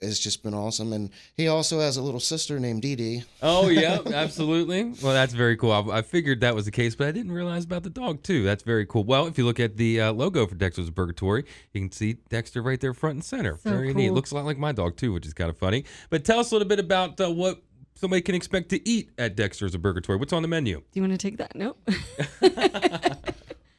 it's 0.00 0.18
just 0.20 0.42
been 0.44 0.54
awesome. 0.54 0.92
And 0.92 1.10
he 1.34 1.48
also 1.48 1.80
has 1.80 1.96
a 1.96 2.02
little 2.02 2.20
sister 2.20 2.58
named 2.60 2.82
Dee 2.82 2.94
Dee. 2.96 3.24
Oh 3.42 3.68
yeah, 3.68 3.98
absolutely. 4.06 4.84
Well, 5.02 5.12
that's 5.12 5.32
very 5.34 5.56
cool. 5.56 5.72
I, 5.72 5.98
I 5.98 6.02
figured 6.02 6.40
that 6.40 6.54
was 6.54 6.64
the 6.64 6.70
case, 6.70 6.94
but 6.94 7.08
I 7.08 7.12
didn't 7.12 7.32
realize 7.32 7.64
about 7.64 7.82
the 7.82 7.90
dog 7.90 8.22
too. 8.22 8.44
That's 8.44 8.62
very 8.62 8.86
cool. 8.86 9.04
Well, 9.04 9.26
if 9.26 9.38
you 9.38 9.44
look 9.44 9.58
at 9.60 9.76
the 9.76 10.00
uh, 10.00 10.12
logo 10.12 10.46
for 10.46 10.54
Dexter's 10.54 10.90
Burgatory, 10.90 11.44
you 11.72 11.80
can 11.80 11.92
see 11.92 12.14
Dexter 12.28 12.62
right 12.62 12.80
there, 12.80 12.94
front 12.94 13.14
and 13.14 13.24
center. 13.24 13.56
So 13.58 13.70
very 13.70 13.92
neat. 13.94 14.10
Looks 14.10 14.30
a 14.30 14.34
lot 14.36 14.44
like 14.44 14.58
my 14.58 14.72
dog 14.72 14.96
too, 14.96 15.12
which 15.12 15.26
is 15.26 15.34
kind 15.34 15.50
of 15.50 15.58
funny. 15.58 15.84
But 16.10 16.24
tell 16.24 16.38
us 16.40 16.50
a 16.50 16.54
little 16.54 16.68
bit 16.68 16.78
about 16.80 17.20
uh, 17.20 17.30
what 17.30 17.60
somebody 17.98 18.22
can 18.22 18.34
expect 18.34 18.68
to 18.70 18.88
eat 18.88 19.10
at 19.18 19.36
Dexter's 19.36 19.76
Burgatory. 19.76 20.18
What's 20.18 20.32
on 20.32 20.42
the 20.42 20.48
menu? 20.48 20.76
Do 20.76 20.84
you 20.94 21.02
want 21.02 21.12
to 21.12 21.18
take 21.18 21.38
that? 21.38 21.54
Nope. 21.54 21.78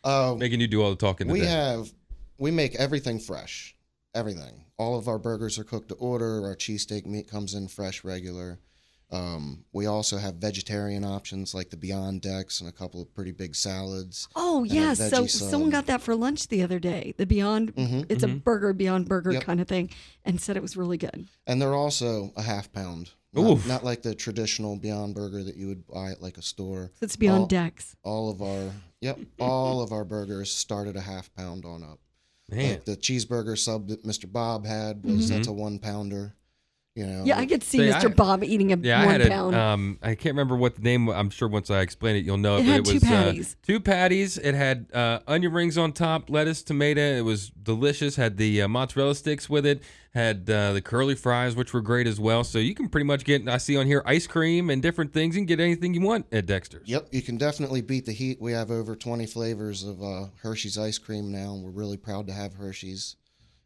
Uh, 0.01 0.33
Making 0.39 0.61
you 0.61 0.67
do 0.67 0.81
all 0.81 0.89
the 0.91 0.95
talking 0.95 1.27
we 1.27 1.39
today. 1.39 1.51
have 1.51 1.91
we 2.37 2.51
make 2.51 2.73
everything 2.75 3.19
fresh 3.19 3.75
everything 4.15 4.63
all 4.77 4.97
of 4.97 5.09
our 5.09 5.19
burgers 5.19 5.59
are 5.59 5.65
cooked 5.65 5.89
to 5.89 5.95
order 5.95 6.45
our 6.45 6.55
cheesesteak 6.55 7.05
meat 7.05 7.29
comes 7.29 7.53
in 7.53 7.67
fresh 7.67 8.05
regular 8.05 8.59
um, 9.11 9.65
we 9.73 9.85
also 9.87 10.17
have 10.17 10.35
vegetarian 10.35 11.03
options 11.03 11.53
like 11.55 11.69
the 11.71 11.77
beyond 11.77 12.21
decks 12.21 12.59
and 12.59 12.69
a 12.69 12.71
couple 12.71 13.01
of 13.01 13.13
pretty 13.15 13.31
big 13.31 13.55
salads 13.55 14.27
Oh 14.35 14.63
yes. 14.63 14.97
So 15.09 15.23
veggie 15.23 15.29
someone 15.29 15.69
got 15.71 15.87
that 15.87 16.01
for 16.01 16.15
lunch 16.15 16.47
the 16.47 16.61
other 16.61 16.79
day. 16.79 17.13
The 17.17 17.25
Beyond. 17.25 17.75
Mhm. 17.75 18.05
It's 18.09 18.23
a 18.23 18.27
burger 18.27 18.73
Beyond 18.73 19.07
Burger 19.09 19.31
Yep. 19.31 19.43
kind 19.43 19.59
of 19.61 19.67
thing, 19.67 19.89
and 20.23 20.39
said 20.39 20.55
it 20.57 20.61
was 20.61 20.77
really 20.77 20.97
good. 20.97 21.27
and 21.47 21.61
they're 21.61 21.73
also 21.73 22.31
a 22.35 22.43
half 22.43 22.71
pound 22.71 23.11
not, 23.33 23.65
not 23.67 23.83
like 23.85 24.01
the 24.01 24.15
traditional 24.15 24.75
beyond 24.75 25.13
burger 25.13 25.43
that 25.43 25.55
you 25.55 25.67
would 25.67 25.85
buy 25.87 26.09
at 26.11 26.19
like 26.21 26.37
a 26.37 26.41
store 26.41 26.91
So 26.99 27.03
it's 27.05 27.15
Beyond 27.15 27.41
all, 27.41 27.45
Decks. 27.47 27.95
all 28.03 28.29
of 28.29 28.41
our 28.41 28.71
yep 29.01 29.17
all 29.39 29.81
of 29.81 29.91
our 29.91 30.03
burgers 30.05 30.51
start 30.51 30.87
at 30.87 30.95
a 30.95 31.01
half 31.01 31.33
pound 31.35 31.63
on 31.65 31.83
up 31.83 31.99
Man. 32.51 32.71
Like 32.71 32.85
the 32.85 32.97
cheeseburger 32.97 33.55
sub 33.57 33.87
that 33.89 34.03
mr 34.03 34.31
bob 34.31 34.65
had 34.65 35.03
was 35.03 35.29
that's 35.29 35.47
a 35.47 35.51
one 35.53 35.77
pounder 35.79 36.33
you 36.95 37.05
know. 37.05 37.23
Yeah, 37.23 37.37
I 37.37 37.45
could 37.45 37.63
see 37.63 37.77
See, 37.77 37.83
Mr. 37.85 38.05
I- 38.11 38.13
Bob 38.13 38.43
eating 38.43 38.73
a 38.73 38.77
Yeah, 38.77 39.01
I 39.01 39.05
one 39.05 39.21
had 39.21 39.31
a, 39.31 39.59
um, 39.59 39.99
I 40.01 40.15
can't 40.15 40.33
remember 40.33 40.55
what 40.55 40.75
the 40.75 40.81
name. 40.81 41.07
I'm 41.09 41.29
sure 41.29 41.47
once 41.47 41.69
I 41.69 41.81
explain 41.81 42.15
it, 42.15 42.25
you'll 42.25 42.37
know 42.37 42.57
it. 42.57 42.61
It 42.61 42.65
but 42.65 42.71
had 42.71 42.79
it 42.79 42.85
two 42.85 42.93
was 42.93 43.03
patties. 43.03 43.53
Uh, 43.53 43.65
two 43.65 43.79
patties. 43.79 44.37
It 44.37 44.55
had 44.55 44.87
uh, 44.93 45.19
onion 45.27 45.53
rings 45.53 45.77
on 45.77 45.93
top, 45.93 46.29
lettuce, 46.29 46.61
tomato. 46.63 47.01
It 47.01 47.21
was 47.21 47.49
delicious. 47.49 48.15
Had 48.15 48.37
the 48.37 48.63
uh, 48.63 48.67
mozzarella 48.67 49.15
sticks 49.15 49.49
with 49.49 49.65
it. 49.65 49.81
Had 50.13 50.49
uh, 50.49 50.73
the 50.73 50.81
curly 50.81 51.13
fries, 51.15 51.55
which 51.55 51.71
were 51.73 51.81
great 51.81 52.07
as 52.07 52.19
well. 52.19 52.43
So 52.43 52.57
you 52.57 52.73
can 52.73 52.89
pretty 52.89 53.05
much 53.05 53.23
get. 53.23 53.47
I 53.47 53.57
see 53.57 53.77
on 53.77 53.85
here 53.85 54.01
ice 54.05 54.27
cream 54.27 54.69
and 54.69 54.81
different 54.81 55.13
things. 55.13 55.35
You 55.35 55.41
can 55.41 55.45
get 55.45 55.59
anything 55.59 55.93
you 55.93 56.01
want 56.01 56.25
at 56.31 56.47
Dexter's. 56.47 56.89
Yep, 56.89 57.09
you 57.11 57.21
can 57.21 57.37
definitely 57.37 57.81
beat 57.81 58.05
the 58.07 58.11
heat. 58.11 58.41
We 58.41 58.51
have 58.53 58.71
over 58.71 58.95
20 58.95 59.25
flavors 59.27 59.83
of 59.83 60.01
uh, 60.01 60.25
Hershey's 60.41 60.77
ice 60.77 60.97
cream 60.97 61.31
now, 61.31 61.53
and 61.53 61.63
we're 61.63 61.69
really 61.69 61.97
proud 61.97 62.27
to 62.27 62.33
have 62.33 62.53
Hershey's. 62.55 63.15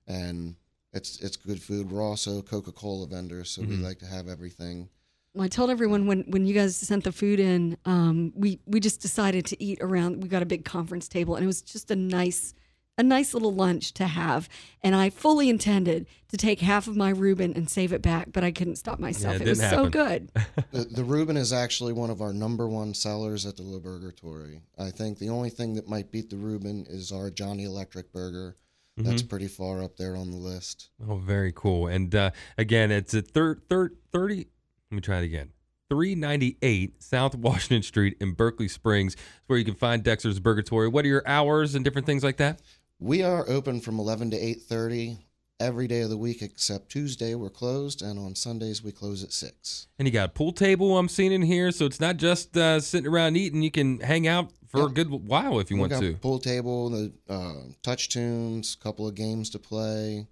And 0.06 0.56
it's 0.94 1.20
it's 1.20 1.36
good 1.38 1.62
food. 1.62 1.92
We're 1.92 2.04
also 2.04 2.42
Coca-Cola 2.42 3.08
vendors, 3.08 3.50
so 3.52 3.62
we 3.62 3.78
like 3.78 4.00
to 4.00 4.06
have 4.06 4.28
everything. 4.28 4.90
Well, 5.34 5.44
I 5.44 5.48
told 5.48 5.70
everyone 5.72 6.06
when 6.06 6.24
when 6.28 6.46
you 6.46 6.54
guys 6.54 6.76
sent 6.76 7.04
the 7.04 7.12
food 7.12 7.40
in, 7.40 7.78
um, 7.86 8.32
we 8.36 8.60
we 8.68 8.80
just 8.80 9.02
decided 9.02 9.46
to 9.48 9.64
eat 9.64 9.80
around. 9.82 10.22
We 10.22 10.30
got 10.30 10.44
a 10.44 10.46
big 10.46 10.64
conference 10.66 11.08
table, 11.08 11.36
and 11.36 11.44
it 11.44 11.48
was 11.48 11.62
just 11.62 11.90
a 11.90 11.96
nice 11.96 12.54
a 12.98 13.04
nice 13.04 13.34
little 13.34 13.54
lunch 13.54 13.94
to 13.94 14.06
have. 14.06 14.48
And 14.82 14.96
I 14.96 15.10
fully 15.10 15.50
intended 15.50 16.06
to 16.30 16.38
take 16.38 16.60
half 16.60 16.88
of 16.88 16.96
my 16.96 17.10
Reuben 17.10 17.54
and 17.56 17.70
save 17.70 17.92
it 17.94 18.02
back, 18.02 18.28
but 18.32 18.44
I 18.44 18.52
couldn't 18.52 18.76
stop 18.76 19.00
myself. 19.00 19.36
it 19.36 19.42
it 19.42 19.50
was 19.50 19.60
didn't 19.60 19.72
so 19.72 19.90
good. 19.90 20.32
The, 20.72 20.86
the 20.86 21.04
Reuben 21.04 21.38
is 21.38 21.54
actually 21.54 21.94
one 21.94 22.10
of 22.10 22.20
our 22.22 22.34
number 22.34 22.68
one 22.68 22.96
sellers 22.96 23.46
at 23.46 23.58
the 23.58 23.64
Laburgertory. 23.64 24.62
I 24.80 24.90
think 24.90 25.20
the 25.20 25.30
only 25.30 25.52
thing 25.52 25.76
that 25.76 25.88
might 25.88 26.12
beat 26.12 26.32
the 26.32 26.36
Reuben 26.36 26.88
is 26.90 27.12
our 27.12 27.30
Johnny 27.30 27.64
Electric 27.66 28.12
Burger. 28.12 28.56
That's 28.98 29.24
pretty 29.24 29.48
far 29.48 29.84
up 29.84 29.98
there 29.98 30.16
on 30.16 30.30
the 30.30 30.38
list. 30.38 30.90
Oh, 31.08 31.16
very 31.16 31.52
cool. 31.52 31.88
And 31.88 32.14
uh, 32.14 32.32
again, 32.58 32.92
it's 32.92 33.14
at 33.14 33.28
thir- 33.28 33.62
thir- 33.70 33.94
30. 34.12 34.38
Let 34.38 34.46
me 34.92 35.02
try 35.02 35.20
it 35.20 35.26
again. 35.26 35.50
398 35.90 37.02
South 37.02 37.36
Washington 37.36 37.84
Street 37.84 38.18
in 38.20 38.34
Berkeley 38.34 38.68
Springs. 38.68 39.14
It's 39.14 39.24
where 39.48 39.58
you 39.60 39.66
can 39.66 39.76
find 39.76 40.04
Dexter's 40.04 40.40
Burgatory. 40.40 40.92
What 40.92 41.06
are 41.06 41.10
your 41.10 41.28
hours 41.28 41.76
and 41.76 41.84
different 41.84 42.06
things 42.06 42.24
like 42.24 42.38
that? 42.38 42.62
We 43.00 43.24
are 43.24 43.48
open 43.50 43.82
from 43.82 44.00
11 44.00 44.32
to 44.32 44.38
8:30 44.38 45.18
every 45.60 45.88
day 45.88 46.02
of 46.02 46.10
the 46.10 46.18
week 46.18 46.42
except 46.42 46.90
Tuesday. 46.90 47.36
We're 47.36 47.50
closed, 47.50 48.02
and 48.02 48.18
on 48.20 48.36
Sundays 48.36 48.84
we 48.84 48.92
close 48.92 49.24
at 49.24 49.34
six. 49.34 49.88
And 50.00 50.08
you 50.08 50.12
got 50.12 50.30
a 50.30 50.32
pool 50.32 50.52
table 50.52 50.98
I'm 50.98 51.10
seeing 51.10 51.32
in 51.32 51.42
here, 51.42 51.72
so 51.72 51.86
it's 51.86 52.00
not 52.00 52.18
just 52.18 52.56
uh, 52.56 52.80
sitting 52.80 53.12
around 53.12 53.36
eating. 53.36 53.62
You 53.62 53.72
can 53.72 54.00
hang 54.00 54.28
out 54.28 54.52
for 54.74 54.88
a 54.88 54.90
good 54.92 55.10
while 55.10 55.60
if 55.60 55.70
you 55.70 55.78
We 55.78 55.82
want 55.82 55.92
got 55.94 56.02
to. 56.02 56.14
pool 56.16 56.40
table, 56.40 56.90
the 56.90 57.14
uh, 57.30 57.54
touch 57.84 58.10
tunes, 58.10 58.76
couple 58.76 59.08
of 59.08 59.16
games 59.16 59.50
to 59.52 59.60
play, 59.60 60.28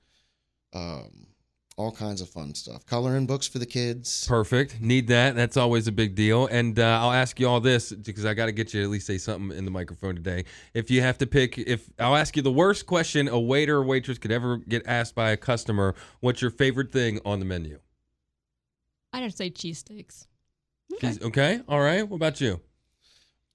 um, 0.73 1.27
all 1.77 1.91
kinds 1.91 2.21
of 2.21 2.29
fun 2.29 2.53
stuff. 2.53 2.85
Coloring 2.85 3.25
books 3.25 3.47
for 3.47 3.57
the 3.59 3.65
kids. 3.65 4.27
Perfect. 4.27 4.81
Need 4.81 5.07
that. 5.07 5.35
That's 5.35 5.57
always 5.57 5.87
a 5.87 5.91
big 5.91 6.15
deal. 6.15 6.47
And 6.47 6.77
uh, 6.77 6.99
I'll 7.01 7.11
ask 7.13 7.39
you 7.39 7.47
all 7.47 7.59
this 7.59 7.91
because 7.91 8.25
I 8.25 8.33
got 8.33 8.47
to 8.47 8.51
get 8.51 8.73
you 8.73 8.81
to 8.81 8.83
at 8.85 8.89
least 8.89 9.07
say 9.07 9.17
something 9.17 9.57
in 9.57 9.65
the 9.65 9.71
microphone 9.71 10.15
today. 10.15 10.45
If 10.73 10.91
you 10.91 11.01
have 11.01 11.17
to 11.19 11.27
pick, 11.27 11.57
if 11.57 11.89
I'll 11.97 12.15
ask 12.15 12.35
you 12.35 12.41
the 12.41 12.51
worst 12.51 12.85
question 12.85 13.27
a 13.27 13.39
waiter 13.39 13.77
or 13.77 13.83
waitress 13.83 14.17
could 14.17 14.31
ever 14.31 14.57
get 14.57 14.85
asked 14.85 15.15
by 15.15 15.31
a 15.31 15.37
customer, 15.37 15.95
what's 16.19 16.41
your 16.41 16.51
favorite 16.51 16.91
thing 16.91 17.19
on 17.25 17.39
the 17.39 17.45
menu? 17.45 17.79
I'd 19.13 19.23
have 19.23 19.31
to 19.31 19.37
say 19.37 19.49
cheesesteaks. 19.49 20.27
Cheese- 20.99 21.21
Okay. 21.23 21.61
All 21.67 21.79
right. 21.79 22.07
What 22.07 22.17
about 22.17 22.41
you? 22.41 22.59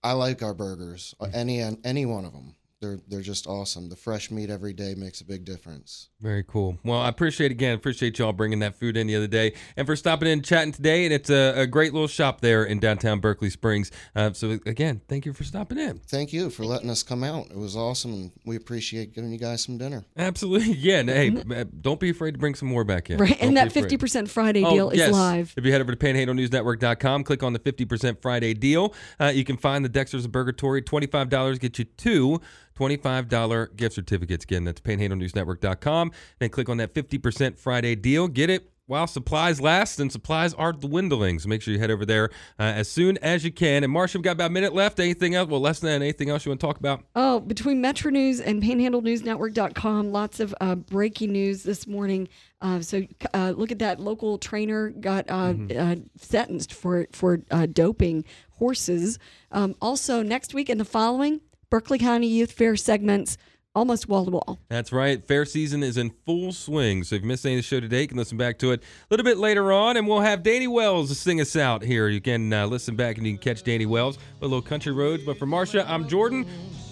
I 0.06 0.12
like 0.12 0.42
our 0.42 0.54
burgers. 0.54 1.14
Uh, 1.18 1.28
Any 1.32 1.60
any 1.60 2.06
one 2.06 2.24
of 2.24 2.32
them. 2.32 2.54
They're 2.80 3.00
they're 3.08 3.22
just 3.22 3.46
awesome. 3.46 3.88
The 3.88 3.96
fresh 3.96 4.30
meat 4.30 4.50
every 4.50 4.72
day 4.72 4.94
makes 4.94 5.20
a 5.20 5.24
big 5.24 5.44
difference. 5.44 6.10
Very 6.20 6.44
cool. 6.44 6.78
Well, 6.82 6.98
I 6.98 7.08
appreciate 7.10 7.50
again, 7.50 7.74
appreciate 7.74 8.18
y'all 8.18 8.32
bringing 8.32 8.60
that 8.60 8.74
food 8.74 8.96
in 8.96 9.06
the 9.06 9.14
other 9.16 9.26
day 9.26 9.52
and 9.76 9.86
for 9.86 9.94
stopping 9.94 10.28
in 10.28 10.38
and 10.38 10.44
chatting 10.44 10.72
today. 10.72 11.04
And 11.04 11.12
it's 11.12 11.28
a, 11.28 11.52
a 11.56 11.66
great 11.66 11.92
little 11.92 12.08
shop 12.08 12.40
there 12.40 12.64
in 12.64 12.80
downtown 12.80 13.20
Berkeley 13.20 13.50
Springs. 13.50 13.90
Uh, 14.14 14.32
so 14.32 14.58
again, 14.64 15.02
thank 15.08 15.26
you 15.26 15.34
for 15.34 15.44
stopping 15.44 15.78
in. 15.78 15.98
Thank 15.98 16.32
you 16.32 16.48
for 16.48 16.64
letting 16.64 16.88
us 16.88 17.02
come 17.02 17.22
out. 17.22 17.50
It 17.50 17.56
was 17.58 17.76
awesome, 17.76 18.14
and 18.14 18.32
we 18.46 18.56
appreciate 18.56 19.12
giving 19.14 19.30
you 19.30 19.38
guys 19.38 19.62
some 19.64 19.76
dinner. 19.76 20.04
Absolutely. 20.16 20.72
Yeah. 20.86 21.00
and 21.00 21.10
Hey, 21.10 21.60
uh, 21.60 21.64
don't 21.80 21.98
be 21.98 22.10
afraid 22.10 22.32
to 22.32 22.38
bring 22.38 22.54
some 22.54 22.68
more 22.68 22.84
back 22.84 23.10
in. 23.10 23.18
Right, 23.18 23.30
Don't 23.30 23.48
and 23.48 23.56
that 23.56 23.72
fifty 23.72 23.96
percent 23.96 24.30
Friday 24.30 24.64
Oh, 24.64 24.70
deal 24.72 24.90
is 24.90 25.10
live. 25.10 25.52
If 25.56 25.64
you 25.64 25.72
head 25.72 25.80
over 25.80 25.94
to 25.94 25.98
panhandlenewsnetwork.com, 25.98 27.24
click 27.24 27.42
on 27.42 27.52
the 27.52 27.58
50% 27.58 28.22
Friday 28.22 28.54
deal. 28.54 28.94
Uh, 29.20 29.26
you 29.26 29.44
can 29.44 29.56
find 29.56 29.84
the 29.84 29.88
Dexter's 29.88 30.26
Burgatory. 30.26 30.82
$25 30.82 31.60
get 31.60 31.78
you 31.78 31.84
two 31.84 32.40
$25 32.76 33.76
gift 33.76 33.94
certificates. 33.94 34.44
Again, 34.44 34.64
that's 34.64 34.80
panhandlenewsnetwork.com. 34.80 36.05
Then 36.38 36.50
click 36.50 36.68
on 36.68 36.76
that 36.78 36.94
50% 36.94 37.58
Friday 37.58 37.94
deal. 37.94 38.28
Get 38.28 38.50
it 38.50 38.70
while 38.86 39.06
supplies 39.06 39.60
last, 39.60 39.98
and 39.98 40.10
supplies 40.10 40.54
are 40.54 40.72
dwindling. 40.72 41.38
So 41.38 41.48
make 41.48 41.60
sure 41.60 41.74
you 41.74 41.80
head 41.80 41.90
over 41.90 42.06
there 42.06 42.30
uh, 42.58 42.62
as 42.62 42.88
soon 42.88 43.18
as 43.18 43.44
you 43.44 43.52
can. 43.52 43.84
And 43.84 43.92
we've 43.92 44.22
got 44.22 44.32
about 44.32 44.50
a 44.50 44.52
minute 44.52 44.74
left. 44.74 45.00
Anything 45.00 45.34
else? 45.34 45.48
Well, 45.48 45.60
less 45.60 45.80
than. 45.80 46.02
Anything 46.02 46.30
else 46.30 46.44
you 46.44 46.50
want 46.50 46.60
to 46.60 46.66
talk 46.66 46.78
about? 46.78 47.04
Oh, 47.14 47.40
between 47.40 47.80
Metro 47.80 48.10
News 48.10 48.40
and 48.40 48.62
PanhandleNewsNetwork.com, 48.62 50.12
lots 50.12 50.40
of 50.40 50.54
uh, 50.60 50.76
breaking 50.76 51.32
news 51.32 51.62
this 51.64 51.86
morning. 51.86 52.28
Uh, 52.60 52.80
so 52.80 53.02
uh, 53.34 53.52
look 53.56 53.72
at 53.72 53.80
that. 53.80 54.00
Local 54.00 54.38
trainer 54.38 54.90
got 54.90 55.28
uh, 55.28 55.54
uh, 55.76 55.96
sentenced 56.16 56.72
for 56.72 57.06
for 57.12 57.42
uh, 57.50 57.66
doping 57.66 58.24
horses. 58.50 59.18
Um, 59.52 59.74
also, 59.82 60.22
next 60.22 60.54
week 60.54 60.68
and 60.68 60.80
the 60.80 60.84
following, 60.84 61.40
Berkeley 61.70 61.98
County 61.98 62.28
Youth 62.28 62.52
Fair 62.52 62.76
segments 62.76 63.36
almost 63.76 64.08
wall 64.08 64.24
to 64.24 64.30
wall. 64.30 64.58
That's 64.68 64.90
right. 64.90 65.22
Fair 65.24 65.44
season 65.44 65.82
is 65.82 65.96
in 65.96 66.10
full 66.24 66.52
swing. 66.52 67.04
So 67.04 67.14
if 67.14 67.22
you 67.22 67.28
missed 67.28 67.44
any 67.44 67.54
of 67.54 67.58
the 67.58 67.62
show 67.62 67.78
today, 67.78 68.02
you 68.02 68.08
can 68.08 68.16
listen 68.16 68.38
back 68.38 68.58
to 68.60 68.72
it 68.72 68.80
a 68.80 68.84
little 69.10 69.24
bit 69.24 69.36
later 69.36 69.70
on. 69.70 69.96
And 69.96 70.08
we'll 70.08 70.20
have 70.20 70.42
Danny 70.42 70.66
Wells 70.66 71.16
sing 71.16 71.40
us 71.40 71.54
out 71.54 71.82
here. 71.82 72.08
You 72.08 72.20
can 72.20 72.52
uh, 72.52 72.66
listen 72.66 72.96
back 72.96 73.18
and 73.18 73.26
you 73.26 73.34
can 73.36 73.42
catch 73.42 73.62
Danny 73.62 73.86
Wells 73.86 74.16
with 74.16 74.42
a 74.42 74.46
little 74.46 74.62
country 74.62 74.92
roads. 74.92 75.24
But 75.24 75.38
for 75.38 75.46
Marsha, 75.46 75.84
I'm 75.86 76.08
Jordan. 76.08 76.46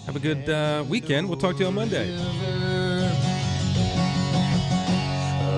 Have 0.05 0.15
a 0.15 0.19
good 0.19 0.47
uh, 0.47 0.85
weekend. 0.87 1.27
We'll 1.27 1.39
talk 1.39 1.55
to 1.55 1.61
you 1.61 1.67
on 1.67 1.73
Monday. 1.73 2.15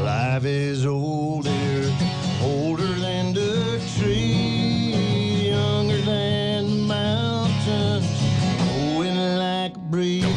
Life 0.04 0.46
is 0.46 0.86
older, 0.86 1.92
older 2.42 2.86
than 2.86 3.34
the 3.34 3.82
tree, 3.98 5.50
younger 5.50 5.98
than 5.98 6.88
mountains, 6.88 8.08
going 8.58 9.18
like 9.18 9.76
breeze. 9.92 10.37